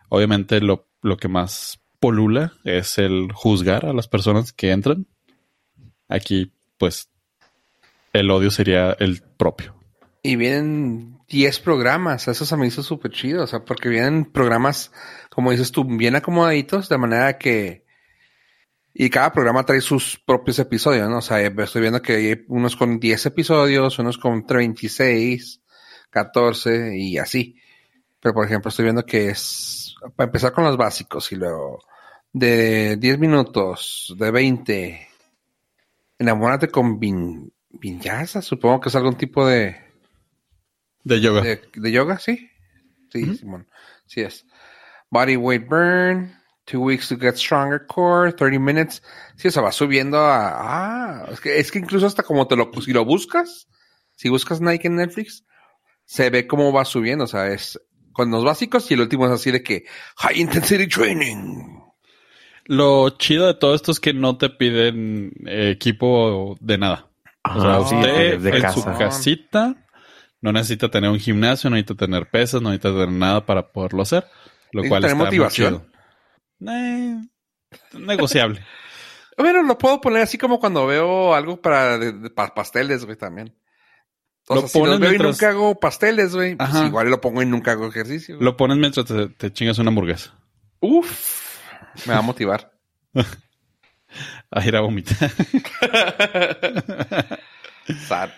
obviamente 0.09 0.61
lo, 0.61 0.89
lo 1.01 1.16
que 1.16 1.29
más 1.29 1.81
polula 2.01 2.53
es 2.64 2.99
el 2.99 3.33
juzgar 3.33 3.87
a 3.87 3.93
las 3.95 4.09
personas 4.09 4.53
que 4.53 4.73
entran. 4.73 5.07
Aquí 6.09 6.53
pues 6.77 7.09
el 8.12 8.31
odio 8.31 8.51
sería 8.51 8.93
el 8.99 9.23
propio. 9.39 9.75
Y 10.23 10.37
vienen 10.37 11.11
10 11.33 11.61
programas. 11.61 12.28
Eso 12.28 12.45
se 12.45 12.57
me 12.59 12.66
hizo 12.66 12.83
súper 12.83 13.11
chido. 13.11 13.45
O 13.45 13.47
sea, 13.47 13.64
porque 13.64 13.89
vienen 13.89 14.26
programas, 14.26 14.93
como 15.30 15.51
dices 15.51 15.72
tú, 15.72 15.85
bien 15.85 16.14
acomodaditos, 16.14 16.89
de 16.89 16.99
manera 16.99 17.39
que. 17.39 17.85
Y 18.95 19.09
cada 19.09 19.33
programa 19.33 19.64
trae 19.64 19.80
sus 19.80 20.18
propios 20.18 20.59
episodios, 20.59 21.09
¿no? 21.09 21.18
O 21.18 21.22
sea, 21.22 21.41
estoy 21.41 21.80
viendo 21.80 22.03
que 22.03 22.12
hay 22.12 22.45
unos 22.49 22.76
con 22.76 23.01
10 23.01 23.26
episodios, 23.26 23.99
unos 23.99 24.18
con 24.18 24.45
26, 24.47 25.62
14 26.11 26.99
y 26.99 27.16
así. 27.16 27.57
Pero, 28.20 28.35
por 28.35 28.45
ejemplo, 28.45 28.68
estoy 28.68 28.85
viendo 28.85 29.07
que 29.07 29.30
es. 29.30 29.95
Para 30.14 30.28
empezar 30.28 30.53
con 30.53 30.64
los 30.64 30.76
básicos 30.76 31.33
y 31.33 31.37
luego. 31.37 31.83
De 32.30 32.97
10 32.99 33.18
minutos, 33.18 34.14
de 34.18 34.30
20. 34.30 35.09
Enamórate 36.18 36.68
con 36.68 37.01
Vin, 37.01 37.51
Vinyasa, 37.70 38.43
supongo 38.43 38.80
que 38.80 38.91
es 38.91 38.95
algún 38.97 39.16
tipo 39.16 39.47
de. 39.47 39.82
De 41.05 41.20
yoga. 41.20 41.42
¿De, 41.42 41.62
de 41.74 41.92
yoga? 41.92 42.18
Sí. 42.18 42.48
Sí, 43.12 43.24
Ujú. 43.24 43.34
Simón. 43.34 43.68
Sí 44.07 44.20
es. 44.20 44.46
Body 45.11 45.36
weight 45.36 45.68
burn. 45.68 46.34
Two 46.64 46.80
weeks 46.80 47.09
to 47.09 47.16
get 47.16 47.36
stronger 47.36 47.84
core. 47.86 48.32
30 48.32 48.59
minutes. 48.61 49.03
Sí, 49.36 49.48
o 49.48 49.50
sea, 49.50 49.62
va 49.62 49.72
subiendo 49.72 50.18
a... 50.18 51.22
Ah, 51.24 51.28
es 51.32 51.40
que, 51.40 51.59
es 51.59 51.72
que 51.72 51.80
incluso 51.80 52.07
hasta 52.07 52.22
como 52.22 52.46
te 52.46 52.57
lo... 52.57 52.70
Si 52.80 52.92
lo 52.92 53.05
buscas, 53.05 53.68
si 54.14 54.28
buscas 54.28 54.61
Nike 54.61 54.86
en 54.86 54.96
Netflix, 54.96 55.44
se 56.05 56.30
ve 56.30 56.46
cómo 56.46 56.72
va 56.72 56.84
subiendo. 56.84 57.24
O 57.24 57.28
sea, 57.28 57.48
es 57.48 57.80
con 58.12 58.30
los 58.30 58.44
básicos 58.44 58.90
y 58.90 58.94
el 58.94 59.00
último 59.00 59.26
es 59.26 59.32
así 59.32 59.50
de 59.50 59.62
que 59.62 59.84
High 60.18 60.40
Intensity 60.40 60.86
Training. 60.86 61.80
Lo 62.66 63.11
chido 63.11 63.46
de 63.48 63.55
todo 63.55 63.74
esto 63.74 63.90
es 63.90 63.98
que 63.98 64.14
no 64.14 64.38
te 64.38 64.48
piden 64.50 65.32
eh, 65.46 65.70
equipo 65.70 66.57
de 66.61 66.78
nada. 66.78 67.11
O 67.44 67.61
sea, 67.61 67.84
sí, 67.84 67.94
usted 67.96 68.38
de 68.38 68.50
en 68.50 68.62
casa. 68.62 68.74
su 68.74 68.98
casita 68.98 69.82
no 70.43 70.53
necesita 70.53 70.90
tener 70.90 71.09
un 71.09 71.18
gimnasio, 71.18 71.70
no 71.70 71.76
necesita 71.76 72.05
tener 72.05 72.28
pesas, 72.28 72.61
no 72.61 72.68
necesita 72.68 72.90
tener 72.93 73.11
nada 73.11 73.47
para 73.47 73.72
poderlo 73.72 74.03
hacer. 74.03 74.26
Lo 74.72 74.82
cual 74.82 75.01
tener 75.03 75.16
está 75.16 75.24
motivación. 75.24 75.90
Eh, 76.68 77.16
negociable. 77.95 78.62
Bueno, 79.38 79.62
lo 79.62 79.78
puedo 79.78 79.99
poner 80.03 80.20
así 80.20 80.36
como 80.36 80.61
cuando 80.61 80.86
veo 80.86 81.34
algo 81.34 81.59
para, 81.62 81.97
de- 81.97 82.12
de- 82.12 82.28
pa- 82.28 82.53
pasteles, 82.55 83.07
güey, 83.07 83.16
también. 83.16 83.57
O 84.47 84.57
Lo 84.57 84.61
sea, 84.61 84.68
si 84.68 84.78
los 84.78 85.01
veo 85.01 85.14
y 85.14 85.18
nunca 85.18 85.49
hago 85.49 85.80
pasteles, 85.80 86.34
güey, 86.34 86.55
pues 86.55 86.74
igual 86.84 87.09
lo 87.09 87.18
pongo 87.22 87.40
y 87.40 87.47
nunca 87.47 87.72
hago 87.72 87.86
ejercicio. 87.88 88.36
Lo 88.40 88.59
pones 88.59 88.76
mientras 88.76 89.07
te, 89.07 89.28
te 89.28 89.51
chingas 89.51 89.78
una 89.78 89.88
hamburguesa. 89.88 90.34
Uf, 90.80 91.57
me 92.07 92.12
va 92.12 92.18
a 92.18 92.22
motivar. 92.22 92.72
A 94.51 94.66
ir 94.66 94.76
a 94.76 94.80
vomitar. 94.82 95.16
Sad. 98.07 98.30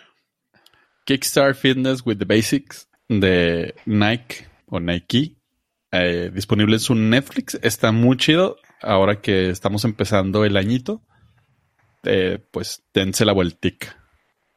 Kickstart 1.05 1.57
Fitness 1.57 2.05
with 2.05 2.19
the 2.19 2.25
Basics 2.25 2.89
de 3.09 3.75
Nike 3.87 4.47
o 4.67 4.81
Nike. 4.81 5.37
eh, 5.93 6.31
disponible 6.35 6.75
en 6.75 6.81
su 6.81 6.95
Netflix. 6.95 7.59
Está 7.63 7.93
muy 7.93 8.17
chido. 8.17 8.57
Ahora 8.83 9.21
que 9.21 9.51
estamos 9.51 9.85
empezando 9.85 10.45
el 10.45 10.57
añito. 10.57 11.03
eh, 12.07 12.39
pues 12.51 12.83
dense 12.93 13.25
la 13.25 13.33
vueltica. 13.33 13.97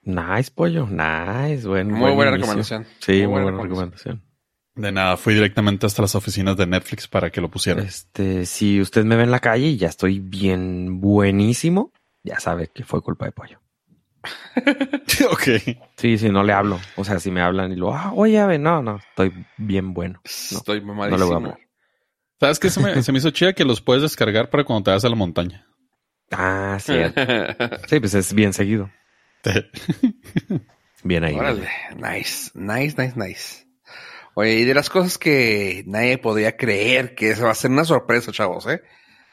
Nice, 0.01 0.51
pollo. 0.53 0.87
Nice. 0.87 1.67
Buen, 1.67 1.89
Muy 1.91 1.99
buen 1.99 2.15
buena 2.15 2.31
inicio. 2.31 2.45
recomendación. 2.53 2.85
Sí, 2.99 3.11
Muy 3.13 3.21
muy, 3.21 3.27
buena 3.27 3.45
buena 3.51 3.63
recomendación. 3.63 4.23
De 4.75 4.91
nada, 4.91 5.17
fui 5.17 5.33
directamente 5.33 5.85
hasta 5.85 6.01
las 6.01 6.13
oficinas 6.15 6.55
de 6.57 6.67
Netflix 6.67 7.07
para 7.07 7.29
que 7.31 7.41
lo 7.41 7.49
pusieran. 7.49 7.85
Este, 7.85 8.45
si 8.45 8.79
usted 8.81 9.05
me 9.05 9.15
ve 9.15 9.23
en 9.23 9.31
la 9.31 9.39
calle 9.39 9.67
y 9.67 9.77
ya 9.77 9.87
estoy 9.87 10.19
bien 10.19 10.99
buenísimo, 11.01 11.91
ya 12.23 12.39
sabe 12.39 12.67
que 12.73 12.83
fue 12.83 13.01
culpa 13.01 13.25
de 13.25 13.31
pollo. 13.31 13.59
ok. 15.31 15.43
Sí, 15.97 16.17
sí, 16.17 16.29
no 16.29 16.43
le 16.43 16.53
hablo. 16.53 16.79
O 16.95 17.03
sea, 17.03 17.19
si 17.19 17.31
me 17.31 17.41
hablan 17.41 17.71
y 17.71 17.75
lo, 17.75 17.93
ah, 17.93 18.11
oye, 18.13 18.39
ave, 18.39 18.57
no, 18.59 18.81
no, 18.81 18.97
estoy 18.97 19.33
bien 19.57 19.93
bueno. 19.93 20.21
No, 20.23 20.57
Estoy 20.57 20.81
no 20.81 20.93
le 20.93 20.93
voy 20.93 21.05
a 21.05 21.09
mamadísimo. 21.09 21.35
hablar. 21.35 21.59
¿Sabes 22.39 22.59
qué? 22.59 22.69
Se 22.69 22.79
me, 22.81 23.01
se 23.01 23.11
me 23.11 23.17
hizo 23.17 23.31
chida 23.31 23.53
que 23.53 23.65
los 23.65 23.81
puedes 23.81 24.03
descargar 24.03 24.49
para 24.49 24.63
cuando 24.63 24.83
te 24.83 24.91
vas 24.91 25.03
a 25.05 25.09
la 25.09 25.15
montaña. 25.15 25.65
Ah, 26.31 26.77
cierto. 26.81 27.21
Sí, 27.87 27.99
pues 27.99 28.13
es 28.13 28.33
bien 28.33 28.53
seguido. 28.53 28.91
Bien 31.03 31.23
ahí. 31.23 31.35
Órale, 31.35 31.69
nice, 31.95 32.51
nice, 32.53 32.95
nice, 33.01 33.13
nice. 33.15 33.67
Oye, 34.35 34.53
y 34.53 34.65
de 34.65 34.73
las 34.73 34.89
cosas 34.89 35.17
que 35.17 35.83
nadie 35.87 36.17
podría 36.17 36.57
creer 36.57 37.15
que 37.15 37.31
eso 37.31 37.45
va 37.45 37.51
a 37.51 37.55
ser 37.55 37.71
una 37.71 37.85
sorpresa, 37.85 38.31
chavos, 38.31 38.67
¿eh? 38.67 38.81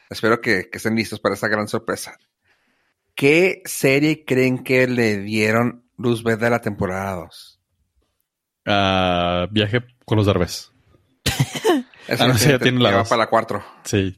Espero 0.09 0.39
que, 0.41 0.69
que 0.71 0.77
estén 0.77 0.95
listos 0.95 1.19
para 1.19 1.35
esta 1.35 1.47
gran 1.47 1.67
sorpresa. 1.67 2.17
¿Qué 3.15 3.61
serie 3.63 4.25
creen 4.25 4.61
que 4.63 4.87
le 4.87 5.17
dieron 5.19 5.85
luz 5.97 6.21
verde 6.21 6.47
a 6.47 6.49
la 6.49 6.61
temporada 6.61 7.15
2? 7.15 7.61
Ah, 8.65 9.47
viaje 9.51 9.85
con 10.05 10.17
los 10.17 10.27
Derbez. 10.27 10.71
Ah, 12.07 12.27
no, 12.27 12.37
sí, 12.37 12.49
ya 12.49 12.59
tiene 12.59 12.79
la 12.83 12.97
va 12.97 13.03
para 13.03 13.23
la 13.23 13.27
4. 13.27 13.65
Sí, 13.83 14.15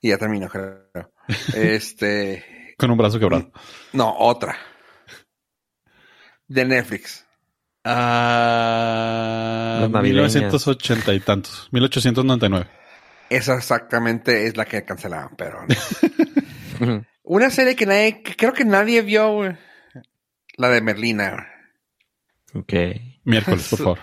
Y 0.00 0.10
ya 0.10 0.18
terminó, 0.18 0.48
creo. 0.48 0.88
Este. 1.52 2.74
con 2.78 2.92
un 2.92 2.96
brazo 2.96 3.18
quebrado. 3.18 3.50
No, 3.92 4.14
otra. 4.16 4.56
De 6.46 6.64
Netflix. 6.64 7.26
Ah, 7.82 8.68
navideñas. 9.90 10.36
1980 10.36 11.12
y 11.14 11.18
tantos. 11.18 11.68
1899. 11.72 12.70
Esa 13.30 13.56
exactamente 13.56 14.46
es 14.46 14.56
la 14.56 14.64
que 14.66 14.84
cancelaban, 14.84 15.34
pero. 15.36 15.66
no. 16.78 17.04
Una 17.24 17.50
serie 17.50 17.74
que 17.74 17.86
nadie, 17.86 18.22
que 18.22 18.36
creo 18.36 18.52
que 18.52 18.64
nadie 18.64 19.00
vio, 19.02 19.32
güey. 19.32 19.56
La 20.56 20.68
de 20.68 20.80
Merlina. 20.82 21.48
güey. 22.52 22.62
ok. 22.62 23.00
Miércoles, 23.24 23.66
por 23.70 23.78
favor. 23.84 23.98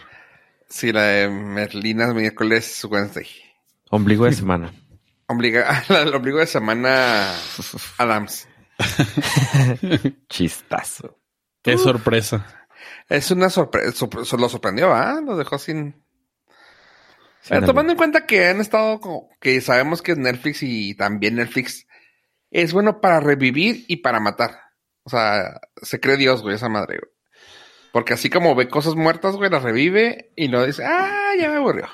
Sí, 0.67 0.91
la 0.91 1.03
de 1.03 1.29
Merlina 1.29 2.13
miércoles 2.13 2.83
Wednesday. 2.85 3.27
Ombligo 3.91 4.25
de 4.25 4.33
semana. 4.33 4.73
Obliga, 5.27 5.83
la 5.89 6.03
del 6.03 6.13
ombligo 6.13 6.39
de 6.39 6.47
semana 6.47 7.33
Adams. 7.97 8.47
Chistazo. 10.27 11.19
Qué 11.61 11.77
sorpresa. 11.77 12.67
Es 13.07 13.31
una 13.31 13.49
sorpresa, 13.49 14.07
lo 14.37 14.49
sorprendió, 14.49 14.93
¿ah? 14.93 15.21
Lo 15.23 15.37
dejó 15.37 15.57
sin... 15.57 16.03
Sin 17.41 17.57
Eh, 17.57 17.61
tomando 17.61 17.91
en 17.91 17.97
cuenta 17.97 18.25
que 18.25 18.47
han 18.47 18.59
estado 18.59 18.99
como 18.99 19.29
que 19.39 19.61
sabemos 19.61 20.01
que 20.01 20.13
es 20.13 20.17
Netflix 20.17 20.63
y 20.63 20.95
también 20.95 21.35
Netflix 21.35 21.87
es 22.51 22.73
bueno 22.73 23.01
para 23.01 23.19
revivir 23.19 23.85
y 23.87 23.97
para 23.97 24.19
matar. 24.19 24.59
O 25.03 25.09
sea, 25.09 25.59
se 25.81 25.99
cree 25.99 26.17
Dios, 26.17 26.41
güey, 26.43 26.55
esa 26.55 26.69
madre, 26.69 26.99
güey. 26.99 27.11
Porque 27.91 28.13
así 28.13 28.29
como 28.29 28.55
ve 28.55 28.69
cosas 28.69 28.95
muertas, 28.95 29.35
güey, 29.35 29.49
las 29.49 29.63
revive 29.63 30.31
y 30.35 30.47
no 30.47 30.63
dice, 30.65 30.83
ah, 30.85 31.31
ya 31.39 31.49
me 31.49 31.57
aburrió. 31.57 31.87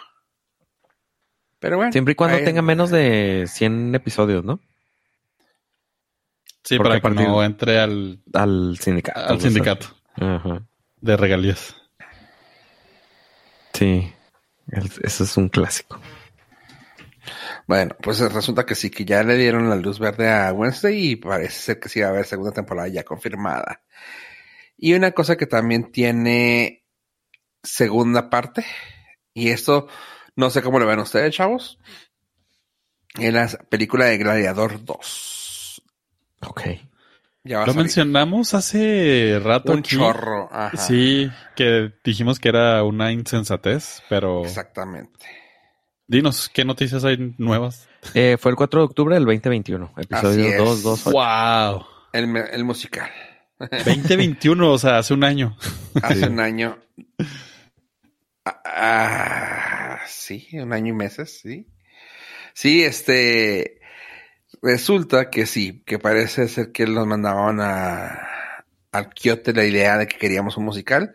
Pero 1.60 1.78
bueno. 1.78 1.91
Siempre 1.91 2.12
y 2.12 2.16
cuando 2.16 2.38
ahí- 2.38 2.43
tenga 2.45 2.62
menos 2.62 2.91
de 2.91 3.45
100 3.47 3.95
episodios, 3.95 4.43
¿no? 4.43 4.60
Sí, 6.64 6.78
Porque 6.78 6.99
para 6.99 7.16
que 7.16 7.24
no 7.24 7.43
entre 7.43 7.80
al, 7.80 8.22
Al 8.34 8.78
sindicato. 8.80 9.20
al 9.22 9.39
sindicato 9.41 9.88
Ajá. 10.16 10.62
de 10.99 11.18
regalías. 11.18 11.76
Sí. 13.74 14.14
El- 14.72 14.91
Eso 15.03 15.24
es 15.24 15.38
un 15.38 15.49
clásico. 15.49 15.99
Bueno, 17.68 17.95
pues 18.01 18.20
resulta 18.20 18.65
que 18.65 18.76
sí, 18.76 18.89
que 18.89 19.03
ya 19.03 19.24
le 19.24 19.36
dieron 19.36 19.70
la 19.70 19.76
luz 19.76 19.99
verde 19.99 20.30
a 20.30 20.53
Wednesday 20.53 21.11
y 21.11 21.15
parece 21.18 21.59
ser 21.59 21.80
que 21.82 21.89
sí 21.89 21.99
va 21.99 22.07
a 22.07 22.09
haber 22.11 22.26
segunda 22.26 22.53
temporada 22.53 22.88
ya 22.88 23.03
confirmada. 23.03 23.84
Y 24.78 24.93
una 24.93 25.11
cosa 25.11 25.36
que 25.36 25.47
también 25.47 25.91
tiene 25.91 26.86
segunda 27.61 28.30
parte, 28.30 28.65
y 29.34 29.49
esto 29.49 29.89
no 30.38 30.49
sé 30.49 30.61
cómo 30.61 30.80
lo 30.80 30.88
ven 30.88 30.99
ustedes, 30.99 31.36
chavos, 31.36 31.78
en 33.15 33.34
la 33.34 33.47
película 33.47 34.05
de 34.05 34.18
Gladiador 34.18 34.86
2. 34.86 35.82
Ok. 36.47 36.61
Ya 37.43 37.57
va 37.57 37.63
a 37.63 37.68
Lo 37.68 37.74
mencionamos 37.74 38.53
hace 38.53 39.39
rato. 39.43 39.74
Un 39.74 39.80
aquí. 39.80 39.97
chorro. 39.97 40.47
Ajá. 40.51 40.78
Sí, 40.78 41.30
que 41.55 41.91
dijimos 42.01 42.39
que 42.39 42.49
era 42.49 42.84
una 42.84 43.11
insensatez, 43.11 44.03
pero 44.07 44.45
Exactamente. 44.45 45.47
Dinos, 46.08 46.49
¿qué 46.49 46.66
noticias 46.66 47.03
hay 47.05 47.34
nuevas? 47.38 47.88
Eh, 48.14 48.38
fue 48.39 48.51
el 48.51 48.58
4 48.58 48.80
de 48.82 48.86
octubre 48.86 49.16
del 49.16 49.26
2021. 49.26 49.91
Así 49.95 50.05
Episodio 50.10 50.45
es. 50.47 50.58
228. 50.84 51.12
¡Wow! 51.12 51.86
El, 52.14 52.38
el 52.38 52.64
musical. 52.64 53.10
2021, 53.60 54.72
o 54.72 54.78
sea, 54.78 54.99
hace 54.99 55.14
un 55.14 55.24
año. 55.24 55.58
Hace 56.01 56.16
Sí. 56.22 56.24
un 56.26 56.39
año. 56.39 56.78
Ah, 58.45 58.62
ah, 58.66 59.99
sí, 60.08 60.47
un 60.53 60.72
año 60.74 60.93
y 60.93 60.95
meses, 60.95 61.39
sí. 61.41 61.68
Sí, 62.53 62.84
este. 62.84 63.82
Resulta 64.62 65.30
que 65.30 65.45
sí, 65.45 65.84
que 65.86 65.99
parece 65.99 66.47
ser 66.47 66.72
que 66.72 66.86
nos 66.88 67.05
mandaban 67.05 67.60
a, 67.60 68.28
al 68.91 69.10
Kyoto 69.14 69.51
la 69.51 69.66
idea 69.66 69.97
de 69.97 70.08
que 70.08 70.18
queríamos 70.18 70.58
un 70.58 70.66
musical. 70.66 71.14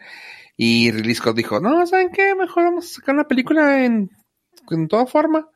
Y 0.57 0.91
Ridley 0.93 1.15
Scott 1.15 1.37
dijo: 1.37 1.59
No, 1.61 1.87
¿saben 1.87 2.11
qué? 2.13 2.35
Mejor 2.35 2.65
vamos 2.65 2.87
a 2.87 2.95
sacar 2.95 3.15
una 3.15 3.27
película 3.29 3.85
en, 3.85 4.11
en 4.71 4.89
toda 4.89 5.07
forma. 5.07 5.49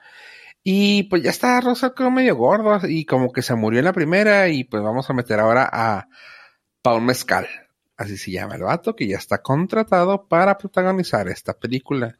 Y 0.63 1.05
pues 1.05 1.23
ya 1.23 1.31
está 1.31 1.61
Rosa 1.61 1.95
quedó 1.95 2.11
medio 2.11 2.37
gordo 2.37 2.81
y 2.89 3.05
como 3.05 3.33
que 3.33 3.43
se 3.43 3.55
murió 3.55 3.79
en 3.79 3.85
la 3.85 3.93
primera. 3.93 4.49
Y 4.49 4.65
pues 4.65 4.83
vamos 4.83 5.09
a 5.09 5.15
meter 5.15 5.41
ahora 5.41 5.69
a 5.73 6.09
Paul 6.83 7.03
Mezcal 7.03 7.47
así 7.97 8.17
se 8.17 8.31
llama 8.31 8.57
el 8.57 8.63
vato, 8.63 8.95
que 8.95 9.07
ya 9.07 9.17
está 9.17 9.39
contratado 9.39 10.27
para 10.29 10.59
protagonizar 10.59 11.29
esta 11.29 11.55
película. 11.55 12.19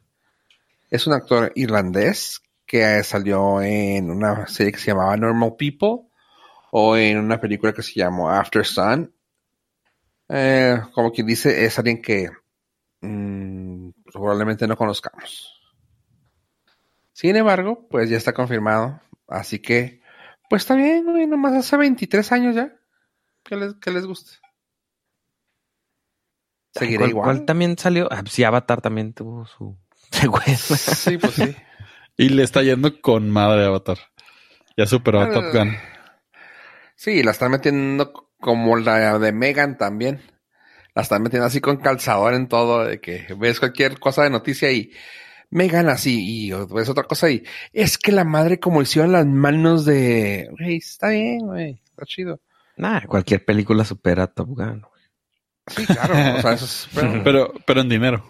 Es 0.89 1.05
un 1.07 1.13
actor 1.13 1.51
irlandés 1.55 2.41
que 2.65 3.03
salió 3.03 3.61
en 3.61 4.09
una 4.09 4.47
serie 4.47 4.71
que 4.71 4.79
se 4.79 4.91
llamaba 4.91 5.15
Normal 5.17 5.55
People 5.57 6.09
o 6.71 6.97
en 6.97 7.17
una 7.17 7.39
película 7.39 7.73
que 7.73 7.83
se 7.83 7.93
llamó 7.93 8.29
After 8.29 8.65
Sun. 8.65 9.13
Eh, 10.29 10.77
como 10.93 11.11
quien 11.11 11.27
dice, 11.27 11.65
es 11.65 11.77
alguien 11.77 12.01
que 12.01 12.29
mm, 13.01 13.89
probablemente 14.11 14.67
no 14.67 14.75
conozcamos. 14.75 15.56
Sin 17.17 17.35
embargo, 17.35 17.87
pues 17.89 18.11
ya 18.11 18.17
está 18.17 18.31
confirmado. 18.31 19.01
Así 19.27 19.57
que, 19.57 20.01
pues 20.51 20.61
está 20.61 20.75
bien, 20.75 21.03
güey, 21.03 21.25
nomás 21.25 21.53
hace 21.53 21.75
23 21.75 22.31
años 22.31 22.55
ya. 22.55 22.75
Que 23.43 23.55
les, 23.55 23.73
que 23.81 23.89
les 23.89 24.05
guste. 24.05 24.33
Seguirá 26.75 26.99
¿Cuál, 26.99 27.09
igual. 27.09 27.25
cuál 27.25 27.45
también 27.45 27.75
salió? 27.75 28.07
Ah, 28.11 28.21
sí, 28.29 28.43
Avatar 28.43 28.81
también 28.81 29.13
tuvo 29.13 29.47
su 29.47 29.75
secuela. 30.11 30.45
Sí, 30.57 31.17
pues 31.17 31.33
sí. 31.33 31.55
Y 32.17 32.29
le 32.29 32.43
está 32.43 32.61
yendo 32.61 33.01
con 33.01 33.31
madre 33.31 33.63
a 33.63 33.69
Avatar. 33.69 33.97
Ya 34.77 34.85
superó 34.85 35.19
a 35.19 35.31
Top 35.31 35.45
Gun. 35.51 35.75
Sí, 36.95 37.23
la 37.23 37.31
están 37.31 37.49
metiendo 37.49 38.29
como 38.39 38.77
la 38.77 39.17
de 39.17 39.31
Megan 39.31 39.79
también. 39.79 40.21
La 40.93 41.01
están 41.01 41.23
metiendo 41.23 41.47
así 41.47 41.61
con 41.61 41.77
calzador 41.77 42.35
en 42.35 42.47
todo, 42.47 42.85
de 42.85 43.01
que 43.01 43.25
ves 43.39 43.59
cualquier 43.59 43.99
cosa 43.99 44.21
de 44.21 44.29
noticia 44.29 44.71
y 44.71 44.91
Megan 45.49 45.87
así, 45.89 46.47
y 46.47 46.51
ves 46.51 46.89
otra 46.89 47.03
cosa 47.03 47.29
y 47.31 47.43
es 47.73 47.97
que 47.97 48.11
la 48.11 48.23
madre 48.25 48.59
como 48.59 48.81
hicieron 48.81 49.11
las 49.13 49.25
manos 49.25 49.85
de... 49.85 50.49
Güey, 50.59 50.75
está 50.77 51.09
bien, 51.09 51.39
güey, 51.39 51.81
está 51.89 52.05
chido. 52.05 52.41
Nah, 52.75 53.01
cualquier 53.05 53.43
película 53.45 53.85
supera 53.85 54.23
a 54.23 54.27
Top 54.27 54.49
Gun. 54.49 54.81
güey. 54.81 55.03
Sí, 55.67 55.85
claro, 55.85 56.13
o 56.37 56.41
sea, 56.41 56.53
eso 56.53 56.65
es... 56.65 56.87
pero- 56.93 57.23
Pero, 57.23 57.53
pero 57.65 57.81
en 57.81 57.89
dinero. 57.89 58.23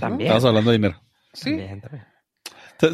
También. 0.00 0.28
Estamos 0.28 0.44
hablando 0.46 0.70
de 0.70 0.78
dinero. 0.78 1.02
sí, 1.32 1.50
También, 1.50 1.80
también. 1.80 2.04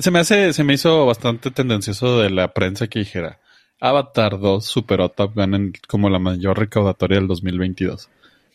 Se, 0.02 0.10
me 0.10 0.18
hace, 0.18 0.52
se 0.52 0.64
me 0.64 0.74
hizo 0.74 1.06
bastante 1.06 1.50
tendencioso 1.50 2.20
de 2.20 2.28
la 2.30 2.52
prensa 2.52 2.88
que 2.88 2.98
dijera 2.98 3.40
Avatar 3.80 4.38
2 4.38 4.64
superó 4.66 5.08
Top 5.08 5.34
Gun 5.34 5.54
en 5.54 5.72
como 5.88 6.10
la 6.10 6.18
mayor 6.18 6.58
recaudatoria 6.58 7.18
del 7.18 7.26
2022. 7.28 8.10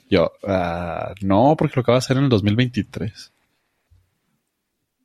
Yo, 0.10 0.32
ah, 0.48 1.14
no, 1.22 1.56
porque 1.58 1.76
lo 1.78 1.82
acaba 1.82 1.96
de 1.96 2.00
hacer 2.00 2.18
en 2.18 2.24
el 2.26 2.30
2023. 2.30 3.32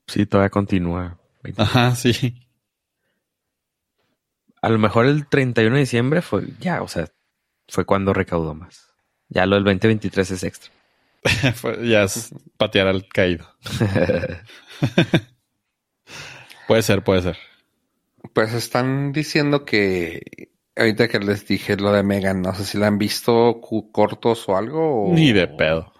Sí, 0.08 0.26
todavía 0.26 0.50
continúa. 0.50 1.18
Ajá, 1.56 1.94
sí. 1.94 2.42
A 4.60 4.68
lo 4.70 4.78
mejor 4.78 5.06
el 5.06 5.28
31 5.28 5.74
de 5.76 5.80
diciembre 5.82 6.20
fue 6.22 6.42
ya, 6.58 6.82
o 6.82 6.88
sea, 6.88 7.08
fue 7.68 7.84
cuando 7.84 8.12
recaudó 8.12 8.54
más. 8.54 8.88
Ya 9.28 9.46
lo 9.46 9.54
del 9.54 9.64
2023 9.64 10.30
es 10.32 10.42
extra. 10.42 10.72
Ya 11.84 12.02
es 12.04 12.34
patear 12.56 12.86
al 12.88 13.06
caído. 13.08 13.46
puede 16.66 16.82
ser, 16.82 17.02
puede 17.04 17.22
ser. 17.22 17.36
Pues 18.32 18.52
están 18.54 19.12
diciendo 19.12 19.64
que 19.64 20.50
ahorita 20.76 21.08
que 21.08 21.18
les 21.20 21.46
dije 21.46 21.76
lo 21.76 21.92
de 21.92 22.02
Megan, 22.02 22.42
no 22.42 22.54
sé 22.54 22.64
si 22.64 22.78
la 22.78 22.86
han 22.88 22.98
visto 22.98 23.60
cortos 23.92 24.48
o 24.48 24.56
algo. 24.56 25.10
o- 25.10 25.14
Ni 25.14 25.32
de 25.32 25.46
pedo. 25.48 25.92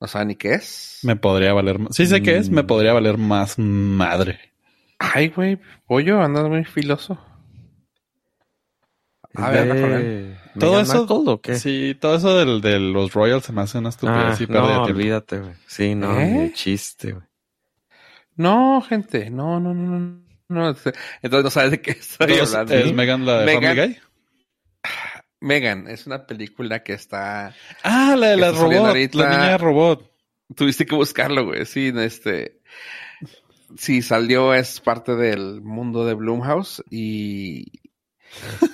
No 0.00 0.06
saben 0.06 0.28
ni 0.28 0.36
qué 0.36 0.54
es. 0.54 0.98
Me 1.02 1.16
podría 1.16 1.52
valer 1.52 1.78
más. 1.78 1.96
Sí 1.96 2.06
sé 2.06 2.22
qué 2.22 2.36
es, 2.36 2.50
me 2.50 2.62
Mm. 2.62 2.66
podría 2.66 2.92
valer 2.92 3.16
más 3.18 3.58
madre. 3.58 4.38
Ay, 4.98 5.28
güey, 5.28 5.58
pollo, 5.86 6.20
andas 6.22 6.48
muy 6.48 6.64
filoso. 6.64 7.18
A 9.34 9.50
ver, 9.50 9.68
él. 9.76 10.36
Todo 10.58 10.70
¿Meghan 10.72 10.82
eso, 10.82 10.98
Markle 11.06 11.32
o 11.32 11.40
qué? 11.42 11.54
sí, 11.56 11.94
todo 12.00 12.16
eso 12.16 12.36
del, 12.38 12.60
de 12.62 12.78
los 12.80 13.12
Royals 13.12 13.44
se 13.44 13.52
me 13.52 13.60
hace 13.60 13.78
una 13.78 13.90
estupidez 13.90 14.40
Ah, 14.40 14.44
y 14.44 14.46
no, 14.46 14.82
olvídate, 14.84 15.38
güey. 15.40 15.52
Sí, 15.66 15.94
no, 15.94 16.18
¿Eh? 16.18 16.52
chiste, 16.54 17.12
güey. 17.12 17.24
No, 18.36 18.80
gente, 18.82 19.30
no, 19.30 19.60
no, 19.60 19.74
no, 19.74 19.98
no. 19.98 20.20
no. 20.48 20.68
Entonces 21.22 21.44
no 21.44 21.50
sabes 21.50 21.70
de 21.72 21.80
qué 21.82 21.90
estoy 21.92 22.26
Entonces, 22.30 22.54
hablando. 22.54 22.74
¿Es 22.74 22.92
Megan 22.94 23.26
la 23.26 23.38
de 23.40 23.54
Family 23.54 23.74
Guy? 23.88 23.98
Megan 25.46 25.88
es 25.88 26.06
una 26.06 26.26
película 26.26 26.82
que 26.82 26.92
está. 26.92 27.54
Ah, 27.82 28.16
la 28.18 28.30
de 28.30 28.36
la 28.36 28.50
robot, 28.50 28.88
ahorita. 28.88 29.18
la 29.18 29.30
niña 29.30 29.58
robot. 29.58 30.12
Tuviste 30.54 30.84
que 30.84 30.94
buscarlo, 30.94 31.44
güey. 31.44 31.64
Sí, 31.64 31.92
este. 31.96 32.60
Sí, 33.76 34.02
salió, 34.02 34.54
es 34.54 34.80
parte 34.80 35.14
del 35.16 35.60
mundo 35.60 36.04
de 36.04 36.14
Bloomhouse 36.14 36.82
y 36.90 37.80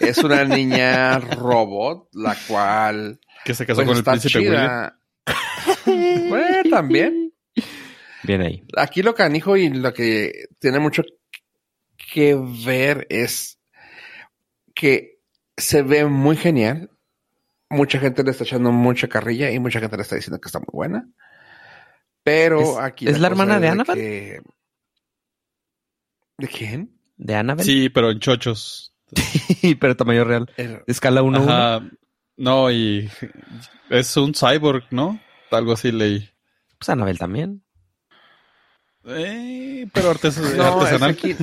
es 0.01 0.19
una 0.19 0.45
niña 0.45 1.19
robot, 1.19 2.09
la 2.15 2.37
cual 2.47 3.21
Que 3.45 3.55
se 3.55 3.65
casó 3.67 3.85
pues, 3.85 3.89
con 3.89 3.97
el 3.99 4.05
príncipe 4.05 4.39
William. 4.39 4.67
chida. 4.67 4.99
bueno, 6.29 6.71
también. 6.71 7.33
Bien 8.23 8.43
ahí. 8.43 8.65
Aquí 8.77 9.03
lo 9.03 9.15
canijo 9.15 9.57
y 9.57 9.69
lo 9.69 9.93
que 9.93 10.47
tiene 10.59 10.79
mucho 10.79 11.03
que 12.13 12.39
ver 12.65 13.07
es 13.11 13.59
que 14.75 15.12
se 15.63 15.83
ve 15.83 16.05
muy 16.07 16.37
genial. 16.37 16.91
Mucha 17.71 17.99
gente 17.99 18.23
le 18.23 18.31
está 18.33 18.45
echando 18.45 18.71
mucha 18.73 19.09
carrilla 19.09 19.51
y 19.51 19.59
mucha 19.59 19.81
gente 19.81 19.97
le 19.97 20.03
está 20.03 20.17
diciendo 20.17 20.41
que 20.41 20.49
está 20.49 20.59
muy 20.59 20.69
buena. 20.73 21.09
Pero 22.23 22.61
¿Es- 22.61 22.79
aquí. 22.79 23.09
es 23.09 23.19
la 23.19 23.29
hermana 23.29 23.55
de 23.57 23.61
que- 23.63 23.69
Annabelle? 23.69 24.43
¿De 26.39 26.49
quién? 26.49 26.99
¿De 27.17 27.35
Annabelle? 27.35 27.65
Sí, 27.65 27.89
pero 27.89 28.11
en 28.11 28.21
chochos. 28.21 28.95
pero 29.81 29.97
tamaño 29.97 30.25
real. 30.25 30.51
El- 30.57 30.83
Escala 30.87 31.23
1 31.23 31.43
1 31.43 31.53
Ajá. 31.53 31.89
No, 32.37 32.71
y 32.71 33.09
es 33.91 34.17
un 34.17 34.35
cyborg, 34.35 34.85
¿no? 34.91 35.21
Algo 35.51 35.73
así 35.73 35.93
leí. 35.93 36.29
Pues 36.79 36.89
Annabelle 36.89 37.19
también. 37.19 37.63
Eh, 39.05 39.87
pero 39.93 40.11
artes- 40.15 40.39
No, 40.39 40.47
es 40.83 40.93
artesanal. 40.93 41.11
aquí, 41.11 41.37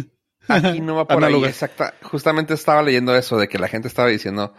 aquí 0.49 0.81
no 0.81 0.95
va 0.95 1.05
por 1.07 1.17
ahí. 1.17 1.23
Análoga. 1.23 1.49
Exacta. 1.49 1.93
Justamente 2.01 2.53
estaba 2.53 2.83
leyendo 2.83 3.15
eso 3.15 3.37
de 3.37 3.47
que 3.47 3.59
la 3.59 3.67
gente 3.67 3.87
estaba 3.87 4.09
diciendo. 4.09 4.53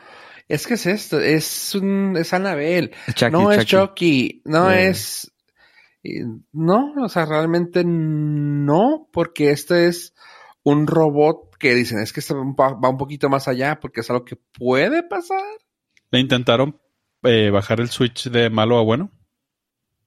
Es 0.49 0.67
que 0.67 0.75
es 0.75 0.87
esto, 0.87 1.21
es 1.21 1.75
un, 1.77 2.17
es 2.17 2.33
Chucky, 3.15 3.31
no 3.31 3.53
es 3.53 3.67
Chucky. 3.67 3.77
Chucky, 3.77 4.43
no 4.47 4.71
es. 4.71 5.33
No, 6.53 6.93
o 7.01 7.09
sea, 7.09 7.27
realmente 7.27 7.85
no, 7.85 9.09
porque 9.13 9.51
este 9.51 9.87
es 9.87 10.15
un 10.65 10.87
robot 10.87 11.57
que 11.59 11.75
dicen, 11.75 12.01
es 12.01 12.13
que 12.13 12.21
va 12.33 12.89
un 12.89 12.97
poquito 12.97 13.29
más 13.29 13.47
allá 13.47 13.79
porque 13.79 14.01
es 14.01 14.11
algo 14.11 14.25
que 14.25 14.37
puede 14.37 15.03
pasar. 15.03 15.45
Le 16.11 16.19
intentaron 16.19 16.81
eh, 17.23 17.51
bajar 17.51 17.81
el 17.81 17.89
switch 17.89 18.31
de 18.31 18.51
malo 18.51 18.79
a 18.79 18.83
bueno. 18.83 19.13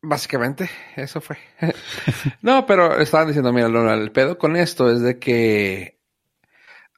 Básicamente, 0.06 0.70
eso 0.98 1.22
fue. 1.22 1.38
no, 2.42 2.66
pero 2.66 3.00
estaban 3.00 3.28
diciendo, 3.28 3.54
mira, 3.54 3.70
Lola, 3.70 3.94
el 3.94 4.12
pedo 4.12 4.38
con 4.38 4.58
esto 4.58 4.92
es 4.92 5.00
de 5.00 5.18
que 5.18 5.98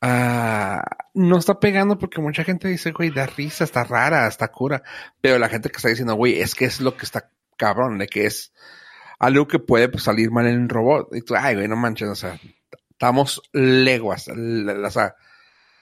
ah, 0.02 0.84
no 1.14 1.38
está 1.38 1.60
pegando 1.60 2.00
porque 2.00 2.20
mucha 2.20 2.44
gente 2.44 2.68
dice, 2.68 2.92
güey, 2.94 3.12
da 3.12 3.28
risa, 3.28 3.64
está 3.64 3.84
rara, 3.84 4.28
está 4.28 4.48
cura. 4.48 4.82
Pero 5.22 5.38
la 5.38 5.50
gente 5.50 5.70
que 5.70 5.78
está 5.78 5.90
diciendo, 5.90 6.16
güey, 6.16 6.42
es 6.42 6.56
que 6.56 6.66
es 6.66 6.82
lo 6.82 6.98
que 6.98 7.06
está 7.06 7.30
cabrón, 7.58 8.00
de 8.00 8.08
que 8.08 8.26
es 8.26 8.52
algo 9.20 9.48
que 9.48 9.60
puede 9.60 9.88
pues, 9.88 10.04
salir 10.04 10.32
mal 10.32 10.48
en 10.48 10.62
un 10.62 10.70
robot. 10.70 11.16
Y 11.16 11.22
tú, 11.22 11.36
ay, 11.38 11.54
güey, 11.54 11.68
no 11.68 11.76
manches, 11.76 12.10
o 12.10 12.16
sea, 12.16 12.40
estamos 12.90 13.40
leguas. 13.54 14.28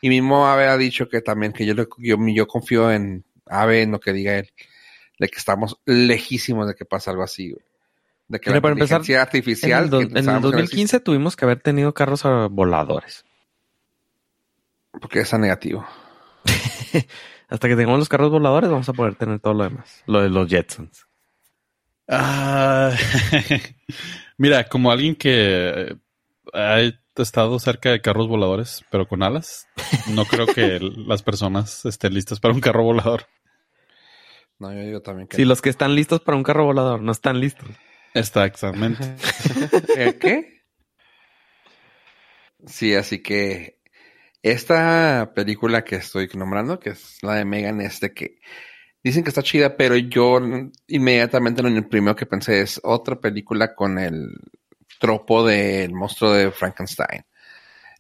y 0.02 0.10
mismo 0.10 0.46
Ave 0.46 0.68
ha 0.68 0.76
dicho 0.76 1.08
que 1.08 1.22
también 1.22 1.54
que 1.54 1.66
yo, 1.66 1.74
yo, 1.98 2.18
yo 2.28 2.48
confío 2.48 2.92
en 2.92 3.24
Ave 3.46 3.84
en 3.84 3.92
lo 3.92 4.02
que 4.02 4.12
diga 4.12 4.36
él, 4.36 4.52
de 5.20 5.30
que 5.30 5.38
estamos 5.38 5.78
lejísimos 5.86 6.68
de 6.68 6.76
que 6.76 6.86
pase 6.86 7.10
algo 7.10 7.24
así, 7.24 7.52
güey. 7.52 7.64
De 8.28 8.40
que 8.40 8.50
Mira, 8.50 8.58
la 8.58 8.62
para 8.62 8.74
empezar, 8.74 9.02
inteligencia 9.02 9.16
En 9.18 9.22
artificial. 9.22 9.84
el, 9.84 9.90
do- 9.90 10.00
que 10.00 10.06
en 10.06 10.18
el 10.18 10.24
sabemos 10.26 10.42
que 10.52 10.56
no 10.56 10.62
2015 10.62 11.00
tuvimos 11.02 11.36
que 11.36 11.46
haber 11.46 11.60
tenido 11.60 11.94
carros 11.94 12.24
voladores. 12.52 13.26
Porque 15.00 15.20
es 15.20 15.34
negativo. 15.34 15.86
Hasta 17.50 17.68
que 17.68 17.76
tengamos 17.76 18.00
los 18.00 18.10
carros 18.10 18.32
voladores 18.32 18.70
vamos 18.70 18.88
a 18.90 18.94
poder 18.94 19.16
tener 19.16 19.40
todo 19.40 19.54
lo 19.54 19.64
demás. 19.66 20.04
Lo 20.08 20.22
de 20.22 20.30
los 20.30 20.48
Jetsons. 20.50 21.06
Ah, 22.08 22.92
mira, 24.38 24.68
como 24.68 24.92
alguien 24.92 25.16
que 25.16 25.96
ha 26.54 26.80
estado 27.18 27.60
cerca 27.60 27.92
de 27.92 28.02
carros 28.02 28.28
voladores, 28.28 28.84
pero 28.92 29.08
con 29.08 29.24
alas, 29.24 29.68
no 30.10 30.26
creo 30.26 30.48
que 30.48 30.80
las 31.08 31.24
personas 31.24 31.86
estén 31.86 32.14
listas 32.14 32.40
para 32.40 32.54
un 32.54 32.60
carro 32.62 32.84
volador. 32.84 33.28
No, 34.64 34.72
yo 34.74 34.80
digo 34.80 35.02
también 35.02 35.28
que. 35.28 35.36
Si 35.36 35.44
los 35.44 35.62
que 35.62 35.70
están 35.70 35.94
listos 35.94 36.22
para 36.22 36.38
un 36.38 36.44
carro 36.44 36.64
volador 36.64 37.02
no 37.02 37.12
están 37.12 37.42
listos. 37.42 37.68
Exactamente. 38.14 39.04
¿Eh, 39.98 40.18
¿Qué? 40.18 40.64
Sí, 42.66 42.96
así 42.96 43.22
que 43.22 43.82
esta 44.42 45.34
película 45.36 45.84
que 45.84 45.98
estoy 45.98 46.30
nombrando, 46.36 46.80
que 46.80 46.92
es 46.92 47.18
la 47.22 47.36
de 47.36 47.44
Megan, 47.44 47.82
es 47.82 48.00
de 48.00 48.14
que 48.14 48.38
dicen 49.04 49.26
que 49.26 49.32
está 49.32 49.44
chida, 49.44 49.76
pero 49.76 49.98
yo 49.98 50.40
inmediatamente 50.88 51.62
lo 51.62 51.90
primero 51.90 52.16
que 52.16 52.26
pensé 52.26 52.62
es 52.62 52.80
otra 52.84 53.20
película 53.20 53.76
con 53.76 54.00
el 54.00 54.30
tropo 54.98 55.46
del 55.46 55.92
monstruo 55.92 56.32
de 56.32 56.52
Frankenstein. 56.52 57.26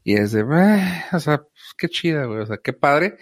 Y 0.05 0.16
es 0.16 0.32
de, 0.32 0.43
o 0.43 1.20
sea, 1.20 1.39
pues, 1.39 1.74
qué 1.78 1.89
chida, 1.89 2.24
güey, 2.24 2.39
o 2.39 2.45
sea, 2.45 2.57
qué 2.64 2.72
padre. 2.72 3.18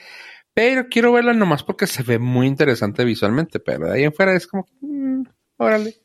Pero 0.54 0.88
quiero 0.90 1.14
verla 1.14 1.34
nomás 1.34 1.64
porque 1.64 1.88
se 1.88 2.04
ve 2.04 2.20
muy 2.20 2.48
interesante 2.48 3.06
visualmente, 3.06 3.60
pero 3.60 3.86
de 3.88 3.94
ahí 3.94 4.04
en 4.04 4.14
fuera 4.14 4.34
es 4.36 4.48
como, 4.48 4.68
"Mm, 4.82 5.24
órale. 5.58 5.96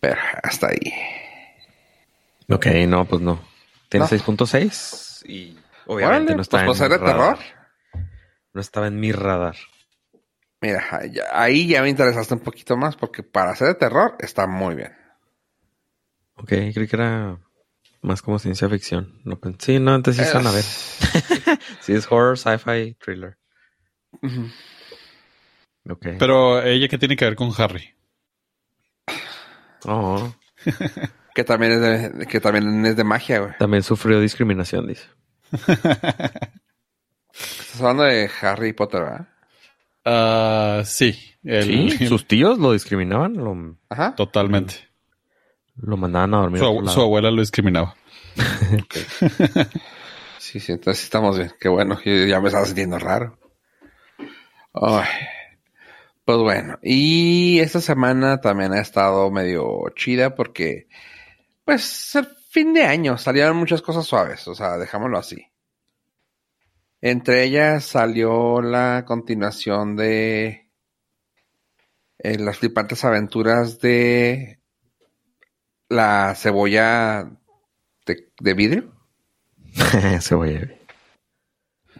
Pero 0.00 0.16
hasta 0.42 0.68
ahí. 0.68 0.92
Ok, 2.48 2.66
no, 2.86 3.04
pues 3.04 3.20
no. 3.20 3.40
Tiene 3.88 4.04
No. 4.04 4.08
6.6 4.08 5.22
y 5.26 5.56
obviamente 5.86 6.32
Órale, 6.32 6.36
no 6.36 6.42
está 6.42 6.64
pues, 6.64 6.80
en 6.80 6.90
radar. 6.90 7.06
terror. 7.06 7.38
No 8.54 8.60
estaba 8.60 8.86
en 8.86 8.98
mi 8.98 9.12
radar. 9.12 9.56
Mira, 10.60 10.82
ahí 11.32 11.68
ya 11.68 11.82
me 11.82 11.88
interesaste 11.88 12.34
un 12.34 12.40
poquito 12.40 12.76
más 12.76 12.96
porque 12.96 13.22
para 13.22 13.54
ser 13.54 13.68
de 13.68 13.74
terror 13.74 14.16
está 14.18 14.46
muy 14.46 14.74
bien. 14.74 14.92
Ok, 16.34 16.48
creí 16.48 16.72
que 16.88 16.96
era 16.96 17.38
más 18.02 18.22
como 18.22 18.38
ciencia 18.38 18.68
ficción. 18.68 19.20
No 19.24 19.38
pensé. 19.38 19.58
Sí, 19.74 19.78
no, 19.80 19.94
antes 19.94 20.16
sí 20.16 20.22
están 20.22 20.46
a 20.46 20.50
ver. 20.52 20.64
Sí, 21.80 21.92
es 21.94 22.06
horror, 22.10 22.36
sci-fi, 22.38 22.94
thriller. 22.94 23.36
Ujú. 24.22 24.48
Ok. 25.90 26.06
Pero 26.18 26.62
ella 26.62 26.88
que 26.88 26.98
tiene 26.98 27.16
que 27.16 27.24
ver 27.24 27.34
con 27.36 27.50
Harry. 27.58 27.94
Oh, 29.84 30.34
Que 31.34 31.44
también 31.44 31.72
es 31.72 31.80
de, 32.18 32.26
que 32.26 32.40
también 32.40 32.84
es 32.84 32.96
de 32.96 33.04
magia, 33.04 33.38
güey. 33.40 33.52
también 33.58 33.82
sufrió 33.84 34.20
discriminación, 34.20 34.88
dice. 34.88 35.06
Estás 37.32 37.80
hablando 37.80 38.02
de 38.04 38.28
Harry 38.42 38.72
Potter, 38.72 39.02
¿verdad? 39.02 39.28
Ah, 40.04 40.82
sí, 40.84 41.16
el- 41.44 41.92
Sí, 41.92 42.06
sus 42.08 42.26
tíos 42.26 42.58
lo 42.58 42.72
discriminaban, 42.72 43.34
lo, 43.34 43.76
Ajá. 43.88 44.14
totalmente. 44.16 44.87
Lo 45.82 45.96
mandaban 45.96 46.34
a 46.34 46.38
dormir. 46.38 46.58
Su, 46.60 46.64
a 46.64 46.68
abu- 46.68 46.78
otro 46.78 46.88
su 46.90 46.96
lado. 46.98 47.06
abuela 47.06 47.30
lo 47.30 47.40
discriminaba. 47.40 47.94
Sí, 50.38 50.60
sí, 50.60 50.72
entonces 50.72 51.04
estamos 51.04 51.36
bien. 51.36 51.52
Qué 51.60 51.68
bueno, 51.68 51.98
yo 52.02 52.24
ya 52.24 52.40
me 52.40 52.46
estaba 52.48 52.64
sintiendo 52.64 52.98
raro. 52.98 53.38
Ay. 54.72 55.04
Pues 56.24 56.38
bueno, 56.38 56.78
y 56.82 57.58
esta 57.58 57.80
semana 57.82 58.40
también 58.40 58.72
ha 58.72 58.80
estado 58.80 59.30
medio 59.30 59.84
chida 59.94 60.34
porque, 60.34 60.88
pues, 61.64 62.16
al 62.16 62.34
fin 62.50 62.72
de 62.72 62.84
año 62.84 63.18
salieron 63.18 63.56
muchas 63.58 63.82
cosas 63.82 64.06
suaves, 64.06 64.46
o 64.48 64.54
sea, 64.54 64.78
dejámoslo 64.78 65.18
así. 65.18 65.46
Entre 67.00 67.44
ellas 67.44 67.84
salió 67.84 68.60
la 68.62 69.04
continuación 69.06 69.96
de 69.96 70.70
eh, 72.18 72.38
las 72.38 72.56
flipantes 72.58 73.04
aventuras 73.04 73.80
de 73.80 74.57
la 75.88 76.34
cebolla 76.34 77.30
de, 78.06 78.32
de 78.40 78.54
vidrio. 78.54 78.92
Cebolla. 80.20 80.68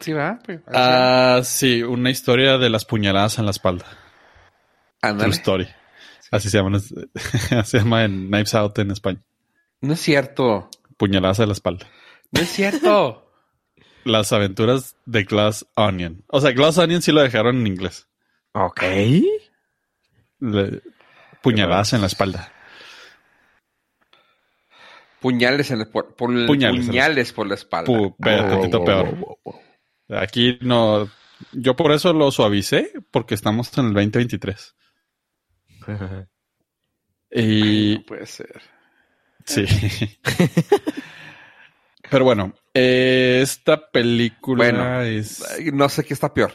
Sí, 0.00 0.12
va. 0.12 0.38
Así 0.46 0.60
Ah, 0.66 1.40
sí, 1.44 1.82
una 1.82 2.10
historia 2.10 2.56
de 2.58 2.70
las 2.70 2.84
puñaladas 2.84 3.38
en 3.38 3.44
la 3.46 3.50
espalda. 3.50 3.86
Ándale. 5.02 5.30
True 5.30 5.36
story. 5.40 5.68
Así 6.30 6.50
se 6.50 6.58
llama, 6.58 6.78
en- 6.78 7.64
se 7.64 7.78
llama 7.78 8.04
en 8.04 8.28
Knives 8.28 8.54
Out 8.54 8.78
en 8.78 8.90
España. 8.90 9.20
No 9.80 9.94
es 9.94 10.00
cierto. 10.00 10.68
Puñaladas 10.96 11.38
en 11.40 11.46
la 11.48 11.52
espalda. 11.52 11.86
No 12.32 12.40
es 12.40 12.48
cierto. 12.48 13.24
Las 14.04 14.32
aventuras 14.32 14.96
de 15.06 15.24
Glass 15.24 15.66
Onion. 15.74 16.24
O 16.28 16.40
sea, 16.40 16.52
Glass 16.52 16.78
Onion 16.78 17.02
sí 17.02 17.12
lo 17.12 17.20
dejaron 17.22 17.56
en 17.58 17.66
inglés. 17.66 18.08
Ok. 18.52 18.82
Le- 20.40 20.82
puñaladas 21.42 21.92
en 21.92 22.00
la 22.02 22.06
espalda. 22.06 22.52
Puñales 25.20 25.70
en 25.70 25.80
el, 25.80 25.88
por, 25.88 26.14
por- 26.14 26.46
Puñales 26.46 26.86
puñales, 26.86 27.32
por 27.32 27.46
la 27.46 27.54
espalda. 27.54 27.90
Pu- 27.92 28.14
wow, 28.18 28.84
peor. 28.84 29.16
wow, 29.16 29.38
wow, 29.44 29.60
Aquí 30.20 30.58
no. 30.62 31.08
Yo 31.52 31.76
por 31.76 31.92
eso 31.92 32.12
lo 32.12 32.30
suavicé, 32.30 32.92
porque 33.10 33.34
estamos 33.34 33.76
en 33.78 33.86
el 33.86 33.94
2023. 33.94 34.74
wow. 35.86 36.26
Y 37.30 37.96
No 37.98 38.04
puede 38.06 38.26
ser. 38.26 38.62
sí. 39.44 39.66
Pero 42.10 42.24
bueno, 42.24 42.54
eh, 42.72 43.40
esta 43.42 43.90
película 43.90 44.64
Bueno. 44.64 45.02
es. 45.02 45.44
No 45.74 45.88
sé 45.90 46.04
qué 46.04 46.14
está 46.14 46.32
peor. 46.32 46.52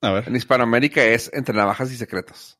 A 0.00 0.10
ver. 0.12 0.28
En 0.28 0.36
Hispanoamérica 0.36 1.04
es 1.04 1.30
Entre 1.34 1.54
Navajas 1.54 1.92
y 1.92 1.96
Secretos. 1.96 2.58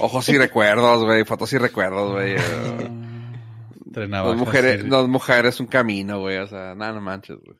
Ojos 0.00 0.28
y 0.28 0.36
recuerdos, 0.36 1.02
güey. 1.04 1.24
Fotos 1.24 1.50
y 1.54 1.58
recuerdos, 1.58 2.12
güey. 2.12 2.36
Entre 3.94 4.08
Dos 4.08 4.10
navajas 4.10 4.38
mujeres, 4.38 4.84
y- 4.84 4.88
dos 4.88 5.08
mujeres, 5.08 5.60
un 5.60 5.66
camino, 5.66 6.18
güey. 6.20 6.38
O 6.38 6.46
sea, 6.48 6.74
nada, 6.74 6.92
no 6.94 7.00
manches, 7.00 7.36
güey. 7.44 7.56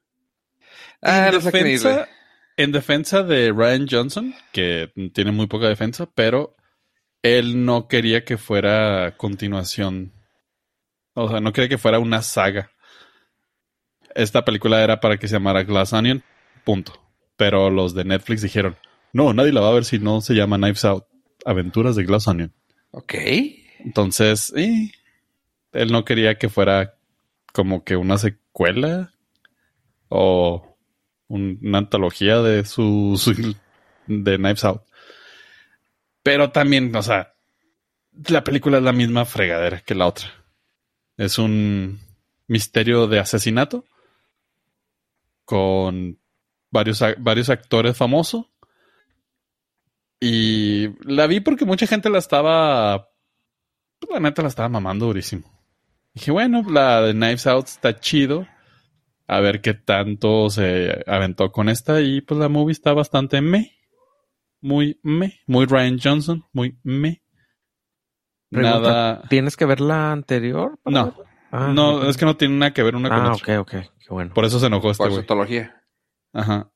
Ah, 1.00 1.28
en, 1.28 1.34
no 1.34 1.40
defensa, 1.40 2.08
en 2.56 2.72
defensa 2.72 3.22
de 3.22 3.52
Ryan 3.52 3.86
Johnson, 3.88 4.34
que 4.52 4.90
tiene 5.12 5.30
muy 5.30 5.46
poca 5.46 5.68
defensa, 5.68 6.08
pero 6.12 6.56
él 7.22 7.64
no 7.64 7.86
quería 7.86 8.24
que 8.24 8.36
fuera 8.36 9.16
continuación. 9.16 10.12
O 11.14 11.28
sea, 11.28 11.40
no 11.40 11.52
quería 11.52 11.68
que 11.68 11.78
fuera 11.78 12.00
una 12.00 12.22
saga. 12.22 12.70
Esta 14.14 14.44
película 14.44 14.82
era 14.82 15.00
para 15.00 15.16
que 15.16 15.28
se 15.28 15.34
llamara 15.34 15.62
Glass 15.62 15.92
Onion, 15.92 16.24
punto. 16.64 17.00
Pero 17.36 17.70
los 17.70 17.94
de 17.94 18.04
Netflix 18.04 18.42
dijeron, 18.42 18.76
no, 19.12 19.32
nadie 19.32 19.52
la 19.52 19.60
va 19.60 19.68
a 19.68 19.74
ver 19.74 19.84
si 19.84 19.98
no 19.98 20.20
se 20.20 20.34
llama 20.34 20.56
Knives 20.56 20.84
Out. 20.84 21.04
Aventuras 21.44 21.94
de 21.96 22.04
Glass 22.04 22.26
Onion. 22.26 22.52
Ok. 22.92 23.14
Entonces, 23.80 24.52
eh, 24.56 24.90
él 25.74 25.92
no 25.92 26.04
quería 26.04 26.38
que 26.38 26.48
fuera 26.48 26.96
como 27.52 27.84
que 27.84 27.96
una 27.96 28.18
secuela 28.18 29.12
o 30.08 30.76
un- 31.28 31.58
una 31.62 31.78
antología 31.78 32.38
de 32.40 32.64
su, 32.64 33.20
de 34.06 34.36
Knives 34.36 34.64
Out. 34.64 34.82
Pero 36.22 36.50
también, 36.50 36.94
o 36.96 37.02
sea, 37.02 37.34
la 38.28 38.42
película 38.44 38.78
es 38.78 38.82
la 38.84 38.92
misma 38.92 39.24
fregadera 39.24 39.80
que 39.80 39.94
la 39.94 40.06
otra. 40.06 40.28
Es 41.16 41.38
un 41.38 42.00
misterio 42.46 43.06
de 43.06 43.18
asesinato 43.20 43.84
con 45.44 46.18
varios, 46.70 47.02
varios 47.18 47.50
actores 47.50 47.96
famosos. 47.96 48.46
Y 50.20 50.88
la 51.04 51.26
vi 51.26 51.40
porque 51.40 51.64
mucha 51.66 51.86
gente 51.86 52.08
la 52.10 52.18
estaba 52.18 53.08
la 54.10 54.20
neta 54.20 54.42
la 54.42 54.48
estaba 54.48 54.68
mamando 54.68 55.06
durísimo. 55.06 55.50
Dije, 56.14 56.30
bueno, 56.30 56.62
la 56.68 57.02
de 57.02 57.12
Knives 57.12 57.46
Out 57.46 57.66
está 57.66 57.98
chido. 57.98 58.46
A 59.26 59.40
ver 59.40 59.60
qué 59.60 59.74
tanto 59.74 60.50
se 60.50 61.02
aventó 61.06 61.50
con 61.50 61.68
esta. 61.68 62.00
Y 62.00 62.20
pues 62.20 62.38
la 62.38 62.48
movie 62.48 62.72
está 62.72 62.92
bastante 62.92 63.40
me. 63.40 63.72
Muy 64.60 65.00
me. 65.02 65.40
Muy 65.46 65.66
Ryan 65.66 65.98
Johnson. 66.02 66.44
Muy 66.52 66.78
me. 66.82 67.22
Pregunta, 68.50 68.80
Nada. 68.80 69.22
¿Tienes 69.28 69.56
que 69.56 69.64
ver 69.64 69.80
la 69.80 70.12
anterior? 70.12 70.78
No. 70.84 71.14
Ah, 71.50 71.72
No, 71.74 71.96
ok. 71.96 72.04
es 72.08 72.16
que 72.16 72.24
no 72.26 72.36
tiene 72.36 72.56
nada 72.56 72.72
que 72.72 72.82
ver 72.82 72.94
una 72.96 73.08
con 73.08 73.18
Ah, 73.18 73.32
otra. 73.32 73.60
ok, 73.60 73.66
ok. 73.74 73.82
Qué 73.98 74.08
bueno. 74.10 74.32
Por 74.34 74.44
eso 74.44 74.60
se 74.60 74.66
enojó 74.66 74.90
este 74.90 75.02
Por 75.04 75.12
su. 75.12 75.70
Ajá. 76.32 76.70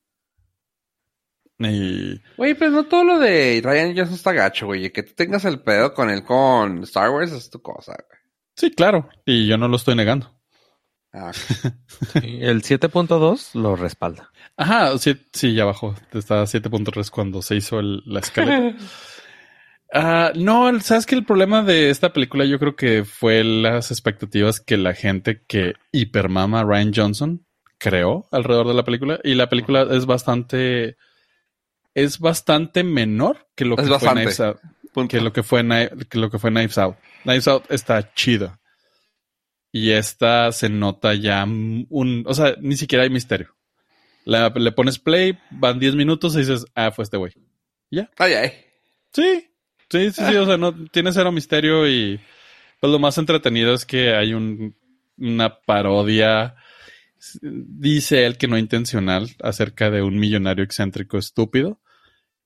Y 1.61 2.21
Güey, 2.37 2.55
pero 2.55 2.71
no 2.71 2.85
todo 2.87 3.05
lo 3.05 3.19
de 3.19 3.61
Ryan 3.65 3.97
Johnson 3.97 4.15
está 4.15 4.33
gacho, 4.33 4.67
güey. 4.67 4.91
Que 4.93 5.03
tú 5.03 5.13
tengas 5.15 5.45
el 5.45 5.61
pedo 5.61 5.93
con 5.93 6.09
él 6.11 6.25
con 6.25 6.83
Star 6.85 7.11
Wars 7.11 7.33
es 7.33 7.51
tu 7.51 7.61
cosa, 7.61 7.93
güey. 8.09 8.18
Sí, 8.59 8.71
claro. 8.73 9.09
Y 9.25 9.47
yo 9.47 9.57
no 9.57 9.69
lo 9.69 9.77
estoy 9.77 9.95
negando. 9.95 10.35
Ah, 11.13 11.33
Sí, 12.13 12.39
El 12.43 12.63
7.2 12.63 13.55
lo 13.55 13.77
respalda. 13.77 14.31
Ajá, 14.57 14.99
sí, 14.99 15.17
sí, 15.33 15.55
ya 15.55 15.65
bajó. 15.65 15.95
Está 16.13 16.43
a 16.43 16.47
7.3 16.47 17.11
cuando 17.11 17.41
se 17.41 17.57
hizo 17.57 17.81
el- 17.81 18.03
la 18.05 18.21
escalera. 18.21 18.75
Ah, 19.91 20.33
no, 20.35 20.79
sabes 20.81 21.07
que 21.07 21.15
el 21.15 21.25
problema 21.25 21.63
de 21.63 21.89
esta 21.89 22.13
película 22.13 22.45
yo 22.45 22.59
creo 22.59 22.77
que 22.77 23.05
fue 23.07 23.43
las 23.43 23.91
expectativas 23.91 24.61
que 24.61 24.77
la 24.77 24.93
gente 24.93 25.43
que 25.49 25.77
hipermama 25.93 26.63
Ryan 26.63 26.93
Johnson 26.95 27.47
creó 27.79 28.27
alrededor 28.31 28.69
de 28.69 28.75
la 28.75 28.85
película. 28.85 29.19
Y 29.25 29.35
la 29.35 29.49
película 29.49 29.87
es 29.91 30.05
bastante. 30.05 30.99
Es 31.95 32.19
bastante 32.19 32.85
menor 32.85 33.49
que 33.55 33.65
lo 33.65 33.77
que 33.77 33.85
fue. 33.99 34.11
Knives 34.11 34.41
Out. 34.41 34.59
Que 35.09 35.21
lo 35.23 35.33
que 35.33 35.43
fue, 35.43 35.65
que 36.11 36.19
lo 36.19 36.31
que 36.31 36.39
fue 36.39 36.51
Knives 36.51 36.77
Out. 36.77 36.97
Knives 37.29 37.49
Out 37.49 37.65
está 37.71 38.15
chida. 38.15 38.59
Y 39.71 39.91
esta 39.91 40.51
se 40.53 40.69
nota 40.71 41.13
ya 41.15 41.45
un. 41.45 42.25
O 42.27 42.33
sea, 42.35 42.55
ni 42.61 42.77
siquiera 42.77 43.05
hay 43.05 43.11
misterio. 43.11 43.55
La- 44.25 44.49
le 44.55 44.73
pones 44.73 44.99
play, 44.99 45.39
van 45.51 45.79
10 45.79 45.95
minutos 45.95 46.35
y 46.35 46.39
dices, 46.39 46.65
ah, 46.75 46.91
fue 46.91 47.05
este 47.05 47.17
güey. 47.19 47.33
Ay, 48.19 48.33
ay. 48.35 48.53
Sí, 49.13 49.47
sí, 49.91 50.11
sí, 50.11 50.23
sí, 50.29 50.37
o 50.37 50.47
sea, 50.47 50.57
no 50.57 50.75
tiene 50.91 51.13
cero 51.13 51.33
misterio 51.33 51.89
y 51.89 52.21
pues 52.81 52.91
lo 52.93 52.99
más 52.99 53.17
entretenido 53.19 53.73
es 53.75 53.85
que 53.87 54.15
hay 54.15 54.35
un, 54.35 54.77
una 55.17 55.59
parodia, 55.61 56.55
dice 57.33 58.27
él 58.27 58.37
que 58.39 58.49
no 58.49 58.59
intencional, 58.59 59.31
acerca 59.43 59.91
de 59.91 60.03
un 60.03 60.19
millonario 60.19 60.63
excéntrico 60.65 61.17
estúpido, 61.19 61.81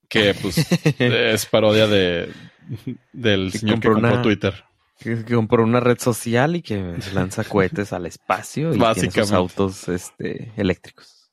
que 0.09 0.33
pues 0.33 0.57
es 0.99 1.45
parodia 1.45 1.87
de 1.87 2.31
del 3.11 3.51
señor 3.51 3.79
que 3.81 3.87
compró 3.89 3.93
compró 3.93 4.13
una- 4.13 4.21
Twitter. 4.21 4.63
Que 5.03 5.23
que 5.25 5.35
compró 5.35 5.63
una 5.63 5.79
red 5.79 5.99
social 5.99 6.55
y 6.55 6.61
que 6.61 6.95
lanza 7.13 7.43
cohetes 7.49 7.91
al 7.93 8.05
espacio 8.05 8.73
y 8.73 8.79
tiene 8.93 9.11
sus 9.11 9.31
autos 9.31 9.89
este, 9.89 10.51
eléctricos. 10.55 11.31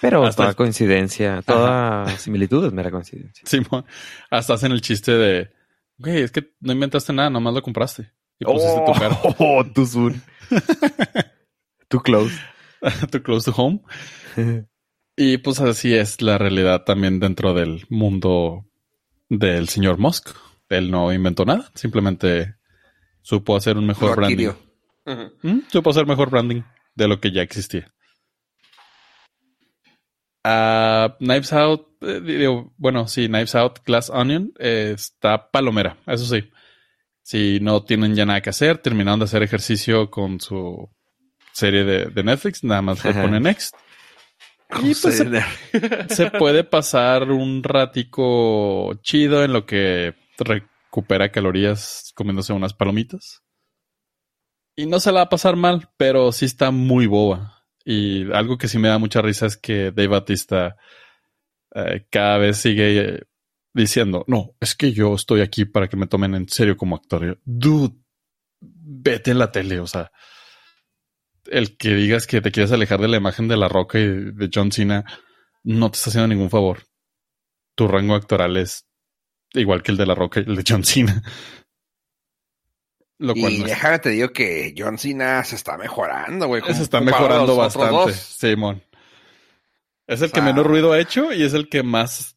Pero 0.00 0.24
Hasta 0.24 0.42
toda 0.42 0.50
el- 0.50 0.56
coincidencia, 0.56 1.42
toda 1.42 2.08
similitud 2.18 2.64
es 2.64 2.72
mera 2.72 2.90
coincidencia. 2.90 3.42
Simón, 3.46 3.84
hasta 4.30 4.54
hacen 4.54 4.70
el 4.72 4.80
chiste 4.80 5.12
de, 5.12 5.50
güey, 5.96 6.22
es 6.22 6.30
que 6.30 6.52
no 6.60 6.72
inventaste 6.72 7.12
nada, 7.12 7.30
nomás 7.30 7.54
lo 7.54 7.62
compraste. 7.62 8.12
Y 8.38 8.44
pusiste 8.44 8.80
tu 8.86 8.92
cara, 8.92 9.18
oh, 9.38 9.64
too 9.74 9.84
soon. 9.84 10.22
too 11.88 12.00
close. 12.00 12.34
tu 13.10 13.22
close 13.22 13.50
to 13.50 13.60
home. 13.60 13.82
Y 15.16 15.38
pues 15.38 15.60
así 15.60 15.94
es 15.94 16.22
la 16.22 16.38
realidad 16.38 16.84
también 16.84 17.18
dentro 17.18 17.52
del 17.54 17.84
mundo 17.88 18.66
del 19.28 19.68
señor 19.68 19.98
Musk. 19.98 20.30
Él 20.68 20.92
no 20.92 21.12
inventó 21.12 21.44
nada, 21.44 21.72
simplemente 21.74 22.54
supo 23.28 23.56
hacer 23.56 23.76
un 23.76 23.86
mejor 23.86 24.10
Lo 24.10 24.16
branding. 24.16 24.52
¿Mm? 25.42 25.58
Supo 25.70 25.90
hacer 25.90 26.06
mejor 26.06 26.30
branding 26.30 26.62
de 26.94 27.08
lo 27.08 27.20
que 27.20 27.30
ya 27.30 27.42
existía. 27.42 27.92
Ah, 30.42 31.14
Knives 31.18 31.52
Out, 31.52 31.88
eh, 32.00 32.22
digo, 32.22 32.72
bueno, 32.78 33.06
sí, 33.06 33.26
Knives 33.26 33.54
Out, 33.54 33.80
Glass 33.84 34.08
Onion, 34.08 34.54
eh, 34.58 34.92
está 34.94 35.50
palomera, 35.50 35.98
eso 36.06 36.24
sí. 36.24 36.50
Si 37.22 37.60
no 37.60 37.82
tienen 37.82 38.14
ya 38.14 38.24
nada 38.24 38.40
que 38.40 38.48
hacer, 38.48 38.78
terminaron 38.78 39.18
de 39.18 39.26
hacer 39.26 39.42
ejercicio 39.42 40.10
con 40.10 40.40
su 40.40 40.88
serie 41.52 41.84
de, 41.84 42.06
de 42.06 42.22
Netflix, 42.22 42.64
nada 42.64 42.80
más 42.80 43.04
le 43.04 43.12
ponen 43.12 43.42
next. 43.42 43.74
Y 44.82 44.94
pues 44.94 45.18
se, 45.18 46.08
se 46.14 46.30
puede 46.30 46.64
pasar 46.64 47.30
un 47.30 47.62
ratico 47.62 48.94
chido 49.02 49.44
en 49.44 49.52
lo 49.52 49.66
que 49.66 50.14
recupera 50.88 51.30
calorías 51.30 52.12
comiéndose 52.14 52.52
unas 52.52 52.74
palomitas. 52.74 53.42
Y 54.76 54.86
no 54.86 55.00
se 55.00 55.12
la 55.12 55.20
va 55.20 55.24
a 55.24 55.28
pasar 55.28 55.56
mal, 55.56 55.90
pero 55.96 56.32
sí 56.32 56.44
está 56.44 56.70
muy 56.70 57.06
boba. 57.06 57.64
Y 57.84 58.30
algo 58.32 58.58
que 58.58 58.68
sí 58.68 58.78
me 58.78 58.88
da 58.88 58.98
mucha 58.98 59.22
risa 59.22 59.46
es 59.46 59.56
que 59.56 59.90
Dave 59.90 60.08
Batista 60.08 60.76
eh, 61.74 62.06
cada 62.10 62.38
vez 62.38 62.58
sigue 62.58 63.00
eh, 63.00 63.22
diciendo, 63.74 64.24
no, 64.28 64.54
es 64.60 64.74
que 64.74 64.92
yo 64.92 65.14
estoy 65.14 65.40
aquí 65.40 65.64
para 65.64 65.88
que 65.88 65.96
me 65.96 66.06
tomen 66.06 66.34
en 66.34 66.48
serio 66.48 66.76
como 66.76 66.96
actor. 66.96 67.40
Dude, 67.44 67.96
vete 68.60 69.32
a 69.32 69.34
la 69.34 69.50
tele, 69.50 69.80
o 69.80 69.86
sea, 69.86 70.10
el 71.46 71.76
que 71.76 71.94
digas 71.94 72.26
que 72.26 72.40
te 72.40 72.52
quieres 72.52 72.72
alejar 72.72 73.00
de 73.00 73.08
la 73.08 73.16
imagen 73.16 73.48
de 73.48 73.56
La 73.56 73.68
Roca 73.68 73.98
y 73.98 74.06
de 74.06 74.50
John 74.52 74.70
Cena 74.70 75.04
no 75.64 75.90
te 75.90 75.96
está 75.96 76.10
haciendo 76.10 76.28
ningún 76.28 76.50
favor. 76.50 76.84
Tu 77.74 77.88
rango 77.88 78.14
actoral 78.14 78.56
es 78.56 78.87
igual 79.60 79.82
que 79.82 79.92
el 79.92 79.98
de 79.98 80.06
La 80.06 80.14
Roca 80.14 80.40
y 80.40 80.44
el 80.44 80.56
de 80.56 80.64
John 80.66 80.84
Cena. 80.84 81.22
Lo 83.18 83.34
cual 83.34 83.52
y 83.52 83.62
déjame 83.64 83.98
te 83.98 84.10
digo 84.10 84.28
que 84.30 84.74
John 84.76 84.96
Cena 84.96 85.42
se 85.42 85.56
está 85.56 85.76
mejorando, 85.76 86.46
güey. 86.46 86.62
Se 86.72 86.82
está 86.82 87.00
mejorando 87.00 87.56
bastante, 87.56 88.12
Simón. 88.12 88.82
Es 90.06 90.22
el 90.22 90.32
que 90.32 90.40
menos 90.40 90.66
ruido 90.66 90.92
ha 90.92 91.00
hecho 91.00 91.32
y 91.32 91.42
es 91.42 91.52
el 91.52 91.68
que 91.68 91.82
más 91.82 92.36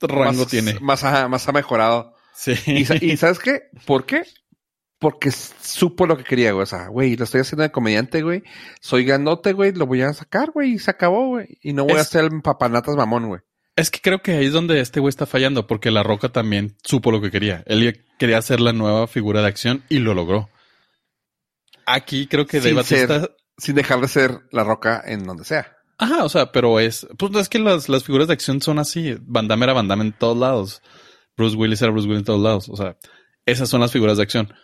rango 0.00 0.46
tiene. 0.46 0.78
Más 0.80 1.04
ha, 1.04 1.28
más 1.28 1.48
ha 1.48 1.52
mejorado. 1.52 2.14
Sí. 2.34 2.54
¿Y, 2.66 3.16
sabes 3.16 3.38
qué? 3.38 3.64
¿Por 3.84 4.06
qué? 4.06 4.22
Porque 4.98 5.30
supo 5.30 6.06
lo 6.06 6.16
que 6.16 6.24
quería, 6.24 6.52
güey. 6.52 6.62
O 6.62 6.66
sea, 6.66 6.88
güey, 6.88 7.16
lo 7.16 7.24
estoy 7.24 7.42
haciendo 7.42 7.64
de 7.64 7.72
comediante, 7.72 8.22
güey. 8.22 8.42
Soy 8.80 9.04
grandote, 9.04 9.52
güey. 9.52 9.72
Lo 9.72 9.86
voy 9.86 10.02
a 10.02 10.12
sacar, 10.14 10.52
güey. 10.52 10.74
Y 10.74 10.78
se 10.78 10.90
acabó, 10.90 11.28
güey. 11.28 11.58
Y 11.62 11.72
no 11.72 11.84
voy 11.84 11.98
a 11.98 12.02
hacer 12.02 12.30
papanatas 12.42 12.96
mamón, 12.96 13.26
güey. 13.26 13.40
Es 13.76 13.90
que 13.90 14.00
creo 14.00 14.22
que 14.22 14.32
ahí 14.32 14.46
es 14.46 14.52
donde 14.52 14.80
este 14.80 15.00
güey 15.00 15.10
está 15.10 15.26
fallando, 15.26 15.66
porque 15.66 15.90
La 15.90 16.02
Roca 16.02 16.30
también 16.30 16.76
supo 16.82 17.12
lo 17.12 17.20
que 17.20 17.30
quería. 17.30 17.62
Él 17.66 18.04
quería 18.18 18.38
hacer 18.38 18.58
la 18.60 18.72
nueva 18.72 19.06
figura 19.06 19.42
de 19.42 19.48
acción 19.48 19.84
y 19.90 19.98
lo 19.98 20.14
logró. 20.14 20.48
Aquí 21.84 22.26
creo 22.26 22.46
que 22.46 22.60
Dave 22.60 22.72
Batista... 22.72 23.30
sin 23.58 23.74
dejar 23.74 24.00
de 24.00 24.08
ser 24.08 24.40
La 24.50 24.64
Roca 24.64 25.02
en 25.04 25.24
donde 25.24 25.44
sea. 25.44 25.76
Ajá, 25.98 26.24
o 26.24 26.28
sea, 26.30 26.52
pero 26.52 26.80
es... 26.80 27.06
Pues 27.18 27.34
es 27.36 27.50
que 27.50 27.58
las, 27.58 27.90
las 27.90 28.04
figuras 28.04 28.28
de 28.28 28.32
acción 28.32 28.62
son 28.62 28.78
así. 28.78 29.16
Van 29.20 29.46
Damme 29.46 29.64
era 29.64 29.74
Van 29.74 29.88
Damme 29.88 30.04
en 30.04 30.12
todos 30.12 30.38
lados. 30.38 30.82
Bruce 31.36 31.56
Willis 31.56 31.82
era 31.82 31.92
Bruce 31.92 32.08
Willis 32.08 32.20
en 32.20 32.24
todos 32.24 32.42
lados. 32.42 32.68
O 32.70 32.76
sea, 32.76 32.96
esas 33.44 33.68
son 33.68 33.82
las 33.82 33.92
figuras 33.92 34.16
de 34.16 34.22
acción. 34.22 34.54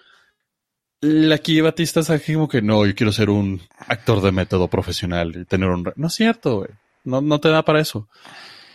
Aquí 1.33 1.61
Batista 1.61 2.01
es 2.01 2.09
aquí 2.09 2.33
como 2.33 2.49
que 2.49 2.63
no, 2.63 2.87
yo 2.87 2.95
quiero 2.95 3.13
ser 3.13 3.29
un 3.29 3.61
actor 3.77 4.23
de 4.23 4.33
método 4.33 4.69
profesional 4.69 5.37
y 5.37 5.45
tener 5.45 5.69
un... 5.69 5.93
No 5.97 6.07
es 6.07 6.15
cierto, 6.15 6.59
güey. 6.59 6.71
No, 7.05 7.21
no 7.21 7.41
te 7.41 7.51
da 7.51 7.63
para 7.63 7.81
eso. 7.81 8.09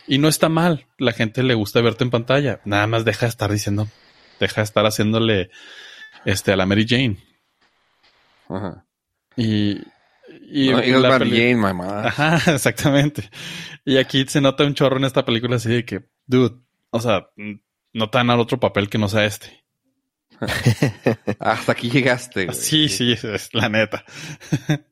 Y 0.08 0.18
no 0.18 0.28
está 0.28 0.48
mal. 0.48 0.86
La 0.96 1.12
gente 1.12 1.42
le 1.42 1.54
gusta 1.54 1.80
verte 1.82 2.02
en 2.02 2.10
pantalla. 2.10 2.60
Nada 2.64 2.86
más 2.86 3.04
deja 3.04 3.26
de 3.26 3.30
estar 3.30 3.52
diciendo, 3.52 3.88
deja 4.40 4.62
de 4.62 4.64
estar 4.64 4.86
haciéndole 4.86 5.50
este 6.24 6.52
a 6.52 6.56
la 6.56 6.66
Mary 6.66 6.86
Jane. 6.88 7.18
Ajá. 8.48 8.86
Y, 9.36 9.82
y, 10.50 10.72
la 10.72 11.10
Mary 11.10 11.30
Jane, 11.30 11.56
mamá. 11.56 12.06
Ajá, 12.06 12.36
exactamente. 12.54 13.30
Y 13.84 13.98
aquí 13.98 14.24
se 14.26 14.40
nota 14.40 14.64
un 14.64 14.74
chorro 14.74 14.96
en 14.96 15.04
esta 15.04 15.24
película 15.24 15.56
así 15.56 15.68
de 15.68 15.84
que, 15.84 16.08
dude, 16.26 16.56
o 16.90 17.00
sea, 17.00 17.28
no 17.92 18.10
te 18.10 18.18
dan 18.18 18.30
al 18.30 18.40
otro 18.40 18.58
papel 18.58 18.88
que 18.88 18.98
no 18.98 19.08
sea 19.08 19.26
este. 19.26 19.64
Hasta 21.38 21.72
aquí 21.72 21.90
llegaste. 21.90 22.52
Sí, 22.54 22.88
sí, 22.88 23.12
es 23.12 23.52
la 23.52 23.68
neta. 23.68 24.04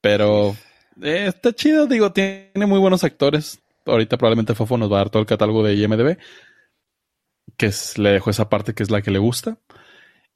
Pero 0.00 0.56
eh, 1.02 1.26
está 1.28 1.52
chido, 1.52 1.86
digo, 1.86 2.12
tiene 2.12 2.66
muy 2.66 2.78
buenos 2.78 3.04
actores. 3.04 3.60
Ahorita 3.84 4.16
probablemente 4.16 4.54
Fofo 4.54 4.76
nos 4.78 4.90
va 4.90 4.96
a 4.96 5.00
dar 5.00 5.10
todo 5.10 5.20
el 5.20 5.28
catálogo 5.28 5.62
de 5.62 5.74
IMDB. 5.74 6.18
Que 7.56 7.66
es, 7.66 7.98
le 7.98 8.10
dejo 8.10 8.30
esa 8.30 8.48
parte 8.48 8.74
que 8.74 8.82
es 8.82 8.90
la 8.90 9.02
que 9.02 9.10
le 9.10 9.18
gusta. 9.18 9.58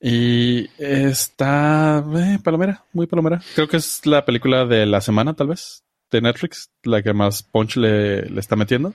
Y 0.00 0.70
está 0.78 2.04
eh, 2.16 2.38
palomera, 2.42 2.84
muy 2.92 3.06
palomera. 3.06 3.42
Creo 3.54 3.68
que 3.68 3.76
es 3.76 4.06
la 4.06 4.24
película 4.24 4.64
de 4.64 4.86
la 4.86 5.00
semana, 5.00 5.34
tal 5.34 5.48
vez, 5.48 5.84
de 6.10 6.22
Netflix, 6.22 6.70
la 6.84 7.02
que 7.02 7.12
más 7.12 7.42
punch 7.42 7.76
le, 7.76 8.22
le 8.22 8.40
está 8.40 8.56
metiendo. 8.56 8.94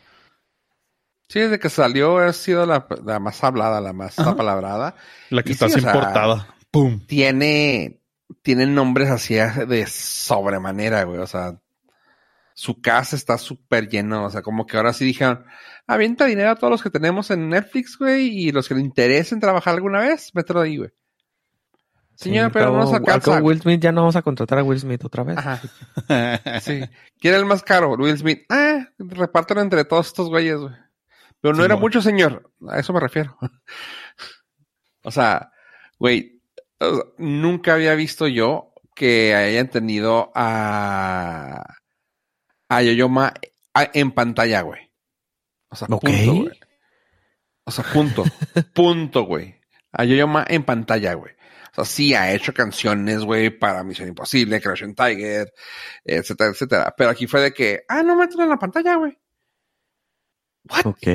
Sí, 1.27 1.39
desde 1.39 1.59
que 1.59 1.69
salió 1.69 2.19
ha 2.19 2.33
sido 2.33 2.65
la, 2.65 2.87
más 3.19 3.43
hablada, 3.43 3.81
la 3.81 3.93
más 3.93 4.17
apalabrada. 4.19 4.95
La 5.29 5.43
que 5.43 5.53
está 5.53 5.67
importada. 5.67 6.55
¡Pum! 6.71 6.99
Tiene, 7.05 7.99
tienen 8.45 8.75
nombres 8.75 9.09
así 9.09 9.33
de 9.33 9.87
sobremanera, 9.87 11.03
güey. 11.03 11.19
O 11.19 11.25
sea, 11.25 11.59
su 12.53 12.79
casa 12.79 13.15
está 13.15 13.39
súper 13.39 13.89
lleno. 13.89 14.23
O 14.23 14.29
sea, 14.29 14.43
como 14.43 14.67
que 14.67 14.77
ahora 14.77 14.93
sí 14.93 15.03
dijeron, 15.03 15.43
avienta 15.87 16.25
dinero 16.25 16.51
a 16.51 16.55
todos 16.55 16.69
los 16.69 16.83
que 16.83 16.91
tenemos 16.91 17.31
en 17.31 17.49
Netflix, 17.49 17.97
güey, 17.97 18.27
y 18.27 18.51
los 18.51 18.67
que 18.67 18.75
le 18.75 18.81
interesen 18.81 19.39
trabajar 19.39 19.73
alguna 19.73 19.99
vez, 19.99 20.29
mételo 20.35 20.61
ahí, 20.61 20.77
güey. 20.77 20.91
Señor, 22.13 22.51
pero 22.51 22.71
no 22.71 22.77
nos 22.77 22.93
alcanza. 22.93 23.41
Will 23.41 23.59
Smith 23.59 23.81
ya 23.81 23.91
no 23.91 24.01
vamos 24.01 24.15
a 24.15 24.21
contratar 24.21 24.59
a 24.59 24.63
Will 24.63 24.79
Smith 24.79 25.03
otra 25.03 25.23
vez. 25.23 25.37
Ajá. 25.39 25.59
sí. 26.61 26.81
¿Quién 27.19 27.33
es 27.33 27.39
el 27.39 27.45
más 27.45 27.63
caro? 27.63 27.93
Will 27.95 28.15
Smith. 28.15 28.43
Ah, 28.47 28.87
repártelo 28.99 29.61
entre 29.61 29.83
todos 29.85 30.05
estos 30.05 30.29
güeyes, 30.29 30.59
güey. 30.59 30.73
Pero 31.41 31.55
no 31.55 31.65
era 31.65 31.75
mucho, 31.75 31.99
señor. 31.99 32.51
A 32.69 32.79
eso 32.79 32.93
me 32.93 32.99
refiero. 32.99 33.37
o 35.03 35.09
sea, 35.09 35.51
güey, 35.97 36.34
nunca 37.17 37.73
había 37.73 37.95
visto 37.95 38.27
yo 38.27 38.73
que 38.95 39.35
hayan 39.35 39.69
tenido 39.69 40.31
a, 40.35 41.75
a 42.69 42.81
Yoyoma 42.81 43.33
en 43.93 44.11
pantalla, 44.11 44.61
güey. 44.61 44.91
O 45.69 45.75
sea, 45.75 45.87
punto, 45.87 46.07
güey. 46.07 46.59
O 47.65 47.71
sea, 47.71 47.83
punto. 47.91 48.23
punto, 48.73 49.23
güey. 49.23 49.59
A 49.91 50.05
Yoyoma 50.05 50.45
en 50.47 50.63
pantalla, 50.63 51.13
güey. 51.13 51.33
O 51.71 51.83
sea, 51.83 51.85
sí 51.85 52.13
ha 52.13 52.33
hecho 52.33 52.53
canciones, 52.53 53.25
güey, 53.25 53.49
para 53.49 53.83
Misión 53.83 54.07
Imposible, 54.07 54.61
Crash 54.61 54.85
Tiger, 54.95 55.51
etcétera, 56.05 56.51
etcétera. 56.51 56.93
Pero 56.97 57.09
aquí 57.09 57.27
fue 57.27 57.41
de 57.41 57.53
que, 57.53 57.83
ah, 57.89 58.01
no 58.01 58.15
me 58.15 58.23
en 58.23 58.49
la 58.49 58.57
pantalla, 58.57 58.95
güey. 58.95 59.17
What? 60.69 60.85
Ok. 60.85 61.07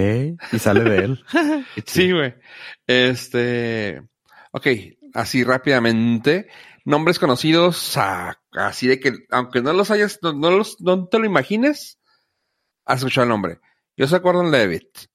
Y 0.52 0.58
sale 0.58 0.84
de 0.84 0.96
él. 0.98 1.24
sí, 1.86 2.12
güey. 2.12 2.34
Este. 2.86 4.02
Ok, 4.52 4.66
así 5.14 5.44
rápidamente, 5.44 6.48
nombres 6.84 7.18
conocidos, 7.18 7.96
así 8.52 8.86
de 8.86 9.00
que, 9.00 9.12
aunque 9.30 9.62
no 9.62 9.72
los 9.72 9.90
hayas, 9.90 10.18
no, 10.22 10.50
los, 10.50 10.80
no 10.80 11.06
te 11.08 11.18
lo 11.18 11.24
imagines, 11.24 11.98
has 12.84 12.98
escuchado 12.98 13.24
el 13.24 13.28
nombre. 13.30 13.61
Yo 13.96 14.06
se 14.06 14.16
acuerdo 14.16 14.42
Levitt, 14.42 15.06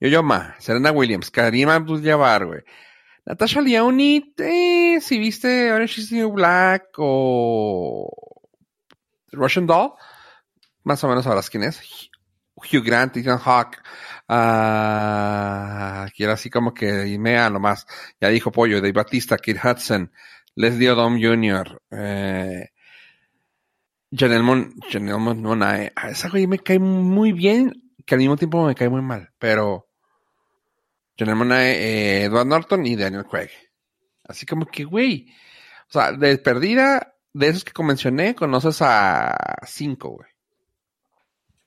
Yo-Yo 0.00 0.22
Ma, 0.22 0.56
Serena 0.58 0.92
Williams, 0.92 1.30
Karim 1.30 1.68
Abdul-Jabbar. 1.68 2.64
Natasha 3.24 3.60
Leone, 3.60 4.34
eh, 4.38 5.00
si 5.00 5.18
viste 5.18 5.72
Orange 5.72 6.00
is 6.00 6.12
New 6.12 6.30
Black 6.30 6.84
o 6.96 8.08
Russian 9.32 9.66
Doll, 9.66 9.94
más 10.84 11.02
o 11.02 11.08
menos 11.08 11.24
sabrás 11.24 11.50
quién 11.50 11.64
es. 11.64 12.10
Hugh 12.56 12.84
Grant, 12.84 13.16
Ethan 13.16 13.38
Hawke, 13.38 13.78
Ah, 14.28 16.08
quiero 16.16 16.32
así 16.32 16.50
como 16.50 16.74
que 16.74 16.92
dime 17.02 17.38
a 17.38 17.50
lo 17.50 17.60
más. 17.60 17.86
Ya 18.20 18.28
dijo 18.28 18.50
Pollo, 18.50 18.80
Dave 18.80 18.92
Batista, 18.92 19.38
Kid 19.38 19.58
Hudson, 19.62 20.12
Leslie 20.54 20.90
Odom 20.90 21.20
Jr., 21.20 21.82
eh, 21.90 22.70
Janelle 24.10 24.42
Mon, 24.42 24.74
Janelle 24.90 25.92
A 25.94 26.10
esa 26.10 26.28
güey 26.28 26.46
me 26.46 26.58
cae 26.58 26.78
muy 26.78 27.32
bien, 27.32 27.72
que 28.04 28.14
al 28.14 28.20
mismo 28.20 28.36
tiempo 28.36 28.64
me 28.64 28.74
cae 28.74 28.88
muy 28.88 29.02
mal, 29.02 29.30
pero 29.38 29.88
Janelle 31.18 31.38
Monae, 31.38 31.72
eh, 31.72 32.24
Edward 32.24 32.46
Norton 32.46 32.86
y 32.86 32.96
Daniel 32.96 33.26
Craig. 33.26 33.50
Así 34.24 34.46
como 34.46 34.66
que, 34.66 34.84
güey, 34.84 35.28
o 35.88 35.92
sea, 35.92 36.12
de 36.12 36.38
perdida, 36.38 37.14
de 37.32 37.48
esos 37.48 37.64
que 37.64 37.82
mencioné, 37.82 38.34
conoces 38.34 38.78
a 38.82 39.36
cinco, 39.66 40.10
güey. 40.10 40.35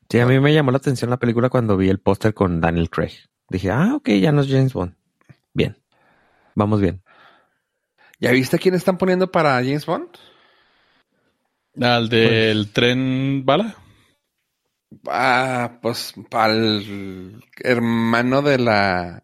Sí, 0.10 0.20
a 0.20 0.26
mí 0.26 0.40
me 0.40 0.54
llamó 0.54 0.72
la 0.72 0.78
atención 0.78 1.10
la 1.10 1.18
película 1.18 1.50
cuando 1.50 1.78
vi 1.78 1.90
el 1.90 2.00
póster 2.00 2.34
con 2.34 2.60
Daniel 2.62 2.90
Craig. 2.90 3.14
Dije, 3.48 3.70
ah, 3.70 3.94
ok, 3.96 4.10
ya 4.10 4.32
no 4.32 4.42
es 4.42 4.48
James 4.48 4.74
Bond. 4.74 4.96
Bien. 5.54 5.78
Vamos 6.56 6.82
bien. 6.82 7.04
¿Ya 8.20 8.32
viste 8.32 8.58
quién 8.60 8.76
están 8.76 8.98
poniendo 8.98 9.32
para 9.32 9.54
James 9.56 9.86
Bond? 9.86 10.10
¿Al 11.80 12.10
del 12.10 12.64
pues- 12.64 12.74
tren 12.74 13.46
bala? 13.46 13.76
Ah, 15.08 15.78
pues 15.82 16.16
para 16.32 16.54
el 16.54 17.44
hermano 17.58 18.42
de 18.42 18.58
la 18.58 19.24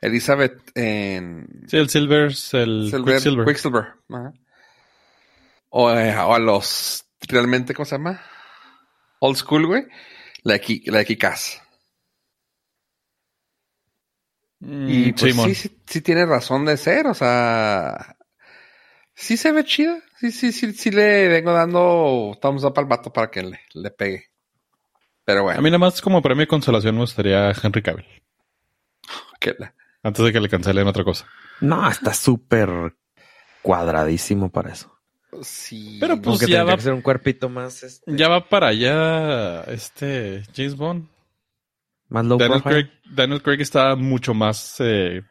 Elizabeth 0.00 0.70
en... 0.76 1.64
Sí, 1.66 1.76
el 1.76 1.88
Silver, 1.88 2.30
el 2.52 2.92
Quicksilver. 3.04 3.44
Quicksilver. 3.44 3.86
O, 5.70 5.90
eh, 5.90 6.16
o, 6.16 6.34
a 6.34 6.38
los... 6.38 7.04
¿Realmente 7.28 7.74
cómo 7.74 7.84
se 7.84 7.96
llama? 7.96 8.20
Old 9.20 9.36
school, 9.36 9.66
güey, 9.66 9.86
la 10.42 10.58
de, 10.58 10.82
la 10.86 11.04
Kikaz. 11.04 11.62
Mm, 14.60 14.90
y 14.90 15.12
pues 15.12 15.34
sí, 15.36 15.54
sí, 15.54 15.80
sí, 15.86 16.00
tiene 16.02 16.26
razón 16.26 16.66
de 16.66 16.76
ser, 16.76 17.06
o 17.06 17.14
sea, 17.14 18.16
sí 19.14 19.36
se 19.36 19.52
ve 19.52 19.64
chida, 19.64 20.02
sí, 20.18 20.32
sí, 20.32 20.52
sí, 20.52 20.72
sí 20.72 20.90
le 20.90 21.28
vengo 21.28 21.52
dando 21.52 22.36
thumbs 22.42 22.64
up 22.64 22.74
al 22.76 22.84
vato 22.84 23.12
para 23.12 23.30
que 23.30 23.42
le, 23.42 23.60
le 23.72 23.90
pegue. 23.90 24.26
Pero 25.24 25.44
bueno. 25.44 25.58
A 25.58 25.62
mí 25.62 25.70
nada 25.70 25.78
más 25.78 26.02
como 26.02 26.20
premio 26.20 26.42
de 26.42 26.48
consolación 26.48 26.94
me 26.94 27.02
gustaría 27.02 27.52
Henry 27.52 27.82
Cavill. 27.82 28.06
¿Qué 29.40 29.54
la? 29.58 29.74
Antes 30.02 30.24
de 30.24 30.32
que 30.32 30.40
le 30.40 30.48
cancelen 30.48 30.86
otra 30.86 31.04
cosa. 31.04 31.26
No, 31.60 31.88
está 31.88 32.14
súper 32.14 32.96
cuadradísimo 33.62 34.50
para 34.50 34.72
eso. 34.72 34.99
Sí. 35.42 35.98
Pero 36.00 36.20
pues 36.20 36.40
ya 36.46 36.64
va. 36.64 36.76
Que 36.76 36.82
ser 36.82 36.92
un 36.92 37.02
cuerpito 37.02 37.48
más. 37.48 37.82
Este... 37.82 38.16
Ya 38.16 38.28
va 38.28 38.48
para 38.48 38.68
allá 38.68 39.62
este 39.64 40.42
James 40.54 40.76
Bond. 40.76 41.06
Más 42.08 42.24
low 42.24 42.38
Daniel 42.38 42.62
Craig, 42.62 42.90
Daniel 43.08 43.40
Craig 43.42 43.60
está 43.60 43.94
mucho 43.94 44.34
más 44.34 44.76
eh, 44.80 45.22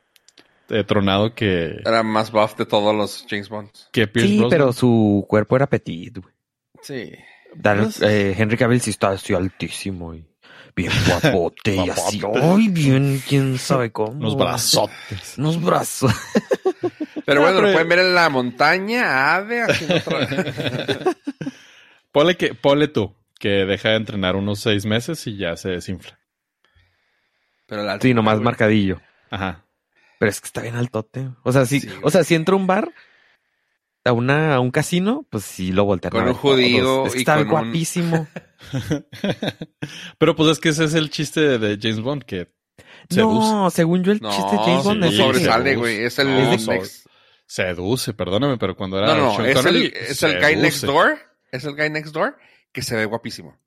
eh, 0.69 0.84
tronado 0.85 1.35
que, 1.35 1.81
Era 1.85 2.03
más 2.03 2.31
buff 2.31 2.55
de 2.57 2.65
todos 2.65 2.95
los 2.95 3.26
James 3.30 3.49
Bonds. 3.49 3.89
que 3.91 4.07
Pierce 4.07 4.30
Sí, 4.30 4.38
Brosnan. 4.39 4.49
pero 4.57 4.71
su 4.73 5.26
cuerpo 5.27 5.57
era 5.57 5.67
petit, 5.67 6.17
güey. 6.19 6.34
Sí. 6.81 7.11
Dan- 7.53 7.84
Pues- 7.84 8.01
eh, 8.01 8.34
Henry 8.38 8.55
Cavill 8.55 8.80
sí 8.80 8.91
está 8.91 9.09
así 9.09 9.34
altísimo 9.34 10.13
y 10.15 10.26
bien 10.73 10.91
guapote 11.07 11.76
y 11.76 11.89
así. 11.89 12.21
Ay, 12.41 12.69
bien, 12.69 13.21
quién 13.27 13.57
sabe 13.57 13.91
cómo. 13.91 14.11
Unos 14.13 14.38
brazotes. 14.38 15.38
Unos 15.38 15.61
brazos. 15.61 16.13
Pero 17.30 17.41
No, 17.41 17.47
bueno, 17.47 17.61
lo 17.61 17.72
pueden 17.73 17.88
ver 17.89 17.99
en 17.99 18.15
la 18.15 18.27
montaña, 18.30 19.35
ave, 19.35 19.61
haciendo 19.61 19.95
otra... 19.97 20.27
Ponle 22.11 22.35
que, 22.38 22.56
ponle 22.56 22.88
tú, 22.88 23.15
que 23.39 23.49
deja 23.49 23.89
de 23.89 23.95
entrenar 23.97 24.35
unos 24.35 24.60
seis 24.61 24.85
meses 24.85 25.27
y 25.27 25.38
ya 25.38 25.56
se 25.57 25.69
desinfla. 25.69 26.18
Pero 27.68 27.84
la 27.84 27.99
Sí, 28.01 28.15
nomás 28.15 28.39
marcadillo. 28.41 28.99
Ajá. 29.30 29.64
Pero 30.18 30.31
es 30.31 30.41
que 30.41 30.47
está 30.47 30.61
bien 30.61 30.76
altote. 30.76 31.30
O 31.43 31.51
sea, 31.51 31.68
sí, 31.68 31.81
Sí, 31.81 31.89
o 32.01 32.10
sea, 32.10 32.23
si 32.23 32.34
entra 32.34 32.53
a 32.53 32.57
un 32.57 32.65
bar, 32.65 32.91
a 34.03 34.11
una, 34.11 34.56
a 34.56 34.60
un 34.60 34.72
casino, 34.72 35.23
pues 35.30 35.43
sí 35.43 35.72
lo 35.72 35.85
voltean. 35.85 36.11
Con 36.11 36.27
un 36.27 36.34
judío. 36.34 37.06
Es 37.06 37.11
que 37.14 37.19
y 37.19 37.22
está 37.22 37.35
con 37.35 37.43
un- 37.43 37.49
guapísimo. 37.51 38.27
Pero 40.18 40.35
pues 40.35 40.49
es 40.49 40.60
que 40.60 40.69
ese 40.69 40.85
es 40.85 40.95
el 40.95 41.11
chiste 41.11 41.60
de, 41.60 41.77
James 41.80 42.01
Bond, 42.01 42.23
que 42.23 42.47
seduce. 43.10 43.51
No, 43.51 43.69
según 43.69 44.03
yo, 44.03 44.14
el 44.14 44.19
No, 44.19 44.31
chiste 44.31 44.51
de 44.51 44.57
James 44.64 44.84
Bond 44.84 45.03
es 45.06 45.15
sobresale, 45.15 45.76
güey. 45.76 45.97
El 45.97 46.03
No, 46.03 46.51
next- 46.53 46.60
sobre- 46.60 47.09
Seduce, 47.49 48.13
perdóname, 48.13 48.57
pero 48.59 48.76
cuando 48.76 48.99
era 48.99 49.07
No, 49.07 49.15
no, 49.17 49.35
Sean 49.35 49.47
es 49.47 49.65
el, 49.65 49.85
es 49.88 50.21
el 50.21 50.39
guy 50.39 50.55
next 50.55 50.84
door. 50.84 51.17
Es 51.51 51.63
el 51.65 51.76
guy 51.76 51.89
next 51.89 52.13
door 52.13 52.38
que 52.71 52.84
se 52.84 52.95
ve 52.95 53.05
guapísimo. 53.05 53.57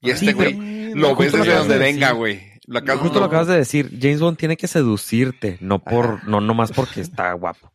Y 0.00 0.06
Sí, 0.10 0.12
este 0.28 0.32
güey 0.32 0.54
no, 0.54 0.94
lo 1.08 1.16
ves 1.16 1.32
desde 1.32 1.52
donde 1.56 1.74
de 1.74 1.80
venga, 1.80 2.12
güey. 2.12 2.40
Lo 2.66 2.78
acabas- 2.78 3.02
Justo 3.02 3.18
lo 3.18 3.26
acabas 3.26 3.48
de 3.48 3.56
decir. 3.56 3.90
James 4.00 4.20
Bond 4.20 4.38
tiene 4.38 4.56
que 4.56 4.68
seducirte, 4.68 5.58
no 5.60 5.80
por, 5.80 6.22
no 6.28 6.40
nomás 6.40 6.70
porque 6.70 7.00
está 7.00 7.32
guapo. 7.32 7.72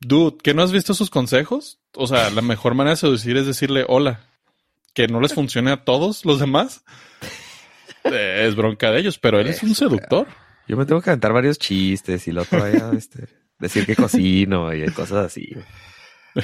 Dude, 0.00 0.36
¿que 0.42 0.52
no 0.52 0.62
has 0.62 0.70
visto 0.72 0.92
sus 0.92 1.08
consejos? 1.08 1.80
O 1.94 2.06
sea, 2.06 2.28
la 2.28 2.42
mejor 2.42 2.74
manera 2.74 2.90
de 2.92 2.96
seducir 3.00 3.38
es 3.38 3.46
decirle 3.46 3.86
hola. 3.88 4.20
Que 4.92 5.08
no 5.08 5.20
les 5.22 5.32
funcione 5.32 5.72
a 5.72 5.82
todos 5.84 6.26
los 6.26 6.38
demás. 6.40 6.84
Eh, 8.04 8.44
Es 8.46 8.54
bronca 8.54 8.90
de 8.90 9.00
ellos, 9.00 9.18
pero 9.18 9.40
él 9.40 9.46
es 9.48 9.62
un 9.62 9.74
seductor. 9.74 10.26
Yo 10.68 10.76
me 10.76 10.84
tengo 10.84 11.00
que 11.00 11.08
aventar 11.10 11.32
varios 11.32 11.58
chistes 11.58 12.28
y 12.28 12.32
lo 12.32 12.42
otro 12.42 12.66
este, 12.92 13.28
decir 13.64 13.86
que 13.86 13.96
cocino 13.96 14.72
y 14.74 14.84
cosas 14.92 15.26
así. 15.26 15.56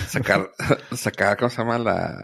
Sacar, 0.08 0.50
sacar, 0.96 1.36
¿cómo 1.36 1.50
se 1.50 1.58
llama? 1.58 1.78
La... 1.78 2.18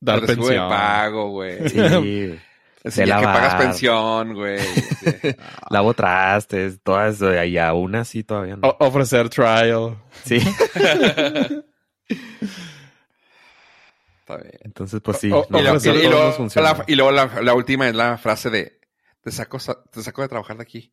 Dar 0.00 0.18
el 0.20 0.26
de 0.26 0.36
pensión. 0.36 0.68
pago, 0.68 1.30
güey. 1.30 1.68
Sí. 1.68 1.78
Enseñar 2.84 3.18
que 3.20 3.24
pagas 3.26 3.54
pensión, 3.56 4.34
güey. 4.34 4.58
Sí. 4.98 5.34
Lavo 5.70 5.94
trastes, 5.94 6.80
todas 6.82 7.16
eso, 7.16 7.44
y 7.44 7.58
aún 7.58 7.94
así 7.96 8.22
todavía 8.24 8.56
no. 8.56 8.68
O- 8.68 8.86
ofrecer 8.86 9.28
trial. 9.28 9.96
Sí. 10.24 10.36
Está 14.20 14.36
bien. 14.36 14.58
Entonces, 14.62 15.00
pues 15.02 15.18
sí. 15.18 15.30
O- 15.32 15.46
no, 15.50 15.58
y, 15.58 15.62
luego- 15.62 15.78
y- 15.84 15.88
y 15.88 16.60
la, 16.62 16.84
y 16.86 16.94
luego 16.94 17.10
la, 17.12 17.42
la 17.42 17.54
última 17.54 17.88
es 17.88 17.94
la 17.94 18.16
frase 18.18 18.50
de 18.50 18.80
te 19.22 19.30
saco, 19.32 19.58
sa- 19.58 19.82
te 19.90 20.02
saco 20.02 20.22
de 20.22 20.28
trabajar 20.28 20.56
de 20.56 20.62
aquí. 20.62 20.92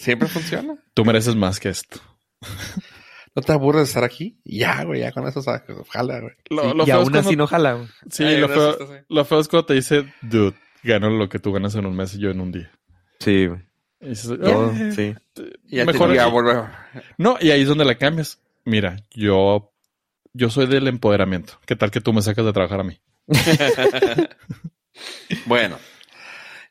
Siempre 0.00 0.28
funciona. 0.28 0.76
Tú 0.94 1.04
mereces 1.04 1.36
más 1.36 1.60
que 1.60 1.68
esto. 1.68 2.00
¿No 3.36 3.42
te 3.42 3.52
aburres 3.52 3.82
de 3.82 3.84
estar 3.88 4.02
aquí? 4.04 4.40
Ya, 4.44 4.82
güey, 4.84 5.00
ya 5.00 5.12
con 5.12 5.26
eso 5.28 5.40
sabes, 5.42 5.62
ojalá, 5.78 6.20
güey. 6.20 6.32
Lo, 6.48 6.74
lo 6.74 6.86
y 6.86 6.90
aún 6.90 7.14
así 7.16 7.36
no 7.36 7.46
jala. 7.46 7.74
güey. 7.74 7.88
Sí, 8.10 8.24
Ay, 8.24 8.38
lo, 8.40 8.48
feo, 8.48 8.72
sí. 8.78 8.94
lo 9.08 9.24
feo 9.24 9.40
es 9.40 9.48
cuando 9.48 9.66
te 9.66 9.74
dice, 9.74 10.12
dude, 10.22 10.54
gano 10.82 11.10
lo 11.10 11.28
que 11.28 11.38
tú 11.38 11.52
ganas 11.52 11.74
en 11.76 11.86
un 11.86 11.94
mes 11.94 12.14
y 12.14 12.18
yo 12.18 12.30
en 12.30 12.40
un 12.40 12.50
día. 12.50 12.70
Sí, 13.20 13.46
güey. 13.46 13.60
Y 14.00 14.08
dices, 14.08 14.30
Todo, 14.40 14.72
"Eh, 14.72 14.92
sí. 14.92 15.14
Ya 15.68 15.84
Mejor 15.84 16.14
ya 16.14 16.22
aquí". 16.24 16.32
vuelve. 16.32 16.62
No, 17.18 17.36
y 17.40 17.50
ahí 17.50 17.60
es 17.62 17.68
donde 17.68 17.84
la 17.84 17.96
cambias. 17.96 18.40
Mira, 18.64 18.96
yo, 19.10 19.72
yo 20.32 20.48
soy 20.50 20.66
del 20.66 20.88
empoderamiento. 20.88 21.60
¿Qué 21.66 21.76
tal 21.76 21.90
que 21.90 22.00
tú 22.00 22.12
me 22.14 22.22
sacas 22.22 22.44
de 22.46 22.52
trabajar 22.54 22.80
a 22.80 22.84
mí? 22.84 22.98
Bueno, 25.46 25.76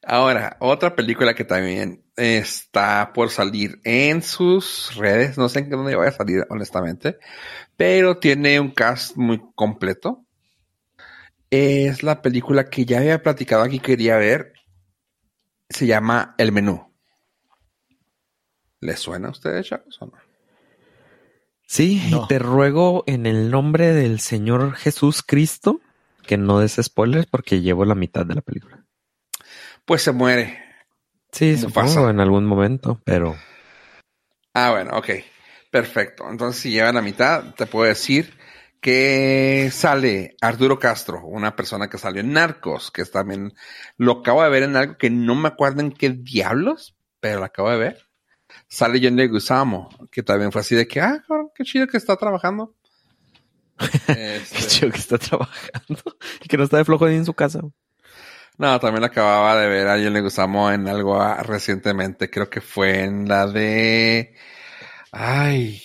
ahora, 0.03 0.57
otra 0.59 0.95
película 0.95 1.34
que 1.34 1.43
también 1.45 2.03
está 2.15 3.11
por 3.13 3.30
salir 3.30 3.80
en 3.84 4.21
sus 4.21 4.95
redes, 4.95 5.38
no 5.38 5.49
sé 5.49 5.59
en 5.59 5.69
dónde 5.69 5.95
vaya 5.95 6.09
a 6.09 6.13
salir, 6.13 6.45
honestamente, 6.49 7.17
pero 7.77 8.17
tiene 8.17 8.59
un 8.59 8.71
cast 8.71 9.15
muy 9.15 9.41
completo. 9.55 10.26
Es 11.49 12.03
la 12.03 12.21
película 12.21 12.65
que 12.69 12.85
ya 12.85 12.99
había 12.99 13.23
platicado 13.23 13.63
aquí, 13.63 13.80
quería 13.80 14.17
ver. 14.17 14.53
Se 15.69 15.85
llama 15.88 16.35
El 16.38 16.51
Menú. 16.51 16.93
¿Les 18.81 18.99
suena 18.99 19.30
a 19.30 19.31
ustedes, 19.31 19.67
chavos, 19.67 19.97
o 20.01 20.05
no? 20.07 20.13
Sí, 21.65 22.01
No. 22.09 22.23
y 22.23 22.27
te 22.27 22.39
ruego 22.39 23.03
en 23.07 23.26
el 23.26 23.51
nombre 23.51 23.93
del 23.93 24.19
Señor 24.19 24.76
Jesús 24.76 25.21
Cristo 25.21 25.81
que 26.26 26.38
no 26.38 26.59
des 26.59 26.80
spoilers 26.81 27.26
porque 27.27 27.61
llevo 27.61 27.85
la 27.85 27.95
mitad 27.95 28.26
de 28.26 28.35
la 28.35 28.41
película. 28.41 28.78
Pues 29.89 30.03
se 30.03 30.11
muere. 30.11 30.59
Sí, 31.31 31.53
Mufasa. 31.63 31.87
supongo 31.87 32.09
en 32.11 32.19
algún 32.19 32.45
momento, 32.45 33.01
pero 33.03 33.35
Ah, 34.53 34.69
bueno, 34.69 34.95
ok. 34.95 35.09
Perfecto. 35.71 36.29
Entonces, 36.29 36.61
si 36.61 36.69
llevan 36.69 36.95
a 36.95 37.01
mitad, 37.01 37.55
te 37.55 37.65
puedo 37.65 37.87
decir 37.87 38.37
que 38.81 39.71
sale 39.73 40.35
Arturo 40.41 40.77
Castro, 40.77 41.25
una 41.25 41.55
persona 41.55 41.89
que 41.89 41.97
salió 41.97 42.21
en 42.21 42.33
Narcos, 42.33 42.91
que 42.91 43.03
también 43.05 43.51
lo 43.97 44.19
acabo 44.19 44.43
de 44.43 44.49
ver 44.51 44.61
en 44.61 44.75
algo 44.75 44.95
que 44.95 45.09
no 45.09 45.33
me 45.33 45.47
acuerdo 45.47 45.81
en 45.81 45.91
qué 45.91 46.11
diablos, 46.11 46.95
pero 47.19 47.39
lo 47.39 47.45
acabo 47.45 47.71
de 47.71 47.77
ver. 47.77 48.09
Sale 48.67 48.99
John 49.01 49.15
Leguizamo, 49.15 49.89
que 50.11 50.21
también 50.21 50.51
fue 50.51 50.61
así 50.61 50.75
de 50.75 50.87
que, 50.87 51.01
ah, 51.01 51.23
qué 51.55 51.63
chido 51.63 51.87
que 51.87 51.97
está 51.97 52.15
trabajando. 52.15 52.75
Este, 54.07 54.55
qué 54.55 54.67
chido 54.67 54.91
que 54.91 54.99
está 54.99 55.17
trabajando 55.17 56.03
y 56.43 56.47
que 56.47 56.57
no 56.57 56.63
está 56.65 56.77
de 56.77 56.85
flojo 56.85 57.07
ni 57.07 57.15
en 57.15 57.25
su 57.25 57.33
casa. 57.33 57.61
No, 58.60 58.77
también 58.80 59.06
acababa 59.06 59.56
de 59.56 59.69
ver 59.69 59.88
a 59.88 59.94
John 59.94 60.11
Leguizamo 60.11 60.69
en 60.69 60.88
algo 60.90 61.22
ah, 61.22 61.41
recientemente, 61.44 62.30
creo 62.30 62.49
que 62.49 62.60
fue 62.60 63.06
en 63.06 63.26
la 63.26 63.48
de, 63.48 64.36
ay, 65.14 65.81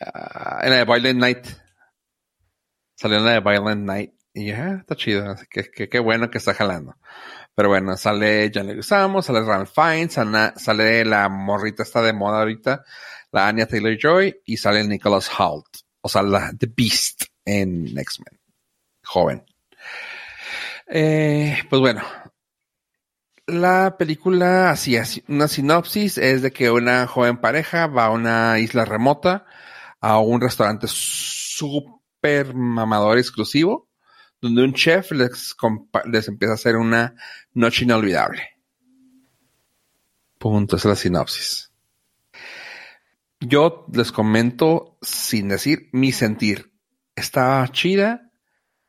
ah, 0.00 0.60
en 0.64 0.70
la 0.70 0.76
de 0.78 0.84
Violent 0.84 1.20
Night. 1.20 1.46
Salió 2.96 3.18
en 3.18 3.24
la 3.24 3.32
de 3.34 3.40
Violent 3.40 3.86
Night. 3.86 4.12
Y 4.32 4.46
ya, 4.48 4.78
está 4.80 4.96
chido. 4.96 5.30
Así 5.30 5.46
que, 5.48 5.88
qué 5.88 5.98
bueno 6.00 6.30
que 6.30 6.38
está 6.38 6.52
jalando. 6.52 6.96
Pero 7.54 7.68
bueno, 7.68 7.96
sale 7.96 8.50
John 8.52 8.66
Leguizamo, 8.66 9.22
sale 9.22 9.42
Ralph 9.42 9.70
Fiennes, 9.72 10.14
sale 10.56 11.04
la 11.04 11.28
morrita 11.28 11.84
esta 11.84 12.02
de 12.02 12.12
moda 12.12 12.40
ahorita, 12.40 12.84
la 13.30 13.46
Anya 13.46 13.66
Taylor-Joy, 13.66 14.42
y 14.46 14.56
sale 14.56 14.82
Nicholas 14.82 15.30
Hoult. 15.38 15.68
O 16.00 16.08
sea, 16.08 16.22
la 16.24 16.52
The 16.58 16.66
Beast 16.76 17.26
en 17.44 17.96
X-Men. 17.96 18.40
Joven. 19.04 19.44
Eh, 20.86 21.56
pues 21.68 21.80
bueno. 21.80 22.02
La 23.46 23.96
película, 23.98 24.70
así, 24.70 24.96
una 25.28 25.48
sinopsis 25.48 26.16
es 26.16 26.40
de 26.40 26.50
que 26.50 26.70
una 26.70 27.06
joven 27.06 27.38
pareja 27.38 27.86
va 27.86 28.06
a 28.06 28.10
una 28.10 28.58
isla 28.58 28.86
remota, 28.86 29.44
a 30.00 30.18
un 30.18 30.40
restaurante 30.40 30.86
súper 30.88 32.54
mamador 32.54 33.18
exclusivo, 33.18 33.90
donde 34.40 34.64
un 34.64 34.72
chef 34.72 35.12
les, 35.12 35.54
les 36.06 36.28
empieza 36.28 36.52
a 36.52 36.54
hacer 36.54 36.76
una 36.76 37.14
noche 37.52 37.84
inolvidable. 37.84 38.42
Punto, 40.38 40.76
es 40.76 40.84
la 40.86 40.96
sinopsis. 40.96 41.70
Yo 43.40 43.86
les 43.92 44.10
comento 44.10 44.96
sin 45.02 45.48
decir 45.48 45.90
mi 45.92 46.12
sentir. 46.12 46.72
Está 47.14 47.66
chida, 47.70 48.30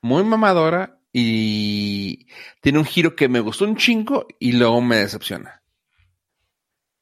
muy 0.02 0.24
mamadora 0.24 0.95
y 1.18 2.28
tiene 2.60 2.78
un 2.78 2.84
giro 2.84 3.16
que 3.16 3.30
me 3.30 3.40
gustó 3.40 3.64
un 3.64 3.78
chingo 3.78 4.28
y 4.38 4.52
luego 4.52 4.82
me 4.82 4.98
decepciona. 4.98 5.64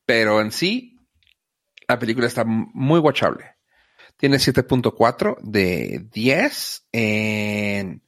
Pero 0.06 0.40
en 0.40 0.52
sí, 0.52 1.00
la 1.88 1.98
película 1.98 2.28
está 2.28 2.44
muy 2.46 3.00
watchable. 3.00 3.56
Tiene 4.16 4.38
7.4 4.38 5.40
de 5.42 6.06
10 6.14 6.90
en 6.92 8.04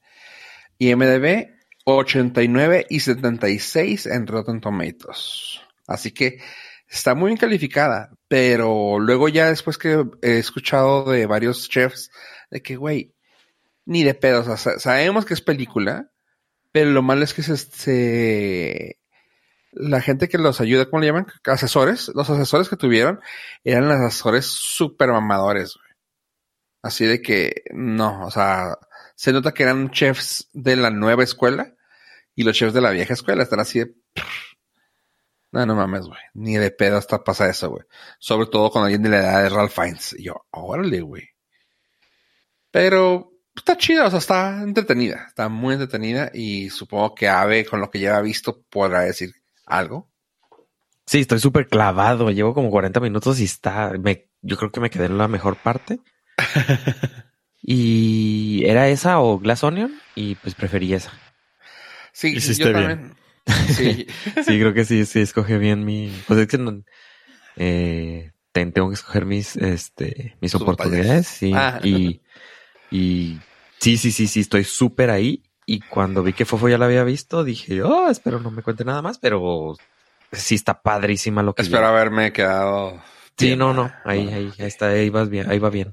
IMDB, 0.78 1.48
89 1.84 2.86
y 2.88 3.00
76 3.00 4.06
en 4.06 4.28
Rotten 4.28 4.60
Tomatoes. 4.60 5.60
Así 5.88 6.12
que 6.12 6.38
está 6.88 7.16
muy 7.16 7.30
bien 7.30 7.38
calificada, 7.38 8.12
pero 8.28 9.00
luego 9.00 9.28
ya 9.28 9.48
después 9.48 9.76
que 9.76 10.04
he 10.22 10.38
escuchado 10.38 11.10
de 11.10 11.26
varios 11.26 11.68
chefs 11.68 12.12
de 12.48 12.62
que, 12.62 12.76
güey, 12.76 13.15
ni 13.86 14.04
de 14.04 14.14
pedo, 14.14 14.42
o 14.42 14.44
sea, 14.44 14.56
sa- 14.58 14.78
sabemos 14.78 15.24
que 15.24 15.32
es 15.34 15.40
película, 15.40 16.10
pero 16.72 16.90
lo 16.90 17.02
malo 17.02 17.24
es 17.24 17.32
que 17.32 17.42
se, 17.42 17.56
se- 17.56 18.98
la 19.72 20.00
gente 20.00 20.28
que 20.28 20.38
los 20.38 20.60
ayuda, 20.60 20.86
¿cómo 20.90 21.00
le 21.00 21.06
llaman? 21.08 21.26
Asesores, 21.44 22.10
los 22.14 22.28
asesores 22.30 22.68
que 22.68 22.76
tuvieron 22.76 23.20
eran 23.64 23.90
asesores 23.90 24.46
súper 24.46 25.10
mamadores, 25.10 25.74
güey. 25.74 25.86
Así 26.82 27.04
de 27.06 27.20
que, 27.22 27.62
no, 27.72 28.24
o 28.26 28.30
sea, 28.30 28.78
se 29.16 29.32
nota 29.32 29.52
que 29.52 29.64
eran 29.64 29.90
chefs 29.90 30.48
de 30.52 30.76
la 30.76 30.90
nueva 30.90 31.24
escuela 31.24 31.74
y 32.34 32.44
los 32.44 32.56
chefs 32.56 32.74
de 32.74 32.80
la 32.80 32.90
vieja 32.90 33.12
escuela 33.14 33.42
están 33.42 33.60
así 33.60 33.80
de... 33.80 33.94
No, 35.52 35.64
no 35.66 35.74
mames, 35.74 36.02
güey. 36.06 36.20
Ni 36.34 36.56
de 36.56 36.70
pedo 36.70 36.96
hasta 36.98 37.24
pasa 37.24 37.48
eso, 37.48 37.70
güey. 37.70 37.82
Sobre 38.18 38.46
todo 38.48 38.70
con 38.70 38.82
alguien 38.84 39.02
de 39.02 39.08
la 39.08 39.18
edad 39.18 39.42
de 39.42 39.48
Ralph 39.48 39.72
Fiennes. 39.72 40.14
Y 40.18 40.24
yo, 40.24 40.46
órale, 40.50 41.00
güey. 41.00 41.28
Pero 42.70 43.32
está 43.56 43.76
chida, 43.76 44.06
o 44.06 44.10
sea, 44.10 44.18
está 44.18 44.62
entretenida. 44.62 45.24
Está 45.28 45.48
muy 45.48 45.74
entretenida 45.74 46.30
y 46.34 46.70
supongo 46.70 47.14
que 47.14 47.28
Ave, 47.28 47.64
con 47.64 47.80
lo 47.80 47.90
que 47.90 48.00
ya 48.00 48.16
ha 48.16 48.20
visto, 48.22 48.62
podrá 48.70 49.00
decir 49.02 49.32
algo. 49.66 50.10
Sí, 51.06 51.20
estoy 51.20 51.38
súper 51.38 51.68
clavado. 51.68 52.30
Llevo 52.30 52.52
como 52.54 52.70
40 52.70 52.98
minutos 53.00 53.38
y 53.40 53.44
está. 53.44 53.92
Me, 53.98 54.28
yo 54.42 54.56
creo 54.56 54.70
que 54.72 54.80
me 54.80 54.90
quedé 54.90 55.06
en 55.06 55.18
la 55.18 55.28
mejor 55.28 55.56
parte. 55.56 56.00
y 57.62 58.62
era 58.66 58.88
esa 58.88 59.20
o 59.20 59.38
Glass 59.38 59.64
Onion 59.64 59.92
y 60.14 60.34
pues 60.36 60.54
preferí 60.54 60.92
esa. 60.94 61.12
Sí, 62.12 62.34
Hiciste 62.36 62.64
yo 62.64 62.72
bien. 62.72 62.88
también. 62.88 63.16
Sí. 63.74 64.06
Sí, 64.44 64.58
creo 64.58 64.74
que 64.74 64.84
sí, 64.84 65.04
sí, 65.06 65.20
escogí 65.20 65.56
bien 65.56 65.84
mi. 65.84 66.12
Pues 66.26 66.40
es 66.40 66.46
que 66.48 66.58
no- 66.58 66.82
eh, 67.56 68.32
ten- 68.52 68.72
tengo 68.72 68.88
que 68.88 68.94
escoger 68.94 69.24
mis, 69.26 69.56
este, 69.56 70.36
mis 70.40 70.54
oportunidades. 70.54 71.26
Sí, 71.26 71.52
Ah. 71.54 71.80
y, 71.82 72.20
y 72.90 73.38
sí, 73.80 73.96
sí, 73.96 74.12
sí, 74.12 74.26
sí, 74.26 74.40
estoy 74.40 74.64
súper 74.64 75.10
ahí. 75.10 75.42
Y 75.64 75.80
cuando 75.80 76.22
vi 76.22 76.32
que 76.32 76.44
Fofo 76.44 76.68
ya 76.68 76.78
la 76.78 76.84
había 76.86 77.02
visto, 77.04 77.42
dije, 77.42 77.82
oh, 77.82 78.08
espero 78.08 78.38
no 78.38 78.50
me 78.52 78.62
cuente 78.62 78.84
nada 78.84 79.02
más, 79.02 79.18
pero 79.18 79.76
sí 80.32 80.54
está 80.54 80.80
padrísima 80.80 81.42
lo 81.42 81.54
que. 81.54 81.62
Espero 81.62 81.86
haberme 81.86 82.32
quedado. 82.32 83.02
Sí, 83.36 83.46
bien. 83.48 83.58
no, 83.58 83.74
no, 83.74 83.92
ahí, 84.04 84.28
ahí, 84.28 84.52
ahí 84.58 84.66
está, 84.66 84.88
ahí 84.88 85.10
vas 85.10 85.28
bien, 85.28 85.50
ahí 85.50 85.58
va 85.58 85.68
bien. 85.70 85.92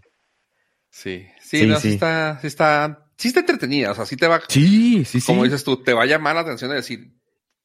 Sí, 0.89 1.25
sí, 1.41 1.59
Sí, 1.61 1.65
no, 1.65 1.75
sí. 1.77 1.89
sí. 1.89 1.93
está, 1.95 2.39
sí 2.39 2.47
está, 2.47 3.05
sí 3.17 3.27
está 3.29 3.39
entretenida, 3.39 3.91
o 3.91 3.95
sea, 3.95 4.05
sí 4.05 4.15
te 4.15 4.27
va, 4.27 4.41
Sí, 4.47 5.03
sí, 5.05 5.19
sí. 5.19 5.25
como 5.25 5.43
dices 5.43 5.63
tú, 5.63 5.81
te 5.83 5.93
va 5.93 6.03
a 6.03 6.05
llamar 6.05 6.35
la 6.35 6.41
atención 6.41 6.69
de 6.69 6.77
decir, 6.77 7.13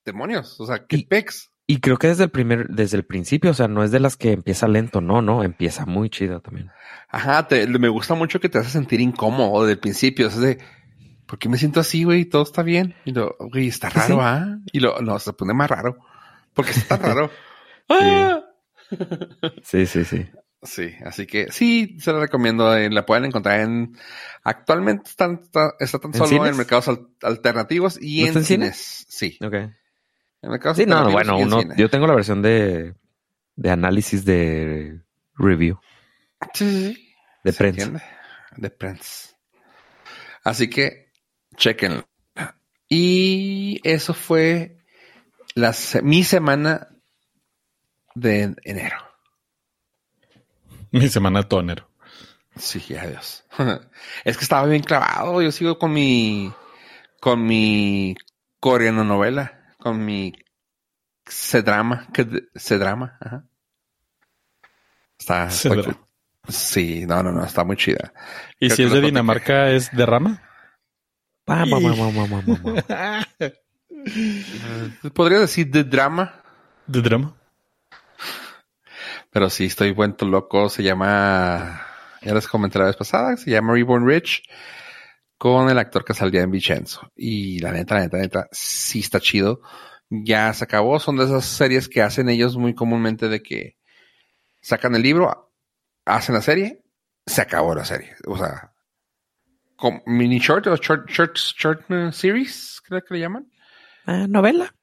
demonios, 0.05 0.59
o 0.61 0.67
sea, 0.67 0.87
qué 0.87 0.97
Y- 0.97 1.07
pex. 1.07 1.51
Y 1.71 1.81
creo 1.81 1.99
que 1.99 2.09
desde 2.09 2.25
el 2.25 2.31
primer, 2.31 2.67
desde 2.69 2.97
el 2.97 3.05
principio, 3.05 3.51
o 3.51 3.55
sea, 3.55 3.69
no 3.69 3.85
es 3.85 3.91
de 3.91 4.01
las 4.01 4.17
que 4.17 4.33
empieza 4.33 4.67
lento, 4.69 5.01
no, 5.03 5.21
no, 5.23 5.45
empieza 5.45 5.85
muy 5.85 6.09
chido 6.09 6.41
también. 6.41 6.71
Ajá, 7.11 7.47
te, 7.47 7.67
me 7.67 7.89
gusta 7.91 8.15
mucho 8.15 8.41
que 8.41 8.49
te 8.49 8.57
hace 8.59 8.71
sentir 8.71 9.01
incómodo 9.03 9.63
desde 9.63 9.75
el 9.75 9.79
principio, 9.79 10.29
o 10.29 10.31
sea, 10.31 10.41
de, 10.41 10.59
¿por 11.27 11.39
qué 11.39 11.51
me 11.51 11.59
siento 11.59 11.79
así, 11.81 12.05
güey? 12.05 12.25
Todo 12.25 12.43
está 12.43 12.63
bien. 12.63 12.95
Y 13.05 13.13
lo, 13.13 13.37
güey, 13.39 13.69
está 13.69 13.91
raro, 13.91 14.15
sí. 14.15 14.21
¿ah? 14.21 14.59
Y 14.73 14.81
lo, 14.81 14.99
no, 15.03 15.19
se 15.19 15.35
pone 15.35 15.53
más 15.53 15.69
raro. 15.71 15.99
Porque 16.55 16.71
está 16.71 16.97
raro. 16.97 17.31
¡Ah! 17.91 18.41
Sí, 19.63 19.85
sí, 19.87 20.05
sí. 20.05 20.27
Sí, 20.63 20.91
así 21.05 21.27
que 21.27 21.53
sí, 21.53 21.99
se 22.01 22.13
la 22.13 22.19
recomiendo. 22.21 22.75
eh, 22.75 22.91
la 22.91 23.07
pueden 23.07 23.27
encontrar 23.27 23.61
en. 23.61 23.97
Actualmente 24.43 25.09
están, 25.11 25.41
está, 25.43 25.75
está 25.79 25.99
tan 26.01 26.11
¿En 26.13 26.15
solo 26.19 26.29
cines? 26.31 26.51
en 26.51 26.57
mercados 26.57 26.89
al- 26.89 27.07
alternativos 27.23 27.99
y 28.01 28.21
¿No 28.21 28.23
en 28.23 28.29
está 28.29 28.39
en 28.41 28.45
cines. 28.47 29.07
Sí, 29.09 29.39
Ok. 29.45 29.55
En 30.43 30.51
mercados 30.51 30.77
Sí, 30.77 30.87
no, 30.87 31.11
bueno, 31.11 31.37
uno, 31.39 31.63
yo 31.77 31.91
tengo 31.91 32.07
la 32.07 32.15
versión 32.15 32.43
de, 32.43 32.95
de 33.57 33.71
análisis 33.71 34.25
de 34.25 35.03
review, 35.37 35.79
Sí, 36.55 36.65
sí, 36.71 36.95
sí. 36.95 37.15
de 37.45 37.53
¿Se 37.53 37.59
prensa. 37.59 37.87
entiende? 37.87 38.03
De 38.57 38.71
prensa. 38.71 39.31
Así 40.45 40.69
que, 40.71 41.13
chequenlo. 41.57 42.09
Y 42.89 43.81
eso 43.85 44.15
fue 44.15 44.79
la, 45.55 45.75
mi 46.03 46.25
semana 46.25 46.89
de 48.15 48.55
enero. 48.65 48.97
Mi 50.93 51.09
semana 51.09 51.41
de 51.43 51.49
tonero. 51.49 51.89
Sí, 52.57 52.83
adiós. 52.97 53.45
es 54.25 54.37
que 54.37 54.43
estaba 54.45 54.67
bien 54.67 54.83
clavado. 54.83 55.41
Yo 55.43 55.53
sigo 55.53 55.79
con 55.79 55.93
mi, 55.93 56.53
con 57.21 57.47
mi 57.47 58.17
coreano 58.61 59.05
novela, 59.05 59.58
con 59.79 60.05
mi 60.05 60.33
C-drama, 61.27 62.09
que 62.13 62.27
C-drama, 62.55 63.17
ajá. 63.21 63.45
Está, 65.19 65.51
sí, 66.49 67.07
no, 67.07 67.23
no, 67.23 67.33
no, 67.33 67.45
está 67.45 67.65
muy 67.65 67.77
chida. 67.77 68.13
¿Y 68.61 68.69
Creo 68.69 68.77
si 68.77 68.83
que 68.83 68.87
es 68.87 68.93
de. 68.93 69.01
Dinamarca, 69.01 69.71
es 69.71 69.91
de 69.91 70.07
rama? 70.07 70.43
Podría 75.15 75.41
decir 75.41 75.71
de 75.71 75.85
drama, 75.85 76.43
¿De 76.87 77.03
drama? 77.03 77.35
pero 79.31 79.51
sí, 79.51 79.67
estoy 79.67 79.93
vuelto 79.93 80.27
loco. 80.27 80.69
Se 80.69 80.83
llama, 80.83 81.87
ya 82.23 82.35
les 82.35 82.47
comenté 82.47 82.79
la 82.79 82.87
vez 82.87 82.97
pasada, 82.97 83.37
se 83.37 83.51
llama 83.51 83.75
Reborn 83.75 84.07
Rich 84.07 84.43
con 85.39 85.71
el 85.71 85.79
actor 85.79 86.05
que 86.05 86.15
salía 86.15 86.43
en 86.43 86.51
Vincenzo. 86.51 87.13
Y 87.17 87.61
la 87.61 87.73
neta, 87.73 87.95
la 87.95 88.01
neta, 88.03 88.17
la 88.17 88.23
neta, 88.25 88.49
sí 88.53 89.01
está 89.01 89.21
chido. 89.21 89.63
Ya 90.11 90.53
se 90.53 90.65
acabó. 90.65 90.99
Son 90.99 91.17
de 91.17 91.25
esas 91.25 91.45
series 91.45 91.89
que 91.89 92.03
hacen 92.03 92.29
ellos 92.29 92.57
muy 92.57 92.75
comúnmente 92.75 93.29
de 93.29 93.43
que 93.43 93.77
sacan 94.61 94.95
el 94.97 95.03
libro, 95.03 95.53
hacen 96.05 96.35
la 96.35 96.43
serie, 96.43 96.83
se 97.25 97.41
acabó 97.41 97.75
la 97.75 97.85
serie. 97.85 98.15
O 98.27 98.37
sea, 98.37 98.73
con 99.77 100.03
mini 100.07 100.41
short 100.41 100.67
o 100.67 100.77
short, 100.77 101.09
short, 101.09 101.37
short 101.37 101.91
eh, 101.91 102.11
series, 102.13 102.83
creo 102.85 103.03
que 103.03 103.15
le 103.15 103.21
llaman. 103.21 103.51
Ah, 104.05 104.27
novela. 104.29 104.75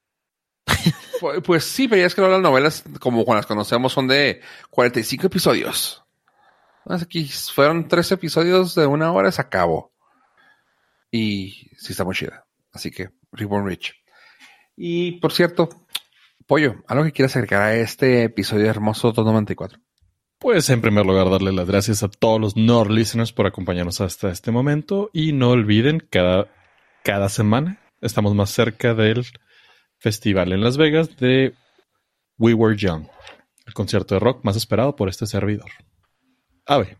Pues, 1.21 1.41
pues 1.43 1.63
sí, 1.63 1.87
pero 1.87 2.01
ya 2.01 2.07
es 2.07 2.13
que 2.13 2.21
las 2.21 2.41
novelas, 2.41 2.83
como 2.99 3.23
cuando 3.23 3.39
las 3.39 3.45
conocemos, 3.45 3.93
son 3.93 4.07
de 4.07 4.41
45 4.69 5.27
episodios. 5.27 6.03
Aquí 6.85 7.25
fueron 7.27 7.87
tres 7.87 8.11
episodios 8.11 8.75
de 8.75 8.85
una 8.85 9.13
hora, 9.13 9.31
se 9.31 9.41
acabó. 9.41 9.94
Y 11.15 11.71
sí 11.77 11.93
está 11.93 12.03
muy 12.03 12.13
chida. 12.13 12.45
Así 12.73 12.91
que, 12.91 13.09
Reborn 13.31 13.65
Rich. 13.65 13.93
Y 14.75 15.13
por 15.13 15.31
cierto, 15.31 15.69
Pollo, 16.45 16.83
¿algo 16.87 17.05
que 17.05 17.13
quieras 17.13 17.37
agregar 17.37 17.61
a 17.61 17.75
este 17.77 18.23
episodio 18.23 18.65
hermoso 18.65 19.13
294? 19.13 19.79
Pues 20.39 20.69
en 20.69 20.81
primer 20.81 21.05
lugar, 21.05 21.29
darle 21.29 21.53
las 21.53 21.67
gracias 21.67 22.03
a 22.03 22.09
todos 22.09 22.41
los 22.41 22.57
Nord 22.57 22.91
listeners 22.91 23.31
por 23.31 23.47
acompañarnos 23.47 24.01
hasta 24.01 24.29
este 24.29 24.51
momento. 24.51 25.09
Y 25.13 25.31
no 25.31 25.51
olviden, 25.51 26.05
cada, 26.09 26.51
cada 27.01 27.29
semana 27.29 27.79
estamos 28.01 28.35
más 28.35 28.49
cerca 28.49 28.93
del 28.93 29.25
festival 29.97 30.51
en 30.51 30.61
Las 30.61 30.75
Vegas 30.75 31.15
de 31.15 31.53
We 32.37 32.53
Were 32.53 32.75
Young, 32.75 33.07
el 33.65 33.73
concierto 33.73 34.15
de 34.15 34.19
rock 34.19 34.43
más 34.43 34.57
esperado 34.57 34.97
por 34.97 35.07
este 35.07 35.27
servidor. 35.27 35.71
Ave, 36.65 36.97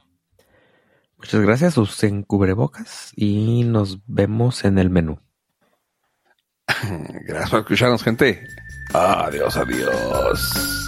Muchas 1.17 1.41
gracias, 1.41 1.77
usen 1.77 2.23
cubrebocas 2.23 3.11
y 3.15 3.63
nos 3.63 3.99
vemos 4.05 4.65
en 4.65 4.77
el 4.77 4.89
menú. 4.89 5.19
Gracias 7.25 7.49
por 7.49 7.59
escucharnos, 7.59 8.03
gente. 8.03 8.47
Adiós, 8.93 9.55
adiós. 9.55 10.84